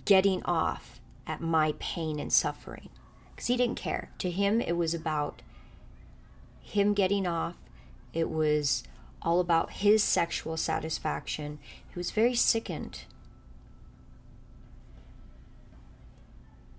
getting 0.05 0.43
off 0.45 1.01
at 1.27 1.41
my 1.41 1.75
pain 1.79 2.19
and 2.19 2.33
suffering. 2.33 2.89
Because 3.31 3.49
he 3.49 3.57
didn't 3.57 3.77
care. 3.77 4.11
To 4.19 4.31
him 4.31 4.61
it 4.61 4.77
was 4.77 4.95
about 4.95 5.43
him 6.63 6.95
getting 6.95 7.27
off. 7.27 7.57
It 8.15 8.31
was 8.31 8.85
all 9.21 9.39
about 9.39 9.73
his 9.73 10.03
sexual 10.03 10.57
satisfaction. 10.57 11.59
He 11.93 11.99
was 11.99 12.11
very 12.11 12.35
sickened 12.35 13.05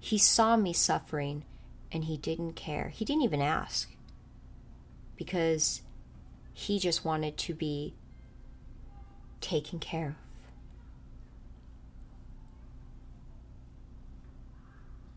He 0.04 0.18
saw 0.18 0.58
me 0.58 0.74
suffering 0.74 1.46
and 1.90 2.04
he 2.04 2.18
didn't 2.18 2.58
care. 2.58 2.90
He 2.90 3.06
didn't 3.06 3.22
even 3.22 3.42
ask 3.42 3.90
because 5.16 5.82
he 6.52 6.78
just 6.78 7.06
wanted 7.06 7.38
to 7.38 7.54
be 7.54 7.94
taken 9.40 9.80
care 9.80 10.08
of. 10.10 10.16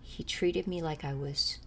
He 0.03 0.22
treated 0.22 0.68
me 0.68 0.80
like 0.80 1.05
I 1.05 1.14
was 1.14 1.59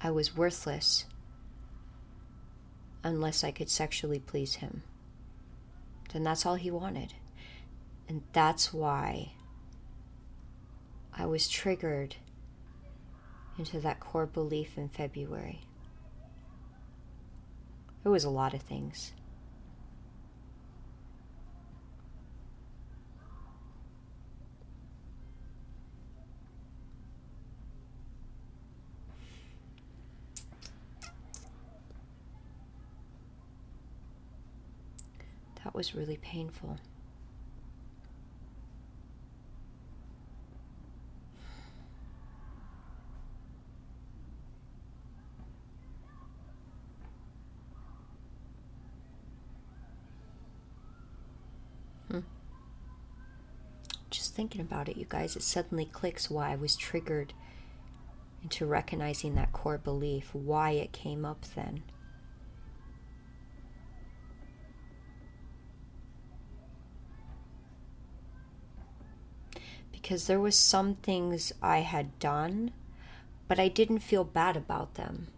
I 0.00 0.12
was 0.12 0.36
worthless 0.36 1.04
unless 3.02 3.42
I 3.42 3.50
could 3.50 3.68
sexually 3.68 4.20
please 4.20 4.54
him. 4.54 4.84
Then 6.12 6.22
that's 6.22 6.46
all 6.46 6.54
he 6.54 6.70
wanted. 6.70 7.14
And 8.08 8.22
that's 8.32 8.72
why 8.72 9.32
I 11.16 11.26
was 11.26 11.48
triggered 11.48 12.16
into 13.56 13.80
that 13.80 14.00
core 14.00 14.26
belief 14.26 14.76
in 14.76 14.88
February. 14.88 15.60
It 18.04 18.08
was 18.08 18.24
a 18.24 18.30
lot 18.30 18.52
of 18.52 18.62
things. 18.62 19.12
That 35.62 35.74
was 35.74 35.94
really 35.94 36.18
painful. 36.18 36.78
Thinking 54.34 54.60
about 54.60 54.88
it, 54.88 54.96
you 54.96 55.06
guys, 55.08 55.36
it 55.36 55.42
suddenly 55.42 55.84
clicks 55.84 56.28
why 56.28 56.50
I 56.50 56.56
was 56.56 56.74
triggered 56.76 57.32
into 58.42 58.66
recognizing 58.66 59.36
that 59.36 59.52
core 59.52 59.78
belief, 59.78 60.34
why 60.34 60.72
it 60.72 60.92
came 60.92 61.24
up 61.24 61.44
then. 61.54 61.82
Because 69.92 70.26
there 70.26 70.40
was 70.40 70.56
some 70.56 70.96
things 70.96 71.52
I 71.62 71.78
had 71.78 72.18
done, 72.18 72.72
but 73.48 73.58
I 73.58 73.68
didn't 73.68 74.00
feel 74.00 74.24
bad 74.24 74.56
about 74.56 74.94
them. 74.94 75.28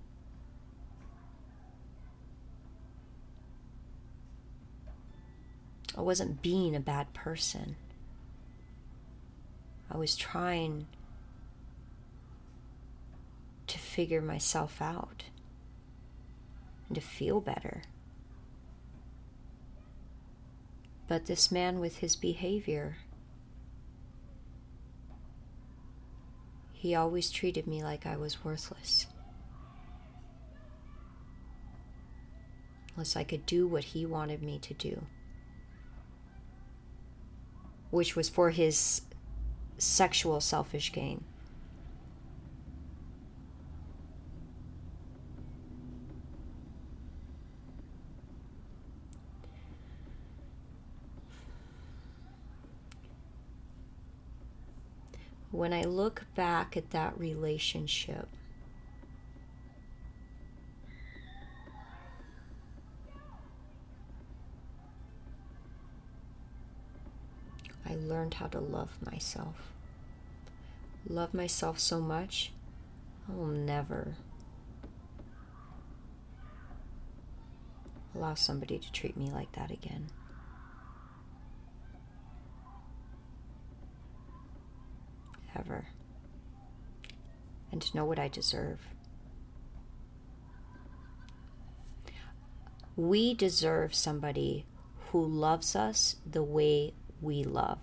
I 5.96 6.00
wasn't 6.00 6.42
being 6.42 6.74
a 6.74 6.80
bad 6.80 7.14
person. 7.14 7.76
I 9.90 9.96
was 9.96 10.16
trying 10.16 10.86
to 13.66 13.78
figure 13.78 14.22
myself 14.22 14.80
out 14.80 15.24
and 16.88 16.94
to 16.94 17.00
feel 17.00 17.40
better. 17.40 17.82
But 21.08 21.26
this 21.26 21.52
man, 21.52 21.78
with 21.78 21.98
his 21.98 22.16
behavior, 22.16 22.96
he 26.72 26.94
always 26.94 27.30
treated 27.30 27.66
me 27.66 27.82
like 27.82 28.06
I 28.06 28.16
was 28.16 28.44
worthless. 28.44 29.06
Unless 32.94 33.16
I 33.16 33.24
could 33.24 33.46
do 33.46 33.66
what 33.66 33.84
he 33.84 34.06
wanted 34.06 34.42
me 34.42 34.58
to 34.60 34.74
do, 34.74 35.06
which 37.90 38.16
was 38.16 38.28
for 38.28 38.50
his 38.50 39.02
sexual 39.78 40.40
selfish 40.40 40.92
gain. 40.92 41.24
when 55.56 55.72
I 55.72 55.82
look 55.82 56.24
back 56.34 56.76
at 56.76 56.90
that 56.90 57.18
relationship, 57.18 58.28
I 67.88 67.94
learned 67.94 68.34
how 68.34 68.46
to 68.48 68.60
love 68.60 68.98
myself. 69.04 69.72
Love 71.08 71.32
myself 71.32 71.78
so 71.78 72.00
much, 72.00 72.52
I 73.28 73.32
will 73.32 73.46
never 73.46 74.16
allow 78.14 78.34
somebody 78.34 78.78
to 78.78 78.92
treat 78.92 79.16
me 79.16 79.30
like 79.30 79.52
that 79.52 79.70
again. 79.70 80.08
Ever. 85.54 85.86
And 87.70 87.80
to 87.82 87.96
know 87.96 88.04
what 88.04 88.18
I 88.18 88.28
deserve. 88.28 88.80
We 92.96 93.34
deserve 93.34 93.94
somebody 93.94 94.64
who 95.10 95.24
loves 95.24 95.76
us 95.76 96.16
the 96.30 96.42
way 96.42 96.94
we 97.20 97.44
love. 97.44 97.78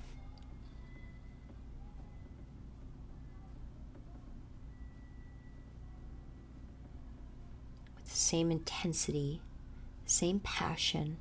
With 7.96 8.10
the 8.10 8.16
same 8.16 8.52
intensity, 8.52 9.42
same 10.06 10.40
passion, 10.40 11.18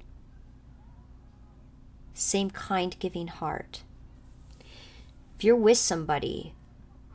same 2.14 2.50
kind 2.50 2.96
giving 2.98 3.28
heart. 3.28 3.82
If 5.36 5.44
you're 5.44 5.56
with 5.56 5.78
somebody 5.78 6.54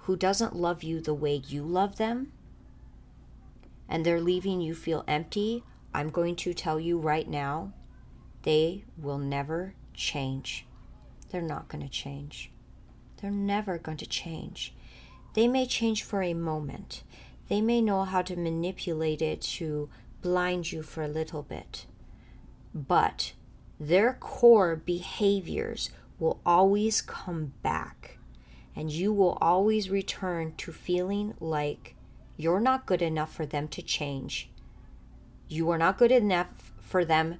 who 0.01 0.15
doesn't 0.15 0.55
love 0.55 0.83
you 0.83 0.99
the 0.99 1.13
way 1.13 1.41
you 1.47 1.63
love 1.63 1.97
them, 1.97 2.31
and 3.87 4.05
they're 4.05 4.19
leaving 4.19 4.59
you 4.59 4.75
feel 4.75 5.03
empty, 5.07 5.63
I'm 5.93 6.09
going 6.09 6.35
to 6.37 6.53
tell 6.53 6.79
you 6.79 6.97
right 6.97 7.27
now, 7.27 7.73
they 8.43 8.83
will 8.97 9.17
never 9.17 9.73
change. 9.93 10.65
They're 11.29 11.41
not 11.41 11.67
going 11.67 11.83
to 11.83 11.89
change. 11.89 12.51
They're 13.21 13.31
never 13.31 13.77
going 13.77 13.97
to 13.97 14.05
change. 14.05 14.73
They 15.33 15.47
may 15.47 15.65
change 15.65 16.03
for 16.03 16.21
a 16.21 16.33
moment. 16.33 17.03
They 17.49 17.61
may 17.61 17.81
know 17.81 18.03
how 18.03 18.21
to 18.23 18.35
manipulate 18.35 19.21
it 19.21 19.41
to 19.41 19.89
blind 20.21 20.71
you 20.71 20.81
for 20.83 21.03
a 21.03 21.07
little 21.07 21.43
bit. 21.43 21.85
But 22.73 23.33
their 23.79 24.13
core 24.13 24.75
behaviors 24.75 25.89
will 26.19 26.39
always 26.45 27.01
come 27.01 27.53
back. 27.61 28.17
And 28.75 28.91
you 28.91 29.11
will 29.11 29.37
always 29.41 29.89
return 29.89 30.53
to 30.57 30.71
feeling 30.71 31.33
like 31.39 31.95
you're 32.35 32.59
not 32.59 32.85
good 32.85 33.01
enough 33.01 33.33
for 33.33 33.45
them 33.45 33.67
to 33.69 33.81
change. 33.81 34.49
You 35.47 35.69
are 35.71 35.77
not 35.77 35.97
good 35.97 36.11
enough 36.11 36.71
for 36.79 37.03
them 37.03 37.37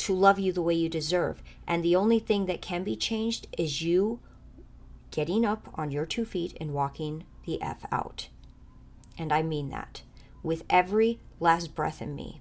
to 0.00 0.14
love 0.14 0.38
you 0.38 0.52
the 0.52 0.62
way 0.62 0.74
you 0.74 0.88
deserve. 0.88 1.42
And 1.66 1.82
the 1.82 1.96
only 1.96 2.18
thing 2.18 2.46
that 2.46 2.62
can 2.62 2.84
be 2.84 2.96
changed 2.96 3.46
is 3.56 3.82
you 3.82 4.20
getting 5.10 5.44
up 5.44 5.68
on 5.74 5.90
your 5.90 6.06
two 6.06 6.24
feet 6.24 6.56
and 6.60 6.72
walking 6.72 7.24
the 7.44 7.60
F 7.60 7.84
out. 7.92 8.28
And 9.18 9.32
I 9.32 9.42
mean 9.42 9.68
that 9.70 10.02
with 10.42 10.64
every 10.70 11.18
last 11.38 11.74
breath 11.74 12.00
in 12.00 12.14
me. 12.14 12.40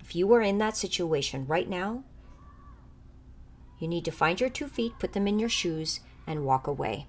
If 0.00 0.16
you 0.16 0.32
are 0.34 0.42
in 0.42 0.58
that 0.58 0.76
situation 0.76 1.46
right 1.46 1.68
now, 1.68 2.02
you 3.78 3.86
need 3.86 4.04
to 4.04 4.10
find 4.10 4.40
your 4.40 4.50
two 4.50 4.66
feet, 4.66 4.98
put 4.98 5.12
them 5.12 5.28
in 5.28 5.38
your 5.38 5.48
shoes, 5.48 6.00
and 6.26 6.44
walk 6.44 6.66
away. 6.66 7.06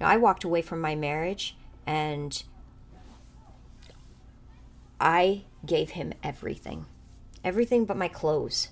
Know, 0.00 0.06
I 0.06 0.16
walked 0.16 0.44
away 0.44 0.62
from 0.62 0.80
my 0.80 0.94
marriage 0.94 1.54
and 1.86 2.42
I 4.98 5.44
gave 5.64 5.90
him 5.90 6.12
everything. 6.22 6.86
Everything 7.44 7.84
but 7.84 7.96
my 7.96 8.08
clothes. 8.08 8.68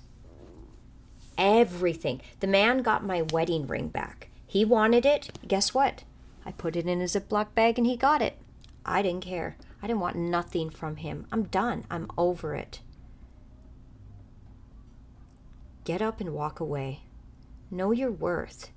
Everything. 1.37 2.21
The 2.39 2.47
man 2.47 2.79
got 2.79 3.03
my 3.03 3.21
wedding 3.21 3.67
ring 3.67 3.87
back. 3.87 4.29
He 4.45 4.65
wanted 4.65 5.05
it. 5.05 5.29
Guess 5.47 5.73
what? 5.73 6.03
I 6.45 6.51
put 6.51 6.75
it 6.75 6.87
in 6.87 7.01
a 7.01 7.05
Ziploc 7.05 7.53
bag 7.53 7.77
and 7.77 7.87
he 7.87 7.95
got 7.95 8.21
it. 8.21 8.37
I 8.85 9.01
didn't 9.01 9.23
care. 9.23 9.55
I 9.81 9.87
didn't 9.87 10.01
want 10.01 10.15
nothing 10.15 10.69
from 10.69 10.97
him. 10.97 11.27
I'm 11.31 11.43
done. 11.43 11.85
I'm 11.89 12.09
over 12.17 12.55
it. 12.55 12.81
Get 15.83 16.01
up 16.01 16.19
and 16.19 16.33
walk 16.33 16.59
away. 16.59 17.01
Know 17.71 17.91
your 17.91 18.11
worth. 18.11 18.71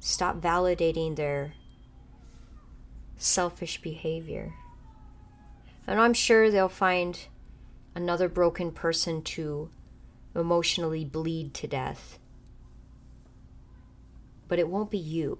Stop 0.00 0.40
validating 0.40 1.16
their 1.16 1.54
selfish 3.16 3.80
behavior. 3.80 4.54
And 5.86 6.00
I'm 6.00 6.14
sure 6.14 6.50
they'll 6.50 6.68
find 6.68 7.18
another 7.94 8.28
broken 8.28 8.70
person 8.70 9.22
to 9.22 9.70
emotionally 10.34 11.04
bleed 11.04 11.54
to 11.54 11.66
death. 11.66 12.18
But 14.48 14.58
it 14.58 14.68
won't 14.68 14.90
be 14.90 14.98
you. 14.98 15.38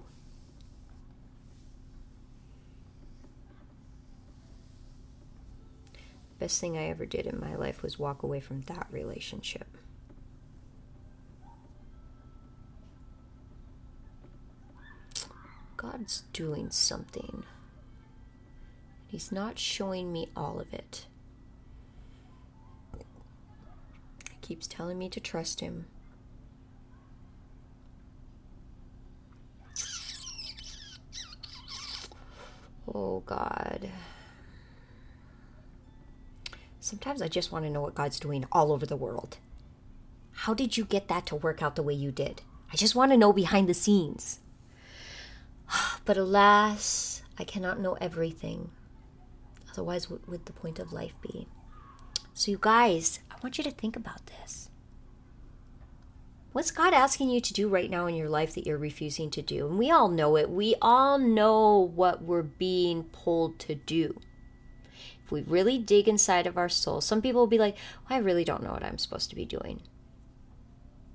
Best 6.39 6.59
thing 6.59 6.77
I 6.77 6.89
ever 6.89 7.05
did 7.05 7.25
in 7.25 7.39
my 7.39 7.55
life 7.55 7.81
was 7.81 7.97
walk 7.97 8.21
away 8.21 8.41
from 8.41 8.61
that 8.63 8.87
relationship. 8.91 9.77
God's 15.77 16.23
doing 16.33 16.69
something. 16.69 17.45
He's 19.13 19.31
not 19.31 19.59
showing 19.59 20.11
me 20.11 20.29
all 20.35 20.59
of 20.59 20.73
it. 20.73 21.05
He 24.27 24.37
keeps 24.41 24.65
telling 24.65 24.97
me 24.97 25.07
to 25.07 25.19
trust 25.19 25.59
him. 25.59 25.85
Oh, 32.91 33.19
God. 33.27 33.91
Sometimes 36.79 37.21
I 37.21 37.27
just 37.27 37.51
want 37.51 37.65
to 37.65 37.69
know 37.69 37.81
what 37.81 37.93
God's 37.93 38.19
doing 38.19 38.45
all 38.51 38.71
over 38.71 38.87
the 38.87 38.97
world. 38.97 39.37
How 40.31 40.55
did 40.55 40.75
you 40.75 40.85
get 40.85 41.07
that 41.09 41.27
to 41.27 41.35
work 41.35 41.61
out 41.61 41.75
the 41.75 41.83
way 41.83 41.93
you 41.93 42.11
did? 42.11 42.41
I 42.71 42.77
just 42.77 42.95
want 42.95 43.11
to 43.11 43.17
know 43.17 43.31
behind 43.31 43.69
the 43.69 43.75
scenes. 43.75 44.39
But 46.03 46.17
alas, 46.17 47.21
I 47.37 47.43
cannot 47.43 47.79
know 47.79 47.93
everything. 48.01 48.71
Otherwise, 49.73 50.09
what 50.09 50.27
would 50.29 50.45
the 50.45 50.53
point 50.53 50.77
of 50.77 50.93
life 50.93 51.15
be? 51.21 51.47
So, 52.33 52.51
you 52.51 52.59
guys, 52.61 53.19
I 53.31 53.35
want 53.41 53.57
you 53.57 53.63
to 53.63 53.71
think 53.71 53.95
about 53.95 54.27
this. 54.27 54.69
What's 56.51 56.69
God 56.69 56.93
asking 56.93 57.31
you 57.31 57.41
to 57.41 57.53
do 57.53 57.67
right 57.67 57.89
now 57.89 58.05
in 58.05 58.13
your 58.13 58.29
life 58.29 58.53
that 58.53 58.67
you're 58.67 58.77
refusing 58.77 59.31
to 59.31 59.41
do? 59.41 59.67
And 59.67 59.79
we 59.79 59.89
all 59.89 60.09
know 60.09 60.37
it. 60.37 60.51
We 60.51 60.75
all 60.79 61.17
know 61.17 61.79
what 61.79 62.23
we're 62.23 62.43
being 62.43 63.05
pulled 63.05 63.57
to 63.59 63.73
do. 63.73 64.21
If 65.25 65.31
we 65.31 65.41
really 65.41 65.79
dig 65.79 66.07
inside 66.07 66.45
of 66.45 66.57
our 66.57 66.69
soul, 66.69 67.01
some 67.01 67.23
people 67.23 67.41
will 67.41 67.47
be 67.47 67.57
like, 67.57 67.75
well, 68.07 68.19
I 68.19 68.21
really 68.21 68.43
don't 68.43 68.61
know 68.61 68.73
what 68.73 68.83
I'm 68.83 68.99
supposed 68.99 69.31
to 69.31 69.35
be 69.35 69.45
doing. 69.45 69.81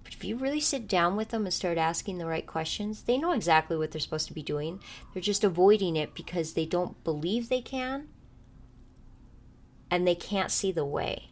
But 0.02 0.14
if 0.14 0.24
you 0.24 0.36
really 0.36 0.60
sit 0.60 0.88
down 0.88 1.14
with 1.14 1.28
them 1.28 1.44
and 1.44 1.54
start 1.54 1.78
asking 1.78 2.18
the 2.18 2.26
right 2.26 2.46
questions, 2.46 3.02
they 3.02 3.18
know 3.18 3.30
exactly 3.30 3.76
what 3.76 3.92
they're 3.92 4.00
supposed 4.00 4.26
to 4.26 4.34
be 4.34 4.42
doing. 4.42 4.80
They're 5.14 5.22
just 5.22 5.44
avoiding 5.44 5.94
it 5.94 6.16
because 6.16 6.54
they 6.54 6.66
don't 6.66 7.04
believe 7.04 7.48
they 7.48 7.60
can 7.60 8.08
and 9.90 10.06
they 10.06 10.14
can't 10.14 10.50
see 10.50 10.72
the 10.72 10.84
way. 10.84 11.30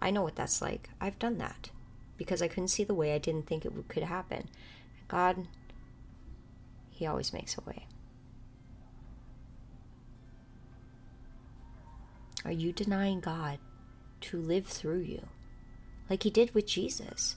I 0.00 0.10
know 0.10 0.22
what 0.22 0.36
that's 0.36 0.60
like. 0.60 0.90
I've 1.00 1.18
done 1.18 1.38
that 1.38 1.70
because 2.16 2.42
I 2.42 2.48
couldn't 2.48 2.68
see 2.68 2.84
the 2.84 2.94
way. 2.94 3.14
I 3.14 3.18
didn't 3.18 3.46
think 3.46 3.64
it 3.64 3.72
could 3.88 4.02
happen. 4.02 4.48
God, 5.08 5.48
He 6.90 7.06
always 7.06 7.32
makes 7.32 7.56
a 7.56 7.62
way. 7.62 7.86
Are 12.44 12.52
you 12.52 12.72
denying 12.72 13.20
God 13.20 13.58
to 14.22 14.38
live 14.38 14.66
through 14.66 15.00
you 15.00 15.26
like 16.10 16.22
He 16.22 16.30
did 16.30 16.54
with 16.54 16.66
Jesus? 16.66 17.36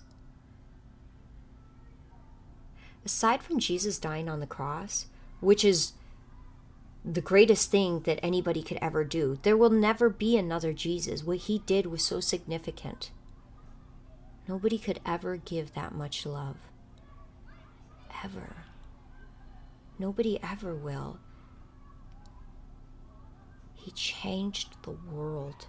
Aside 3.05 3.41
from 3.41 3.59
Jesus 3.59 3.99
dying 3.99 4.27
on 4.27 4.41
the 4.41 4.45
cross, 4.45 5.05
which 5.39 5.63
is 5.63 5.93
the 7.09 7.21
greatest 7.21 7.71
thing 7.71 8.01
that 8.01 8.19
anybody 8.21 8.61
could 8.61 8.77
ever 8.81 9.05
do. 9.05 9.39
There 9.43 9.55
will 9.55 9.69
never 9.69 10.09
be 10.09 10.37
another 10.37 10.73
Jesus. 10.73 11.23
What 11.23 11.37
he 11.37 11.59
did 11.59 11.85
was 11.85 12.03
so 12.03 12.19
significant. 12.19 13.11
Nobody 14.47 14.77
could 14.77 14.99
ever 15.05 15.37
give 15.37 15.73
that 15.73 15.93
much 15.95 16.25
love. 16.25 16.57
Ever. 18.23 18.57
Nobody 19.97 20.37
ever 20.43 20.75
will. 20.75 21.19
He 23.75 23.91
changed 23.91 24.75
the 24.83 24.91
world. 24.91 25.67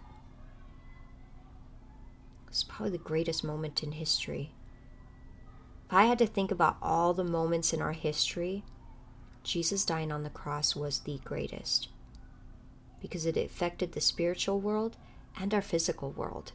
It's 2.49 2.65
probably 2.65 2.91
the 2.91 2.99
greatest 2.99 3.45
moment 3.45 3.83
in 3.85 3.93
history 3.93 4.51
If 5.87 5.93
I 5.93 6.05
had 6.07 6.19
to 6.19 6.27
think 6.27 6.51
about 6.51 6.79
all 6.83 7.15
the 7.15 7.25
moments 7.25 7.73
in 7.73 7.81
our 7.81 7.93
history, 7.93 8.65
Jesus 9.43 9.85
dying 9.85 10.13
on 10.13 10.23
the 10.23 10.31
cross 10.31 10.77
was 10.77 11.01
the 11.01 11.21
greatest 11.25 11.89
because 13.01 13.27
it 13.27 13.37
affected 13.37 13.93
the 13.93 14.01
spiritual 14.01 14.61
world 14.61 14.97
and 15.41 15.55
our 15.55 15.63
physical 15.63 16.11
world. 16.11 16.53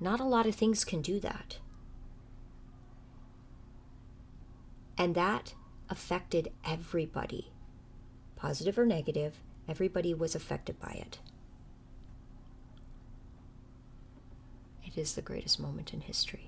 Not 0.00 0.20
a 0.20 0.24
lot 0.24 0.46
of 0.46 0.54
things 0.54 0.84
can 0.84 1.02
do 1.02 1.20
that. 1.20 1.58
And 4.96 5.14
that 5.14 5.54
affected 5.88 6.50
everybody, 6.64 7.52
positive 8.36 8.78
or 8.78 8.86
negative, 8.86 9.40
everybody 9.68 10.14
was 10.14 10.34
affected 10.34 10.80
by 10.80 10.92
it. 10.92 11.18
It 14.84 14.98
is 14.98 15.14
the 15.14 15.22
greatest 15.22 15.60
moment 15.60 15.92
in 15.92 16.00
history. 16.00 16.47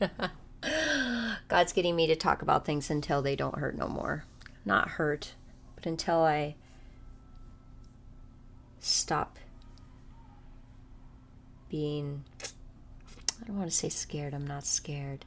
God's 1.48 1.72
getting 1.72 1.96
me 1.96 2.06
to 2.06 2.16
talk 2.16 2.42
about 2.42 2.64
things 2.64 2.90
until 2.90 3.22
they 3.22 3.36
don't 3.36 3.58
hurt 3.58 3.76
no 3.76 3.88
more. 3.88 4.24
Not 4.64 4.90
hurt, 4.90 5.34
but 5.74 5.86
until 5.86 6.22
I 6.22 6.56
stop 8.78 9.38
being, 11.68 12.24
I 13.42 13.46
don't 13.46 13.58
want 13.58 13.70
to 13.70 13.76
say 13.76 13.88
scared, 13.88 14.34
I'm 14.34 14.46
not 14.46 14.66
scared. 14.66 15.24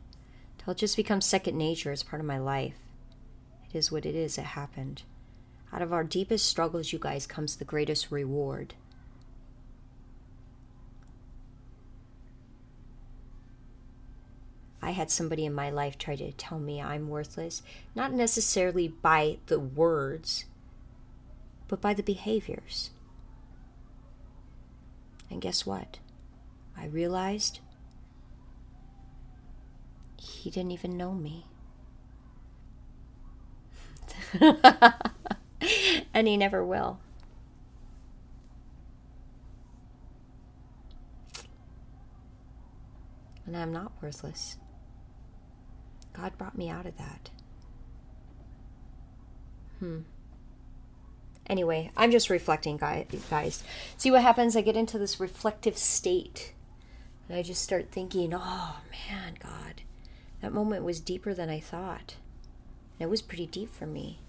Until 0.57 0.72
it 0.72 0.78
just 0.78 0.95
becomes 0.95 1.26
second 1.26 1.57
nature, 1.57 1.91
as 1.91 2.03
part 2.03 2.20
of 2.20 2.26
my 2.26 2.38
life. 2.38 2.76
It 3.70 3.78
is 3.78 3.91
what 3.91 4.05
it 4.05 4.15
is, 4.15 4.38
it 4.38 4.45
happened. 4.45 5.03
Out 5.74 5.82
of 5.82 5.91
our 5.91 6.03
deepest 6.03 6.45
struggles, 6.45 6.93
you 6.93 6.99
guys, 6.99 7.28
comes 7.28 7.55
the 7.55 7.65
greatest 7.65 8.11
reward. 8.11 8.76
I 14.88 14.92
had 14.92 15.12
somebody 15.12 15.44
in 15.44 15.54
my 15.54 15.70
life 15.70 15.98
try 15.98 16.16
to 16.16 16.32
tell 16.32 16.60
me 16.60 16.82
I'm 16.82 17.10
worthless, 17.10 17.62
not 17.94 18.14
necessarily 18.14 18.88
by 18.88 19.40
the 19.48 19.60
words, 19.60 20.46
but 21.68 21.82
by 21.82 21.94
the 21.94 22.02
behaviors. 22.02 22.92
And 25.30 25.42
guess 25.42 25.66
what? 25.66 26.00
I 26.78 26.86
realized 26.86 27.60
he 30.18 30.50
didn't 30.50 30.72
even 30.72 30.96
know 30.96 31.14
me. 31.14 31.48
and 36.14 36.30
he 36.30 36.38
never 36.38 36.64
will. 36.64 37.02
And 43.46 43.58
I'm 43.58 43.74
not 43.74 43.92
worthless. 44.02 44.56
God 46.20 46.38
brought 46.38 46.57
me 46.57 46.70
out 46.70 46.86
of 46.86 46.97
that. 46.97 47.30
Hmm. 49.80 49.99
Anyway, 51.45 51.91
I'm 51.95 52.11
just 52.11 52.30
reflecting, 52.30 52.78
guys. 52.78 53.63
See 53.97 54.11
what 54.11 54.22
happens? 54.22 54.55
I 54.55 54.61
get 54.61 54.76
into 54.76 54.97
this 54.97 55.20
reflective 55.20 55.78
state. 55.78 56.53
And 57.30 57.38
I 57.38 57.43
just 57.43 57.61
start 57.61 57.91
thinking, 57.91 58.34
oh 58.34 58.78
man, 58.91 59.38
God, 59.41 59.82
that 60.41 60.53
moment 60.53 60.84
was 60.84 60.99
deeper 60.99 61.34
than 61.34 61.49
I 61.49 61.59
thought. 61.59 62.15
And 62.99 63.07
it 63.07 63.09
was 63.09 63.22
pretty 63.22 63.45
deep 63.45 63.74
for 63.74 63.86
me. 63.86 64.20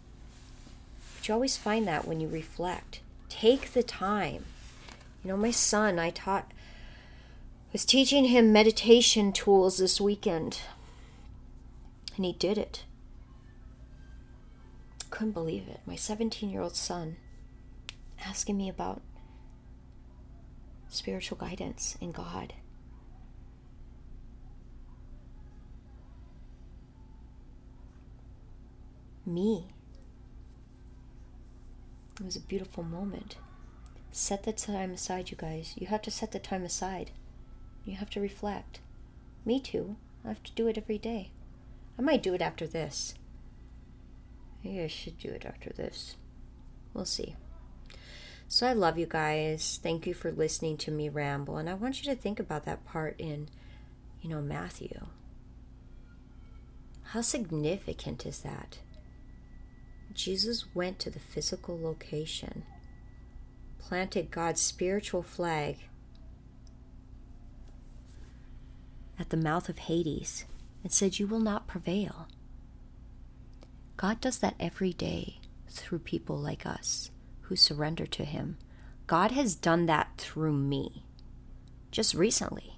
But 1.17 1.29
you 1.29 1.35
always 1.35 1.57
find 1.57 1.87
that 1.89 2.07
when 2.07 2.21
you 2.21 2.29
reflect. 2.29 3.01
Take 3.29 3.73
the 3.73 3.83
time. 3.83 4.45
You 5.25 5.31
know, 5.31 5.37
my 5.37 5.51
son, 5.51 5.99
I 5.99 6.11
taught, 6.11 6.53
was 7.73 7.85
teaching 7.85 8.27
him 8.27 8.53
meditation 8.53 9.33
tools 9.33 9.79
this 9.79 10.01
weekend 10.01 10.61
and 12.19 12.27
he 12.27 12.33
did 12.33 12.59
it. 12.59 12.85
Couldn't 15.09 15.33
believe 15.33 15.69
it. 15.69 15.81
My 15.87 15.97
17 15.97 16.51
year 16.51 16.61
old 16.61 16.77
son 16.77 17.17
asking 18.25 18.59
me 18.59 18.69
about 18.69 19.01
spiritual 20.89 21.39
guidance 21.39 21.97
in 22.01 22.13
God. 22.13 22.55
Me. 29.25 29.69
It 32.19 32.25
was 32.25 32.35
a 32.35 32.41
beautiful 32.41 32.83
moment. 32.83 33.37
Set 34.11 34.43
the 34.43 34.53
time 34.53 34.91
aside, 34.93 35.31
you 35.31 35.37
guys. 35.37 35.75
You 35.79 35.87
have 35.87 36.03
to 36.03 36.11
set 36.11 36.33
the 36.33 36.41
time 36.41 36.65
aside. 36.65 37.13
You 37.85 37.95
have 37.95 38.11
to 38.11 38.21
reflect. 38.21 38.81
Me 39.45 39.61
too. 39.61 39.97
I 40.25 40.29
have 40.29 40.43
to 40.43 40.53
do 40.53 40.67
it 40.67 40.77
every 40.77 40.99
day. 40.99 41.31
I 41.99 42.03
might 42.03 42.23
do 42.23 42.35
it 42.35 42.41
after 42.41 42.67
this. 42.67 43.15
Maybe 44.63 44.81
I 44.81 44.87
should 44.87 45.19
do 45.19 45.31
it 45.31 45.45
after 45.45 45.71
this. 45.71 46.17
We'll 46.95 47.05
see. 47.05 47.37
So 48.47 48.67
I 48.67 48.73
love 48.73 48.99
you 48.99 49.07
guys. 49.07 49.81
Thank 49.83 50.07
you 50.07 50.15
for 50.15 50.31
listening 50.31 50.77
to 50.79 50.91
me 50.91 51.09
ramble. 51.09 51.57
And 51.57 51.69
I 51.69 51.75
want 51.75 52.03
you 52.03 52.15
to 52.15 52.21
think 52.21 52.41
about 52.41 52.65
that 52.65 52.87
part 52.87 53.17
in, 53.19 53.49
you 54.23 54.31
know, 54.31 54.41
Matthew. 54.41 55.07
How 57.03 57.21
significant 57.21 58.25
is 58.25 58.41
that? 58.41 58.79
Jesus 60.13 60.75
went 60.75 60.99
to 61.01 61.11
the 61.11 61.19
physical 61.19 61.79
location, 61.81 62.65
planted 63.79 64.31
God's 64.31 64.61
spiritual 64.61 65.23
flag 65.23 65.77
at 69.19 69.31
the 69.31 69.37
mouth 69.37 69.69
of 69.69 69.79
Hades 69.79 70.45
and 70.83 70.93
said, 70.93 71.19
You 71.19 71.27
will 71.27 71.41
not 71.41 71.67
prevail. 71.67 72.29
God 73.97 74.21
does 74.21 74.39
that 74.39 74.55
every 74.61 74.93
day 74.93 75.39
through 75.69 76.01
people 76.01 76.37
like 76.37 76.65
us 76.65 77.11
who 77.43 77.57
surrender 77.57 78.07
to 78.07 78.25
Him. 78.25 78.57
God 79.07 79.33
has 79.33 79.55
done 79.55 79.87
that 79.87 80.11
through 80.19 80.53
me 80.53 81.03
just 81.91 82.15
recently. 82.15 82.75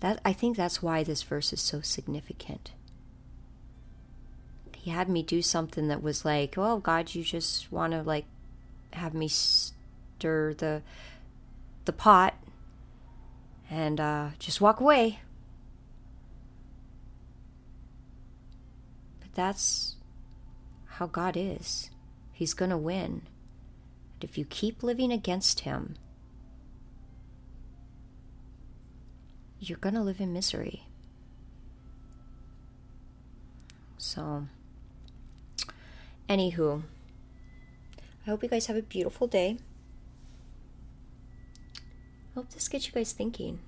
That 0.00 0.20
I 0.24 0.32
think 0.32 0.56
that's 0.56 0.82
why 0.82 1.02
this 1.02 1.22
verse 1.22 1.52
is 1.52 1.60
so 1.60 1.80
significant. 1.80 2.72
He 4.76 4.90
had 4.90 5.08
me 5.08 5.22
do 5.22 5.42
something 5.42 5.88
that 5.88 6.02
was 6.02 6.24
like, 6.24 6.56
"Oh 6.56 6.78
God, 6.78 7.14
you 7.14 7.24
just 7.24 7.70
want 7.72 7.92
to 7.92 8.02
like 8.02 8.24
have 8.92 9.12
me 9.12 9.28
stir 9.28 10.54
the 10.54 10.82
the 11.88 11.92
pot 11.94 12.34
and 13.70 13.98
uh, 13.98 14.28
just 14.38 14.60
walk 14.60 14.78
away. 14.78 15.20
But 19.20 19.32
that's 19.32 19.96
how 20.98 21.06
God 21.06 21.34
is. 21.34 21.88
He's 22.30 22.52
going 22.52 22.70
to 22.70 22.76
win. 22.76 23.22
And 24.12 24.22
if 24.22 24.36
you 24.36 24.44
keep 24.44 24.82
living 24.82 25.10
against 25.10 25.60
Him, 25.60 25.94
you're 29.58 29.78
going 29.78 29.94
to 29.94 30.02
live 30.02 30.20
in 30.20 30.30
misery. 30.34 30.82
So, 33.96 34.46
anywho, 36.28 36.82
I 38.26 38.30
hope 38.30 38.42
you 38.42 38.50
guys 38.50 38.66
have 38.66 38.76
a 38.76 38.82
beautiful 38.82 39.26
day 39.26 39.56
hope 42.38 42.50
this 42.50 42.68
gets 42.68 42.86
you 42.86 42.92
guys 42.92 43.12
thinking. 43.12 43.58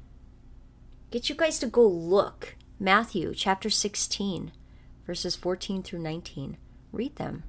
Get 1.11 1.29
you 1.29 1.35
guys 1.35 1.59
to 1.59 1.67
go 1.67 1.85
look 1.85 2.55
Matthew 2.79 3.35
chapter 3.35 3.69
16, 3.69 4.53
verses 5.05 5.35
14 5.35 5.83
through 5.83 5.99
19. 5.99 6.57
Read 6.93 7.17
them. 7.17 7.43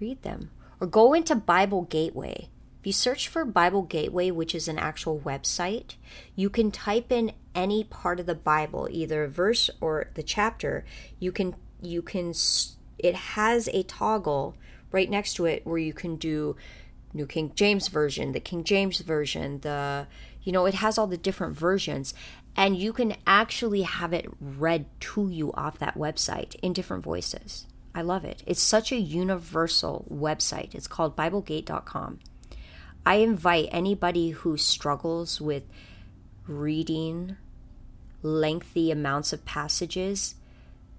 Read 0.00 0.20
them. 0.22 0.50
Or 0.80 0.88
go 0.88 1.14
into 1.14 1.36
Bible 1.36 1.82
Gateway. 1.82 2.48
If 2.80 2.86
you 2.88 2.92
search 2.92 3.28
for 3.28 3.44
Bible 3.44 3.82
Gateway, 3.82 4.32
which 4.32 4.56
is 4.56 4.66
an 4.66 4.76
actual 4.76 5.20
website, 5.20 5.94
you 6.34 6.50
can 6.50 6.72
type 6.72 7.12
in 7.12 7.30
any 7.54 7.84
part 7.84 8.18
of 8.18 8.26
the 8.26 8.34
Bible, 8.34 8.88
either 8.90 9.22
a 9.22 9.28
verse 9.28 9.70
or 9.80 10.10
the 10.14 10.24
chapter. 10.24 10.84
You 11.20 11.30
can 11.30 11.54
you 11.80 12.02
can 12.02 12.34
it 12.98 13.14
has 13.14 13.68
a 13.68 13.84
toggle 13.84 14.56
right 14.90 15.08
next 15.08 15.34
to 15.34 15.44
it 15.44 15.64
where 15.64 15.78
you 15.78 15.92
can 15.92 16.16
do 16.16 16.56
New 17.14 17.26
King 17.26 17.52
James 17.54 17.88
Version, 17.88 18.32
the 18.32 18.40
King 18.40 18.64
James 18.64 18.98
Version, 19.00 19.60
the, 19.60 20.06
you 20.42 20.52
know, 20.52 20.66
it 20.66 20.74
has 20.74 20.98
all 20.98 21.06
the 21.06 21.16
different 21.16 21.56
versions. 21.56 22.12
And 22.56 22.76
you 22.76 22.92
can 22.92 23.16
actually 23.26 23.82
have 23.82 24.12
it 24.12 24.26
read 24.40 24.86
to 25.00 25.28
you 25.28 25.52
off 25.54 25.78
that 25.78 25.96
website 25.96 26.56
in 26.56 26.72
different 26.72 27.02
voices. 27.02 27.66
I 27.94 28.02
love 28.02 28.24
it. 28.24 28.42
It's 28.46 28.60
such 28.60 28.92
a 28.92 28.96
universal 28.96 30.04
website. 30.12 30.74
It's 30.74 30.88
called 30.88 31.16
BibleGate.com. 31.16 32.18
I 33.06 33.16
invite 33.16 33.68
anybody 33.70 34.30
who 34.30 34.56
struggles 34.56 35.40
with 35.40 35.62
reading 36.46 37.36
lengthy 38.22 38.90
amounts 38.90 39.32
of 39.32 39.44
passages 39.44 40.34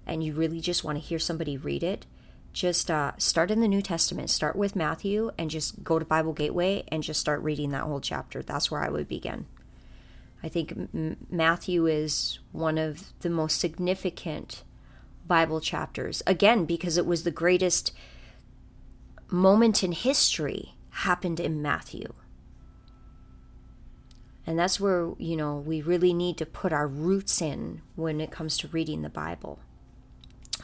and 0.06 0.22
you 0.22 0.32
really 0.32 0.60
just 0.60 0.84
want 0.84 0.96
to 0.96 1.04
hear 1.04 1.18
somebody 1.18 1.56
read 1.56 1.82
it, 1.82 2.06
just 2.56 2.90
uh, 2.90 3.12
start 3.18 3.50
in 3.50 3.60
the 3.60 3.68
New 3.68 3.82
Testament. 3.82 4.30
Start 4.30 4.56
with 4.56 4.74
Matthew 4.74 5.30
and 5.36 5.50
just 5.50 5.84
go 5.84 5.98
to 5.98 6.06
Bible 6.06 6.32
Gateway 6.32 6.84
and 6.88 7.02
just 7.02 7.20
start 7.20 7.42
reading 7.42 7.70
that 7.70 7.82
whole 7.82 8.00
chapter. 8.00 8.42
That's 8.42 8.70
where 8.70 8.82
I 8.82 8.88
would 8.88 9.06
begin. 9.06 9.44
I 10.42 10.48
think 10.48 10.72
M- 10.72 11.18
Matthew 11.30 11.86
is 11.86 12.38
one 12.52 12.78
of 12.78 13.12
the 13.20 13.28
most 13.28 13.60
significant 13.60 14.64
Bible 15.26 15.60
chapters. 15.60 16.22
Again, 16.26 16.64
because 16.64 16.96
it 16.96 17.04
was 17.04 17.24
the 17.24 17.30
greatest 17.30 17.92
moment 19.30 19.84
in 19.84 19.92
history 19.92 20.76
happened 20.90 21.38
in 21.38 21.60
Matthew. 21.60 22.14
And 24.46 24.58
that's 24.58 24.80
where, 24.80 25.12
you 25.18 25.36
know, 25.36 25.56
we 25.56 25.82
really 25.82 26.14
need 26.14 26.38
to 26.38 26.46
put 26.46 26.72
our 26.72 26.88
roots 26.88 27.42
in 27.42 27.82
when 27.96 28.18
it 28.18 28.30
comes 28.30 28.56
to 28.58 28.68
reading 28.68 29.02
the 29.02 29.10
Bible. 29.10 29.58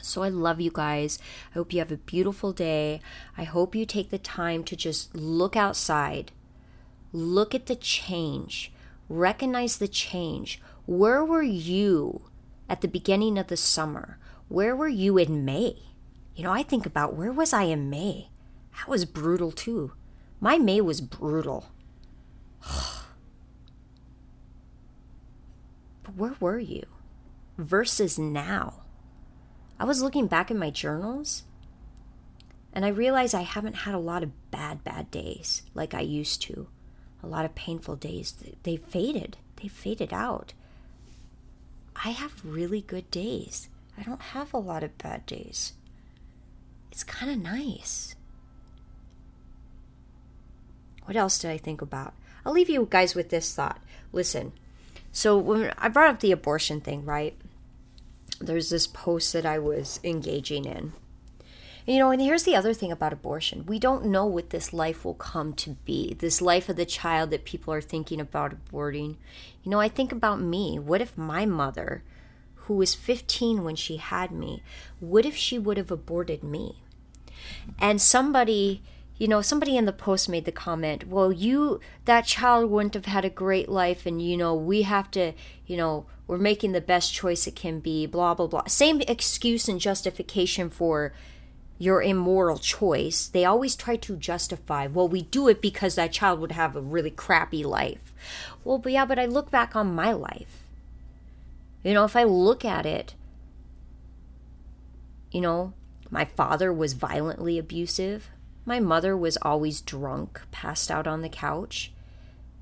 So 0.03 0.22
I 0.22 0.28
love 0.28 0.61
you 0.61 0.70
guys. 0.72 1.18
I 1.50 1.55
hope 1.55 1.72
you 1.72 1.78
have 1.78 1.92
a 1.92 1.96
beautiful 1.96 2.53
day. 2.53 3.00
I 3.36 3.44
hope 3.44 3.74
you 3.74 3.86
take 3.86 4.11
the 4.11 4.18
time 4.18 4.64
to 4.64 4.76
just 4.76 5.14
look 5.14 5.57
outside, 5.57 6.32
look 7.12 7.55
at 7.55 7.66
the 7.66 7.76
change, 7.76 8.72
recognize 9.09 9.78
the 9.78 9.88
change. 9.88 10.61
Where 10.86 11.24
were 11.24 11.42
you 11.42 12.22
at 12.68 12.80
the 12.80 12.88
beginning 12.88 13.38
of 13.38 13.46
the 13.46 13.57
summer? 13.57 14.18
Where 14.48 14.74
were 14.74 14.88
you 14.88 15.16
in 15.18 15.44
May? 15.44 15.76
You 16.34 16.44
know, 16.44 16.53
I 16.53 16.62
think 16.62 16.86
about 16.86 17.14
where 17.14 17.32
was 17.32 17.53
I 17.53 17.64
in 17.64 17.88
May? 17.88 18.28
That 18.78 18.88
was 18.88 19.05
brutal 19.05 19.53
too. 19.53 19.92
My 20.40 20.59
May 20.59 20.80
was 20.80 21.00
brutal. 21.00 21.70
but 26.03 26.16
where 26.16 26.34
were 26.40 26.59
you? 26.59 26.84
Versus 27.57 28.18
now. 28.18 28.81
I 29.82 29.84
was 29.84 30.00
looking 30.00 30.28
back 30.28 30.48
in 30.48 30.60
my 30.60 30.70
journals 30.70 31.42
and 32.72 32.84
I 32.84 32.88
realized 32.88 33.34
I 33.34 33.40
haven't 33.40 33.78
had 33.78 33.96
a 33.96 33.98
lot 33.98 34.22
of 34.22 34.50
bad, 34.52 34.84
bad 34.84 35.10
days 35.10 35.62
like 35.74 35.92
I 35.92 36.02
used 36.02 36.40
to. 36.42 36.68
A 37.20 37.26
lot 37.26 37.44
of 37.44 37.56
painful 37.56 37.96
days. 37.96 38.32
They 38.62 38.76
faded. 38.76 39.38
They 39.60 39.66
faded 39.66 40.12
out. 40.12 40.52
I 41.96 42.10
have 42.10 42.44
really 42.44 42.82
good 42.82 43.10
days. 43.10 43.70
I 43.98 44.04
don't 44.04 44.22
have 44.22 44.54
a 44.54 44.58
lot 44.58 44.84
of 44.84 44.96
bad 44.98 45.26
days. 45.26 45.72
It's 46.92 47.02
kind 47.02 47.32
of 47.32 47.38
nice. 47.38 48.14
What 51.06 51.16
else 51.16 51.40
did 51.40 51.50
I 51.50 51.58
think 51.58 51.82
about? 51.82 52.14
I'll 52.46 52.52
leave 52.52 52.70
you 52.70 52.86
guys 52.88 53.16
with 53.16 53.30
this 53.30 53.52
thought. 53.52 53.82
Listen, 54.12 54.52
so 55.10 55.36
when 55.36 55.72
I 55.76 55.88
brought 55.88 56.10
up 56.10 56.20
the 56.20 56.30
abortion 56.30 56.80
thing, 56.80 57.04
right? 57.04 57.36
There's 58.40 58.70
this 58.70 58.86
post 58.86 59.32
that 59.32 59.46
I 59.46 59.58
was 59.58 60.00
engaging 60.02 60.64
in. 60.64 60.92
You 61.86 61.98
know, 61.98 62.10
and 62.12 62.22
here's 62.22 62.44
the 62.44 62.54
other 62.54 62.74
thing 62.74 62.92
about 62.92 63.12
abortion. 63.12 63.66
We 63.66 63.80
don't 63.80 64.06
know 64.06 64.24
what 64.24 64.50
this 64.50 64.72
life 64.72 65.04
will 65.04 65.14
come 65.14 65.52
to 65.54 65.70
be, 65.84 66.14
this 66.14 66.40
life 66.40 66.68
of 66.68 66.76
the 66.76 66.86
child 66.86 67.30
that 67.30 67.44
people 67.44 67.74
are 67.74 67.80
thinking 67.80 68.20
about 68.20 68.54
aborting. 68.54 69.16
You 69.64 69.70
know, 69.70 69.80
I 69.80 69.88
think 69.88 70.12
about 70.12 70.40
me. 70.40 70.78
What 70.78 71.00
if 71.00 71.18
my 71.18 71.44
mother, 71.44 72.04
who 72.54 72.74
was 72.74 72.94
15 72.94 73.64
when 73.64 73.74
she 73.74 73.96
had 73.96 74.30
me, 74.30 74.62
what 75.00 75.26
if 75.26 75.36
she 75.36 75.58
would 75.58 75.76
have 75.76 75.90
aborted 75.90 76.44
me? 76.44 76.82
And 77.80 78.00
somebody 78.00 78.82
you 79.22 79.28
know, 79.28 79.40
somebody 79.40 79.76
in 79.76 79.84
the 79.84 79.92
post 79.92 80.28
made 80.28 80.46
the 80.46 80.50
comment, 80.50 81.06
well, 81.06 81.30
you, 81.30 81.78
that 82.06 82.26
child 82.26 82.68
wouldn't 82.68 82.94
have 82.94 83.04
had 83.04 83.24
a 83.24 83.30
great 83.30 83.68
life, 83.68 84.04
and, 84.04 84.20
you 84.20 84.36
know, 84.36 84.52
we 84.52 84.82
have 84.82 85.12
to, 85.12 85.32
you 85.64 85.76
know, 85.76 86.06
we're 86.32 86.38
making 86.38 86.72
the 86.72 86.80
best 86.80 87.12
choice 87.12 87.46
it 87.46 87.54
can 87.54 87.78
be, 87.78 88.06
blah, 88.06 88.32
blah, 88.32 88.46
blah. 88.46 88.64
Same 88.66 89.02
excuse 89.02 89.68
and 89.68 89.78
justification 89.78 90.70
for 90.70 91.12
your 91.76 92.02
immoral 92.02 92.56
choice. 92.56 93.26
They 93.26 93.44
always 93.44 93.76
try 93.76 93.96
to 93.96 94.16
justify, 94.16 94.86
well, 94.86 95.06
we 95.06 95.20
do 95.20 95.48
it 95.48 95.60
because 95.60 95.94
that 95.96 96.10
child 96.10 96.40
would 96.40 96.52
have 96.52 96.74
a 96.74 96.80
really 96.80 97.10
crappy 97.10 97.64
life. 97.64 98.14
Well, 98.64 98.78
but 98.78 98.92
yeah, 98.92 99.04
but 99.04 99.18
I 99.18 99.26
look 99.26 99.50
back 99.50 99.76
on 99.76 99.94
my 99.94 100.12
life. 100.12 100.62
You 101.84 101.92
know, 101.92 102.06
if 102.06 102.16
I 102.16 102.24
look 102.24 102.64
at 102.64 102.86
it, 102.86 103.14
you 105.30 105.42
know, 105.42 105.74
my 106.08 106.24
father 106.24 106.72
was 106.72 106.94
violently 106.94 107.58
abusive. 107.58 108.30
My 108.64 108.80
mother 108.80 109.14
was 109.14 109.36
always 109.42 109.82
drunk, 109.82 110.40
passed 110.50 110.90
out 110.90 111.06
on 111.06 111.20
the 111.20 111.28
couch. 111.28 111.92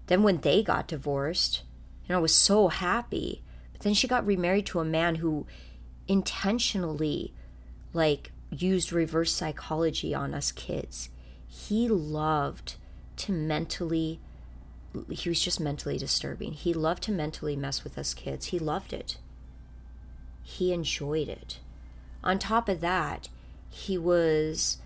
Then, 0.08 0.24
when 0.24 0.38
they 0.38 0.64
got 0.64 0.88
divorced, 0.88 1.62
know, 2.10 2.18
I 2.18 2.20
was 2.20 2.34
so 2.34 2.68
happy. 2.68 3.42
Then 3.80 3.94
she 3.94 4.08
got 4.08 4.26
remarried 4.26 4.66
to 4.66 4.80
a 4.80 4.84
man 4.84 5.16
who 5.16 5.46
intentionally, 6.06 7.32
like, 7.92 8.32
used 8.50 8.92
reverse 8.92 9.32
psychology 9.32 10.14
on 10.14 10.34
us 10.34 10.52
kids. 10.52 11.08
He 11.46 11.88
loved 11.88 12.76
to 13.16 13.32
mentally, 13.32 14.20
he 15.08 15.28
was 15.28 15.40
just 15.40 15.60
mentally 15.60 15.98
disturbing. 15.98 16.52
He 16.52 16.74
loved 16.74 17.02
to 17.04 17.12
mentally 17.12 17.56
mess 17.56 17.84
with 17.84 17.96
us 17.96 18.14
kids. 18.14 18.46
He 18.46 18.58
loved 18.58 18.92
it. 18.92 19.18
He 20.42 20.72
enjoyed 20.72 21.28
it. 21.28 21.60
On 22.22 22.38
top 22.38 22.68
of 22.68 22.80
that, 22.80 23.28
he 23.68 23.96
was, 23.96 24.78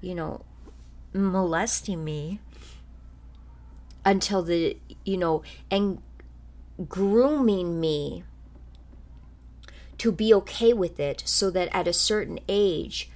you 0.00 0.14
know, 0.14 0.44
molesting 1.14 2.04
me 2.04 2.40
until 4.04 4.42
the 4.42 4.76
you 5.04 5.16
know 5.16 5.42
and 5.70 6.02
grooming 6.88 7.78
me 7.80 8.24
to 10.02 10.10
be 10.10 10.34
okay 10.34 10.72
with 10.72 10.98
it 10.98 11.22
so 11.24 11.48
that 11.48 11.68
at 11.72 11.86
a 11.86 11.92
certain 11.92 12.40
age 12.48 13.08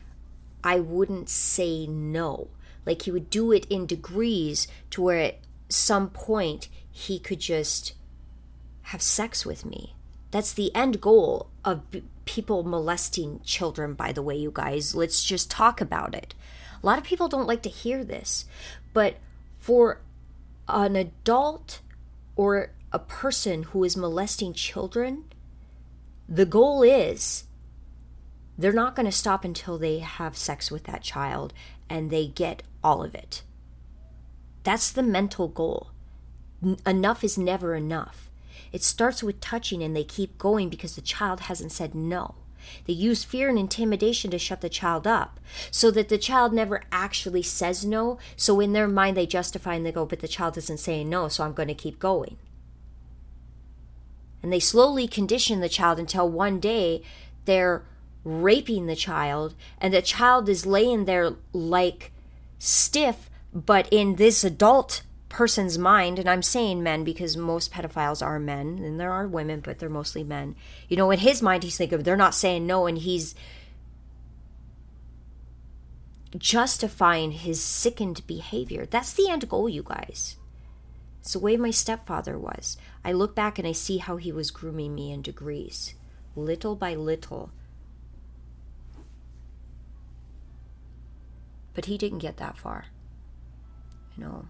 I 0.62 0.78
wouldn't 0.78 1.28
say 1.28 1.84
no. 1.84 2.47
Like 2.87 3.03
he 3.03 3.11
would 3.11 3.28
do 3.28 3.51
it 3.51 3.66
in 3.68 3.87
degrees 3.87 4.68
to 4.91 5.03
where 5.03 5.18
at 5.18 5.39
some 5.68 6.11
point 6.11 6.68
he 6.89 7.18
could 7.18 7.41
just 7.41 7.95
have 8.82 9.03
sex 9.03 9.45
with 9.45 9.66
me. 9.66 9.97
That's 10.30 10.53
the 10.53 10.72
end 10.76 11.01
goal 11.01 11.51
of 11.64 11.91
b- 11.91 12.05
people 12.24 12.62
molesting 12.62 13.41
children, 13.43 13.95
by 13.95 14.12
the 14.12 14.22
way, 14.22 14.37
you 14.37 14.53
guys. 14.55 14.95
Let's 14.95 15.24
just 15.24 15.51
talk 15.51 15.80
about 15.80 16.14
it. 16.14 16.34
A 16.80 16.87
lot 16.87 16.99
of 16.99 17.05
people 17.05 17.26
don't 17.26 17.49
like 17.49 17.62
to 17.62 17.68
hear 17.68 18.05
this, 18.05 18.45
but 18.93 19.16
for 19.59 20.03
an 20.68 20.95
adult 20.95 21.80
or 22.37 22.70
a 22.93 23.01
person 23.01 23.64
who 23.64 23.82
is 23.82 23.97
molesting 23.97 24.53
children, 24.53 25.24
the 26.28 26.46
goal 26.46 26.82
is 26.82 27.44
they're 28.58 28.72
not 28.72 28.96
going 28.96 29.06
to 29.06 29.12
stop 29.12 29.44
until 29.44 29.78
they 29.78 29.98
have 29.98 30.36
sex 30.36 30.70
with 30.70 30.84
that 30.84 31.02
child 31.02 31.52
and 31.88 32.10
they 32.10 32.26
get 32.26 32.62
all 32.82 33.02
of 33.02 33.14
it. 33.14 33.42
That's 34.64 34.90
the 34.90 35.02
mental 35.02 35.48
goal. 35.48 35.90
enough 36.86 37.22
is 37.22 37.38
never 37.38 37.74
enough. 37.74 38.30
It 38.72 38.82
starts 38.82 39.22
with 39.22 39.40
touching 39.40 39.82
and 39.82 39.94
they 39.94 40.04
keep 40.04 40.38
going 40.38 40.68
because 40.68 40.96
the 40.96 41.00
child 41.00 41.40
hasn't 41.40 41.72
said 41.72 41.94
no. 41.94 42.34
They 42.86 42.94
use 42.94 43.22
fear 43.22 43.48
and 43.48 43.58
intimidation 43.58 44.30
to 44.32 44.38
shut 44.38 44.60
the 44.60 44.68
child 44.68 45.06
up 45.06 45.38
so 45.70 45.90
that 45.92 46.08
the 46.08 46.18
child 46.18 46.52
never 46.52 46.82
actually 46.90 47.42
says 47.42 47.84
no. 47.84 48.18
So 48.36 48.58
in 48.58 48.72
their 48.72 48.88
mind, 48.88 49.16
they 49.16 49.26
justify 49.26 49.74
and 49.74 49.86
they 49.86 49.92
go, 49.92 50.04
but 50.04 50.20
the 50.20 50.28
child 50.28 50.56
isn't 50.56 50.80
saying 50.80 51.08
no, 51.08 51.28
so 51.28 51.44
I'm 51.44 51.52
going 51.52 51.68
to 51.68 51.74
keep 51.74 52.00
going. 52.00 52.38
And 54.47 54.53
they 54.53 54.61
slowly 54.61 55.09
condition 55.09 55.59
the 55.59 55.68
child 55.68 55.99
until 55.99 56.30
one 56.30 56.61
day 56.61 57.03
they're 57.47 57.82
raping 58.22 58.86
the 58.86 58.94
child 58.94 59.57
and 59.80 59.92
the 59.92 60.01
child 60.01 60.49
is 60.49 60.64
laying 60.64 61.05
there 61.05 61.32
like 61.53 62.12
stiff, 62.57 63.28
but 63.53 63.88
in 63.90 64.14
this 64.14 64.44
adult 64.44 65.03
person's 65.28 65.78
mind, 65.78 66.20
and 66.20 66.30
I'm 66.30 66.44
saying 66.44 66.80
men 66.80 67.03
because 67.03 67.36
most 67.36 67.72
pedophiles 67.72 68.24
are 68.24 68.38
men, 68.38 68.78
and 68.84 69.01
there 69.01 69.11
are 69.11 69.26
women, 69.26 69.59
but 69.59 69.80
they're 69.80 69.88
mostly 69.88 70.22
men. 70.22 70.55
You 70.88 70.97
know, 70.97 71.11
in 71.11 71.18
his 71.18 71.42
mind, 71.42 71.64
he's 71.64 71.76
thinking 71.76 72.05
they're 72.05 72.16
not 72.16 72.32
saying 72.32 72.68
no, 72.68 72.86
and 72.86 72.99
he's 72.99 73.34
justifying 76.38 77.32
his 77.32 77.61
sickened 77.61 78.24
behavior. 78.28 78.86
That's 78.86 79.12
the 79.12 79.28
end 79.28 79.49
goal, 79.49 79.68
you 79.68 79.82
guys. 79.82 80.36
It's 81.26 81.32
the 81.32 81.40
way 81.40 81.56
my 81.56 81.72
stepfather 81.72 82.38
was. 82.38 82.76
I 83.04 83.10
look 83.10 83.34
back 83.34 83.58
and 83.58 83.66
I 83.66 83.72
see 83.72 83.98
how 83.98 84.16
he 84.16 84.30
was 84.30 84.52
grooming 84.52 84.94
me 84.94 85.10
in 85.10 85.22
degrees, 85.22 85.96
little 86.36 86.76
by 86.76 86.94
little. 86.94 87.50
But 91.74 91.86
he 91.86 91.98
didn't 91.98 92.20
get 92.20 92.36
that 92.36 92.56
far. 92.56 92.84
You 94.16 94.22
know, 94.22 94.46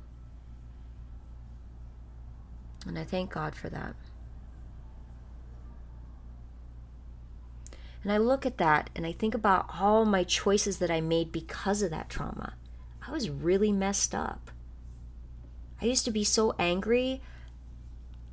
and 2.86 2.98
I 2.98 3.04
thank 3.04 3.32
God 3.32 3.54
for 3.54 3.70
that. 3.70 3.94
And 8.02 8.12
I 8.12 8.18
look 8.18 8.44
at 8.44 8.58
that 8.58 8.90
and 8.94 9.06
I 9.06 9.12
think 9.12 9.34
about 9.34 9.70
all 9.80 10.04
my 10.04 10.24
choices 10.24 10.76
that 10.80 10.90
I 10.90 11.00
made 11.00 11.32
because 11.32 11.80
of 11.80 11.90
that 11.90 12.10
trauma. 12.10 12.52
I 13.08 13.12
was 13.12 13.30
really 13.30 13.72
messed 13.72 14.14
up. 14.14 14.50
I 15.80 15.86
used 15.86 16.04
to 16.06 16.10
be 16.10 16.24
so 16.24 16.54
angry. 16.58 17.20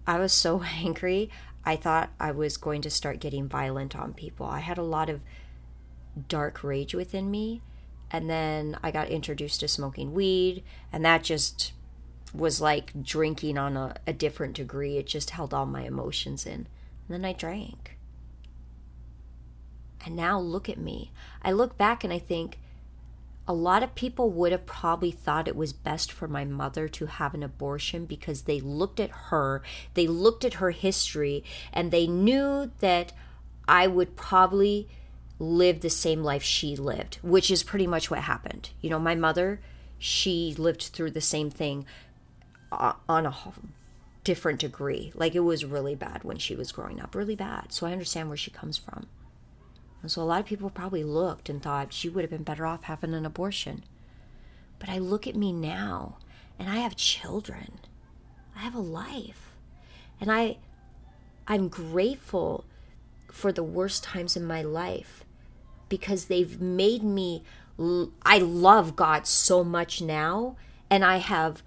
I 0.07 0.19
was 0.19 0.33
so 0.33 0.63
angry. 0.77 1.29
I 1.65 1.75
thought 1.75 2.11
I 2.19 2.31
was 2.31 2.57
going 2.57 2.81
to 2.81 2.89
start 2.89 3.19
getting 3.19 3.47
violent 3.47 3.95
on 3.95 4.13
people. 4.13 4.45
I 4.45 4.59
had 4.59 4.77
a 4.77 4.83
lot 4.83 5.09
of 5.09 5.21
dark 6.27 6.63
rage 6.63 6.93
within 6.93 7.31
me. 7.31 7.61
And 8.11 8.29
then 8.29 8.77
I 8.83 8.91
got 8.91 9.09
introduced 9.09 9.61
to 9.61 9.67
smoking 9.67 10.13
weed, 10.13 10.63
and 10.91 11.03
that 11.03 11.23
just 11.23 11.73
was 12.31 12.61
like 12.61 12.91
drinking 13.01 13.57
on 13.57 13.75
a, 13.75 13.95
a 14.05 14.13
different 14.13 14.55
degree. 14.55 14.97
It 14.97 15.07
just 15.07 15.31
held 15.31 15.53
all 15.53 15.65
my 15.65 15.81
emotions 15.81 16.45
in. 16.45 16.67
And 17.07 17.09
then 17.09 17.25
I 17.25 17.33
drank. 17.33 17.97
And 20.05 20.15
now 20.15 20.39
look 20.39 20.69
at 20.69 20.77
me. 20.77 21.11
I 21.41 21.51
look 21.51 21.77
back 21.77 22.03
and 22.03 22.13
I 22.13 22.19
think 22.19 22.59
a 23.47 23.53
lot 23.53 23.83
of 23.83 23.95
people 23.95 24.29
would 24.29 24.51
have 24.51 24.65
probably 24.65 25.11
thought 25.11 25.47
it 25.47 25.55
was 25.55 25.73
best 25.73 26.11
for 26.11 26.27
my 26.27 26.45
mother 26.45 26.87
to 26.87 27.05
have 27.07 27.33
an 27.33 27.43
abortion 27.43 28.05
because 28.05 28.43
they 28.43 28.61
looked 28.61 28.99
at 28.99 29.09
her, 29.09 29.61
they 29.95 30.07
looked 30.07 30.45
at 30.45 30.55
her 30.55 30.71
history, 30.71 31.43
and 31.73 31.91
they 31.91 32.07
knew 32.07 32.71
that 32.79 33.11
I 33.67 33.87
would 33.87 34.15
probably 34.15 34.87
live 35.39 35.81
the 35.81 35.89
same 35.89 36.23
life 36.23 36.43
she 36.43 36.75
lived, 36.75 37.15
which 37.21 37.51
is 37.51 37.63
pretty 37.63 37.87
much 37.87 38.09
what 38.09 38.19
happened. 38.19 38.69
You 38.81 38.89
know, 38.89 38.99
my 38.99 39.15
mother, 39.15 39.59
she 39.99 40.55
lived 40.57 40.83
through 40.83 41.11
the 41.11 41.21
same 41.21 41.49
thing 41.49 41.85
uh, 42.71 42.93
on 43.09 43.25
a 43.25 43.35
different 44.23 44.59
degree. 44.59 45.11
Like 45.15 45.35
it 45.35 45.41
was 45.41 45.65
really 45.65 45.95
bad 45.95 46.23
when 46.23 46.37
she 46.37 46.55
was 46.55 46.71
growing 46.71 47.01
up, 47.01 47.13
really 47.13 47.35
bad. 47.35 47.73
So 47.73 47.85
I 47.85 47.91
understand 47.91 48.29
where 48.29 48.37
she 48.37 48.51
comes 48.51 48.77
from. 48.77 49.07
And 50.03 50.11
so 50.11 50.21
a 50.21 50.25
lot 50.25 50.41
of 50.41 50.45
people 50.45 50.69
probably 50.69 51.05
looked 51.05 51.49
and 51.49 51.63
thought 51.63 51.93
she 51.93 52.09
would 52.09 52.23
have 52.23 52.29
been 52.29 52.43
better 52.43 52.65
off 52.65 52.83
having 52.83 53.13
an 53.13 53.25
abortion. 53.25 53.83
But 54.77 54.89
I 54.89 54.97
look 54.97 55.25
at 55.25 55.35
me 55.35 55.53
now 55.53 56.17
and 56.59 56.69
I 56.69 56.75
have 56.75 56.97
children. 56.97 57.79
I 58.53 58.59
have 58.59 58.75
a 58.75 58.79
life. 58.79 59.53
And 60.19 60.29
I 60.31 60.57
I'm 61.47 61.69
grateful 61.69 62.65
for 63.31 63.51
the 63.51 63.63
worst 63.63 64.03
times 64.03 64.35
in 64.35 64.45
my 64.45 64.61
life 64.61 65.23
because 65.87 66.25
they've 66.25 66.59
made 66.59 67.03
me 67.03 67.43
I 68.23 68.39
love 68.39 68.97
God 68.97 69.25
so 69.25 69.63
much 69.63 70.01
now 70.01 70.57
and 70.89 71.03
I 71.05 71.17
have 71.17 71.63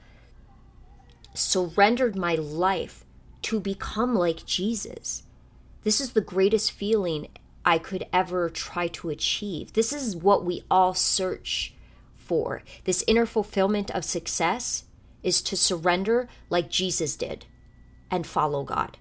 surrendered 1.33 2.17
my 2.17 2.35
life 2.35 3.05
to 3.43 3.61
become 3.61 4.15
like 4.15 4.45
Jesus. 4.45 5.23
This 5.85 6.03
is 6.03 6.13
the 6.13 6.21
greatest 6.21 6.71
feeling 6.73 7.29
I 7.67 7.79
could 7.79 8.07
ever 8.13 8.49
try 8.49 8.87
to 8.89 9.11
achieve. 9.11 9.73
This 9.73 9.93
is 9.93 10.15
what 10.15 10.45
we 10.45 10.63
all 10.71 10.95
search 10.95 11.75
for. 12.17 12.63
This 12.85 13.05
inner 13.09 13.27
fulfillment 13.27 13.91
of 13.91 14.05
success 14.05 14.85
is 15.25 15.43
to 15.43 15.57
surrender 15.57 16.29
like 16.49 16.71
Jesus 16.71 17.17
did 17.17 17.47
and 18.09 18.25
follow 18.25 18.63
God. 18.63 18.99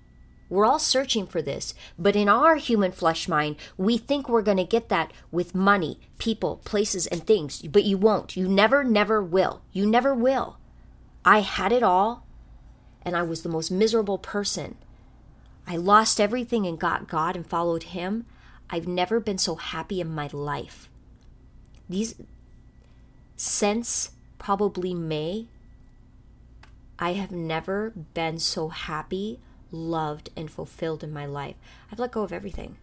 We're 0.50 0.66
all 0.66 0.80
searching 0.80 1.28
for 1.28 1.42
this, 1.42 1.74
but 1.98 2.16
in 2.16 2.28
our 2.30 2.56
human 2.56 2.92
flesh 2.92 3.28
mind, 3.28 3.56
we 3.78 3.98
think 3.98 4.28
we're 4.28 4.42
going 4.42 4.58
to 4.58 4.64
get 4.64 4.90
that 4.90 5.12
with 5.32 5.56
money, 5.56 6.00
people, 6.18 6.58
places, 6.66 7.08
and 7.08 7.26
things, 7.26 7.62
but 7.64 7.84
you 7.84 7.98
won't. 7.98 8.36
You 8.36 8.48
never, 8.48 8.84
never 8.84 9.24
will. 9.24 9.62
You 9.72 9.88
never 9.88 10.14
will. 10.14 10.58
I 11.24 11.42
had 11.42 11.72
it 11.72 11.82
all, 11.82 12.28
and 13.02 13.16
I 13.16 13.24
was 13.24 13.42
the 13.42 13.50
most 13.50 13.72
miserable 13.72 14.20
person. 14.20 14.78
I 15.68 15.78
lost 15.78 16.22
everything 16.22 16.68
and 16.68 16.80
got 16.80 17.08
God 17.08 17.36
and 17.36 17.46
followed 17.46 17.84
Him. 17.84 18.26
I've 18.70 18.88
never 18.88 19.20
been 19.20 19.38
so 19.38 19.56
happy 19.56 20.02
in 20.02 20.10
my 20.10 20.30
life. 20.32 20.90
These, 21.88 22.16
since 23.36 24.12
probably 24.40 24.94
May, 24.94 25.48
I 26.98 27.14
have 27.14 27.32
never 27.32 27.92
been 28.14 28.40
so 28.40 28.70
happy, 28.70 29.40
loved, 29.72 30.30
and 30.36 30.50
fulfilled 30.50 31.04
in 31.04 31.12
my 31.12 31.26
life. 31.26 31.56
I've 31.92 32.00
let 32.00 32.12
go 32.12 32.24
of 32.24 32.34
everything. 32.34 32.78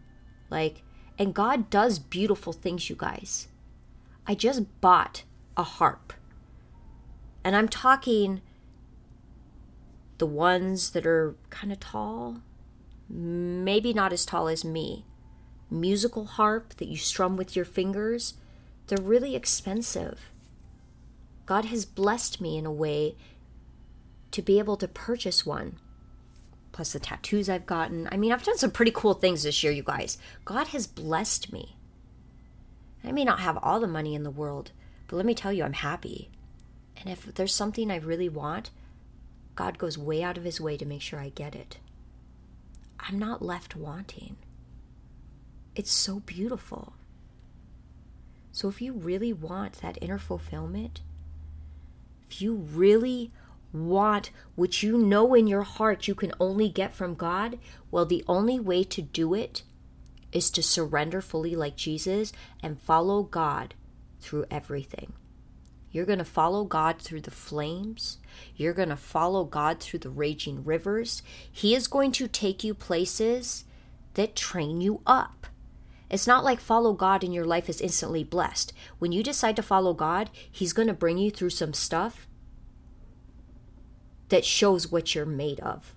Like, 0.51 0.83
and 1.19 1.35
God 1.35 1.71
does 1.71 1.99
beautiful 1.99 2.53
things, 2.53 2.89
you 2.91 2.97
guys. 2.97 3.49
I 4.27 4.35
just 4.35 4.81
bought 4.81 5.25
a 5.57 5.63
harp. 5.63 6.13
And 7.45 7.57
I'm 7.57 7.69
talking 7.69 8.41
the 10.19 10.27
ones 10.27 10.91
that 10.91 11.07
are 11.07 11.35
kind 11.51 11.73
of 11.73 11.81
tall, 11.81 12.43
maybe 13.09 13.93
not 13.93 14.13
as 14.13 14.25
tall 14.25 14.47
as 14.47 14.65
me. 14.65 15.05
Musical 15.73 16.27
harp 16.27 16.75
that 16.77 16.89
you 16.89 16.99
strum 16.99 17.35
with 17.39 17.57
your 17.57 17.65
fingers, 17.65 18.35
they're 18.87 19.03
really 19.03 19.35
expensive. 19.35 20.31
God 21.47 21.65
has 21.65 21.87
blessed 21.87 22.43
me 22.43 22.59
in 22.59 22.67
a 22.67 22.71
way 22.71 23.17
to 24.33 24.43
be 24.43 24.59
able 24.59 24.77
to 24.77 24.87
purchase 24.87 25.47
one. 25.47 25.79
Plus 26.73 26.93
the 26.93 27.01
tattoos 27.01 27.49
I've 27.49 27.65
gotten. 27.65 28.07
I 28.13 28.19
mean, 28.19 28.33
I've 28.33 28.43
done 28.43 28.59
some 28.59 28.71
pretty 28.71 28.93
cool 28.95 29.15
things 29.15 29.45
this 29.45 29.65
year, 29.65 29.73
you 29.73 29.83
guys. 29.83 30.19
God 30.45 30.69
has 30.69 30.87
blessed 30.87 31.51
me. 31.55 31.75
I 33.03 33.11
may 33.11 33.25
not 33.25 33.41
have 33.41 33.57
all 33.63 33.81
the 33.81 33.87
money 33.87 34.15
in 34.15 34.25
the 34.25 34.31
world, 34.31 34.73
but 35.09 35.17
let 35.17 35.25
me 35.25 35.35
tell 35.35 35.55
you, 35.55 35.65
I'm 35.65 35.73
happy. 35.73 36.29
And 36.99 37.09
if 37.09 37.35
there's 37.35 37.55
something 37.55 37.91
I 37.91 37.97
really 37.97 38.29
want, 38.29 38.71
God 39.55 39.79
goes 39.79 39.97
way 39.97 40.23
out 40.23 40.37
of 40.37 40.45
his 40.45 40.61
way 40.61 40.77
to 40.77 40.85
make 40.85 41.01
sure 41.01 41.19
I 41.19 41.31
get 41.31 41.55
it. 41.55 41.79
I'm 43.01 43.19
not 43.19 43.41
left 43.41 43.75
wanting. 43.75 44.37
It's 45.75 45.93
so 45.93 46.21
beautiful. 46.21 46.93
So, 48.51 48.69
if 48.69 48.83
you 48.83 48.93
really 48.93 49.33
want 49.33 49.81
that 49.81 49.97
inner 50.03 50.19
fulfillment, 50.19 51.01
if 52.31 52.43
you 52.43 52.55
really 52.55 53.33
want 53.73 54.31
what 54.55 54.83
you 54.83 54.99
know 54.99 55.35
in 55.35 55.47
your 55.47 55.63
heart 55.63 56.07
you 56.07 56.15
can 56.15 56.33
only 56.39 56.69
get 56.69 56.95
from 56.95 57.15
God, 57.15 57.59
well, 57.91 58.05
the 58.05 58.25
only 58.29 58.61
way 58.61 58.85
to 58.85 59.01
do 59.01 59.33
it 59.33 59.63
is 60.33 60.51
to 60.51 60.63
surrender 60.63 61.21
fully 61.21 61.57
like 61.57 61.77
Jesus 61.77 62.33
and 62.63 62.81
follow 62.81 63.23
God 63.23 63.75
through 64.21 64.47
everything. 64.51 65.13
You're 65.91 66.07
going 66.07 66.19
to 66.19 66.25
follow 66.25 66.65
God 66.65 66.99
through 66.99 67.21
the 67.21 67.31
flames. 67.31 68.19
You're 68.57 68.73
going 68.73 68.89
to 68.89 68.97
follow 68.97 69.45
God 69.45 69.81
through 69.81 70.01
the 70.01 70.11
raging 70.11 70.65
rivers. 70.65 71.23
He 71.51 71.75
is 71.75 71.87
going 71.87 72.13
to 72.13 72.29
take 72.29 72.65
you 72.65 72.75
places 72.75 73.65
that 74.15 74.35
train 74.35 74.81
you 74.81 75.03
up. 75.07 75.47
It's 76.13 76.27
not 76.27 76.45
like 76.45 76.61
follow 76.61 76.93
God 76.93 77.25
and 77.25 77.33
your 77.33 77.47
life 77.47 77.71
is 77.71 77.81
instantly 77.81 78.23
blessed. 78.23 78.75
When 78.99 79.13
you 79.13 79.23
decide 79.23 79.57
to 79.57 79.63
follow 79.63 79.95
God, 79.95 80.29
He's 80.49 80.75
going 80.75 80.89
to 80.89 80.95
bring 80.95 81.17
you 81.17 81.31
through 81.31 81.51
some 81.51 81.73
stuff 81.73 82.29
that 84.29 84.45
shows 84.45 84.93
what 84.93 85.15
you're 85.15 85.25
made 85.25 85.59
of. 85.61 85.95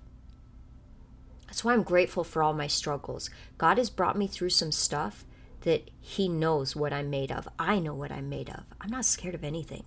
That's 1.47 1.65
why 1.65 1.73
I'm 1.73 1.83
grateful 1.83 2.23
for 2.23 2.41
all 2.41 2.53
my 2.53 2.67
struggles. 2.67 3.29
God 3.57 3.77
has 3.77 3.89
brought 3.89 4.17
me 4.17 4.27
through 4.27 4.49
some 4.49 4.71
stuff 4.71 5.25
that 5.61 5.91
He 5.99 6.29
knows 6.29 6.75
what 6.77 6.93
I'm 6.93 7.09
made 7.09 7.31
of. 7.31 7.49
I 7.59 7.79
know 7.79 7.93
what 7.93 8.11
I'm 8.11 8.29
made 8.29 8.49
of. 8.49 8.63
I'm 8.79 8.89
not 8.89 9.05
scared 9.05 9.35
of 9.35 9.43
anything. 9.43 9.83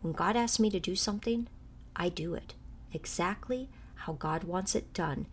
When 0.00 0.12
God 0.12 0.36
asks 0.36 0.58
me 0.58 0.70
to 0.70 0.80
do 0.80 0.96
something, 0.96 1.48
I 1.94 2.08
do 2.08 2.34
it 2.34 2.54
exactly 2.92 3.68
how 3.94 4.14
God 4.14 4.44
wants 4.44 4.74
it 4.74 4.92
done, 4.92 5.26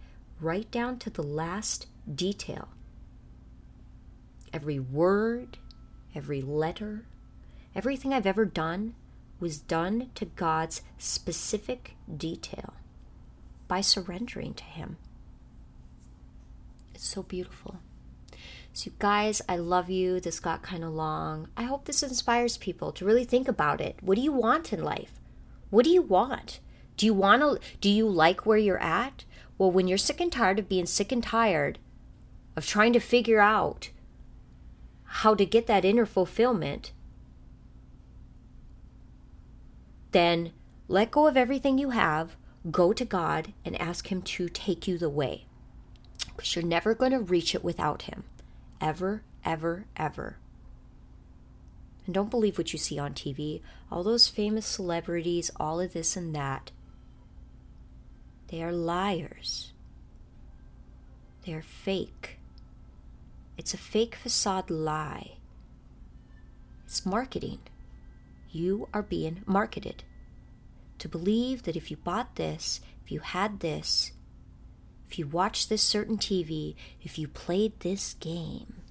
right 0.44 0.70
down 0.72 1.00
to 1.00 1.10
the 1.10 1.24
last 1.24 1.88
detail. 2.14 2.68
Every 4.52 4.80
word, 4.80 5.58
every 6.14 6.42
letter, 6.42 7.06
everything 7.76 8.14
I've 8.14 8.28
ever 8.28 8.46
done 8.46 8.96
was 9.40 9.58
done 9.58 10.10
to 10.16 10.26
God's 10.26 10.82
specific 10.98 11.96
detail 12.16 12.74
by 13.68 13.82
surrendering 13.82 14.54
to 14.54 14.64
Him. 14.64 14.98
It's 16.94 17.08
so 17.08 17.24
beautiful. 17.24 17.78
So, 18.74 18.92
guys, 18.98 19.42
I 19.48 19.58
love 19.58 19.90
you. 19.90 20.20
This 20.20 20.40
got 20.40 20.64
kind 20.64 20.84
of 20.84 20.94
long. 20.94 21.48
I 21.56 21.64
hope 21.64 21.86
this 21.86 22.02
inspires 22.02 22.58
people 22.58 22.92
to 22.94 23.06
really 23.06 23.24
think 23.24 23.48
about 23.48 23.82
it. 23.82 23.98
What 24.02 24.16
do 24.16 24.22
you 24.22 24.32
want 24.32 24.74
in 24.74 24.84
life? 24.84 25.20
What 25.70 25.86
do 25.86 25.92
you 25.92 26.02
want? 26.02 26.60
Do 26.98 27.06
you 27.06 27.14
want 27.14 27.42
to 27.42 27.60
do 27.82 27.90
you 27.90 28.08
like 28.08 28.46
where 28.46 28.58
you're 28.58 28.82
at? 28.82 29.26
Well, 29.58 29.72
when 29.72 29.88
you're 29.88 29.98
sick 29.98 30.20
and 30.20 30.32
tired 30.32 30.60
of 30.60 30.70
being 30.70 30.86
sick 30.86 31.12
and 31.12 31.24
tired 31.24 31.80
of 32.56 32.66
trying 32.66 32.94
to 32.94 33.00
figure 33.00 33.40
out 33.40 33.90
how 35.04 35.36
to 35.36 35.46
get 35.46 35.68
that 35.68 35.86
inner 35.86 36.06
fulfillment, 36.06 36.92
then 40.12 40.52
let 40.88 41.12
go 41.12 41.28
of 41.28 41.38
everything 41.38 41.78
you 41.78 41.92
have, 41.92 42.36
go 42.72 42.94
to 42.94 43.06
God 43.06 43.54
and 43.64 43.80
ask 43.80 44.12
him 44.12 44.22
to 44.22 44.50
take 44.50 44.88
you 44.88 44.98
the 44.98 45.10
way 45.10 45.46
because 46.36 46.56
you're 46.56 46.66
never 46.66 46.94
going 46.96 47.12
to 47.12 47.20
reach 47.20 47.54
it 47.56 47.64
without 47.64 48.04
Him. 48.04 48.24
Ever, 48.82 49.24
ever, 49.46 49.86
ever. 49.96 50.38
And 52.06 52.14
don't 52.14 52.30
believe 52.30 52.58
what 52.58 52.74
you 52.74 52.80
see 52.80 53.00
on 53.00 53.14
TV. 53.14 53.62
All 53.92 54.04
those 54.04 54.28
famous 54.28 54.66
celebrities, 54.66 55.52
all 55.58 55.80
of 55.80 55.94
this 55.94 56.18
and 56.18 56.36
that. 56.36 56.72
They 58.54 58.62
are 58.62 58.72
liars. 58.72 59.74
They 61.44 61.54
are 61.54 61.64
fake. 61.64 62.38
It's 63.58 63.74
a 63.74 63.78
fake 63.78 64.14
facade 64.14 64.70
lie. 64.70 65.38
It's 66.86 67.04
marketing. 67.04 67.62
You 68.52 68.90
are 68.94 69.02
being 69.02 69.42
marketed 69.48 70.04
to 71.00 71.10
believe 71.10 71.64
that 71.64 71.76
if 71.76 71.90
you 71.90 71.98
bought 71.98 72.36
this, 72.36 72.80
if 73.04 73.12
you 73.12 73.22
had 73.22 73.62
this, 73.62 74.12
if 75.10 75.18
you 75.18 75.26
watched 75.26 75.70
this 75.70 75.82
certain 75.82 76.20
TV, 76.20 76.76
if 77.02 77.18
you 77.18 77.28
played 77.28 77.80
this 77.80 78.14
game, 78.20 78.83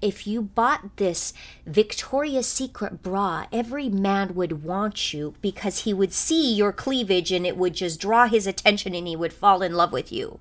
if 0.00 0.26
you 0.26 0.42
bought 0.42 0.96
this 0.96 1.32
Victoria's 1.66 2.46
Secret 2.46 3.02
bra, 3.02 3.46
every 3.52 3.88
man 3.88 4.34
would 4.34 4.64
want 4.64 5.12
you 5.12 5.34
because 5.40 5.80
he 5.80 5.94
would 5.94 6.12
see 6.12 6.54
your 6.54 6.72
cleavage 6.72 7.32
and 7.32 7.46
it 7.46 7.56
would 7.56 7.74
just 7.74 8.00
draw 8.00 8.26
his 8.26 8.46
attention 8.46 8.94
and 8.94 9.06
he 9.06 9.16
would 9.16 9.32
fall 9.32 9.62
in 9.62 9.74
love 9.74 9.92
with 9.92 10.12
you. 10.12 10.38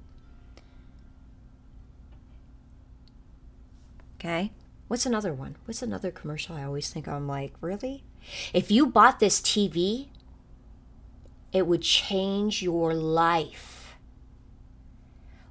Okay? 4.20 4.52
What's 4.88 5.06
another 5.06 5.34
one? 5.34 5.56
What's 5.66 5.82
another 5.82 6.12
commercial 6.12 6.56
I 6.56 6.64
always 6.64 6.90
think 6.90 7.08
I'm 7.08 7.28
like, 7.28 7.54
really? 7.62 8.04
If 8.54 8.70
you 8.70 8.86
bought 8.86 9.20
this 9.20 9.42
TV, 9.42 10.08
it 11.52 11.66
would 11.66 11.82
change 11.82 12.62
your 12.62 12.94
life. 12.94 13.96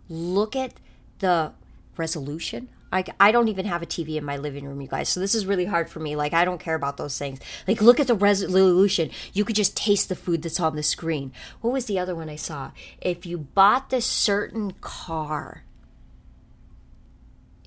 Look 0.08 0.54
at 0.54 0.74
the 1.18 1.52
resolution. 1.96 2.68
I, 2.92 3.04
I 3.20 3.32
don't 3.32 3.48
even 3.48 3.66
have 3.66 3.82
a 3.82 3.86
TV 3.86 4.16
in 4.16 4.24
my 4.24 4.36
living 4.36 4.64
room, 4.64 4.80
you 4.80 4.88
guys. 4.88 5.08
So 5.08 5.20
this 5.20 5.34
is 5.34 5.46
really 5.46 5.64
hard 5.64 5.88
for 5.88 6.00
me. 6.00 6.16
Like, 6.16 6.32
I 6.32 6.44
don't 6.44 6.60
care 6.60 6.74
about 6.74 6.96
those 6.96 7.16
things. 7.16 7.38
Like, 7.68 7.80
look 7.80 8.00
at 8.00 8.06
the 8.06 8.14
resolution. 8.14 9.10
You 9.32 9.44
could 9.44 9.56
just 9.56 9.76
taste 9.76 10.08
the 10.08 10.16
food 10.16 10.42
that's 10.42 10.60
on 10.60 10.76
the 10.76 10.82
screen. 10.82 11.32
What 11.60 11.72
was 11.72 11.86
the 11.86 11.98
other 11.98 12.14
one 12.14 12.28
I 12.28 12.36
saw? 12.36 12.72
If 13.00 13.24
you 13.24 13.38
bought 13.38 13.90
this 13.90 14.06
certain 14.06 14.72
car, 14.80 15.64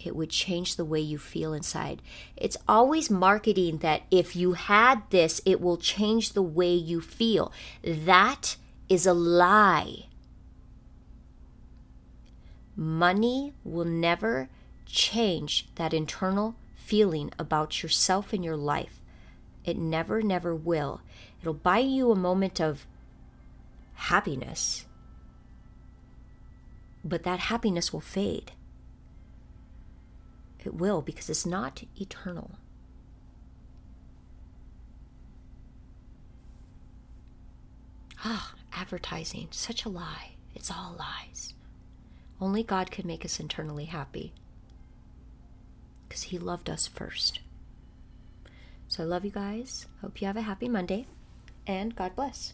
it 0.04 0.16
would 0.16 0.30
change 0.30 0.76
the 0.76 0.86
way 0.86 1.00
you 1.00 1.18
feel 1.18 1.54
inside. 1.54 2.02
It's 2.36 2.58
always 2.68 3.10
marketing 3.10 3.78
that 3.78 4.02
if 4.12 4.36
you 4.36 4.54
had 4.54 5.04
this, 5.10 5.42
it 5.46 5.62
will 5.62 5.78
change 5.78 6.34
the 6.34 6.42
way 6.42 6.74
you 6.74 7.00
feel. 7.00 7.54
That 7.82 8.58
is 8.90 9.06
a 9.06 9.14
lie. 9.14 10.08
Money 12.76 13.54
will 13.64 13.86
never 13.86 14.50
change 14.86 15.68
that 15.76 15.94
internal 15.94 16.56
feeling 16.76 17.32
about 17.40 17.82
yourself 17.82 18.34
and 18.34 18.44
your 18.44 18.58
life. 18.58 19.02
It 19.66 19.78
never, 19.78 20.22
never 20.22 20.54
will. 20.54 21.02
It'll 21.42 21.54
buy 21.54 21.80
you 21.80 22.12
a 22.12 22.16
moment 22.16 22.60
of 22.60 22.86
happiness, 23.94 24.86
but 27.04 27.24
that 27.24 27.40
happiness 27.40 27.94
will 27.94 28.02
fade. 28.02 28.52
It 30.64 30.74
will 30.74 31.02
because 31.02 31.30
it's 31.30 31.46
not 31.46 31.84
eternal. 32.00 32.52
Ah, 38.24 38.54
advertising, 38.72 39.50
such 39.52 39.84
a 39.84 39.90
lie. 39.90 40.32
It's 40.56 40.72
all 40.72 40.96
lies. 40.98 41.54
Only 42.40 42.64
God 42.64 42.92
can 42.92 43.06
make 43.06 43.26
us 43.26 43.40
internally 43.40 43.86
happy 43.86 44.34
because 46.14 46.30
He 46.30 46.38
loved 46.38 46.70
us 46.70 46.86
first. 46.86 47.40
So 48.88 49.02
I 49.02 49.08
love 49.08 49.26
you 49.26 49.32
guys. 49.32 49.88
Hope 50.02 50.22
you 50.22 50.28
have 50.28 50.38
a 50.38 50.42
happy 50.42 50.70
Monday 50.70 51.08
and 51.66 51.96
God 51.96 52.16
bless. 52.16 52.54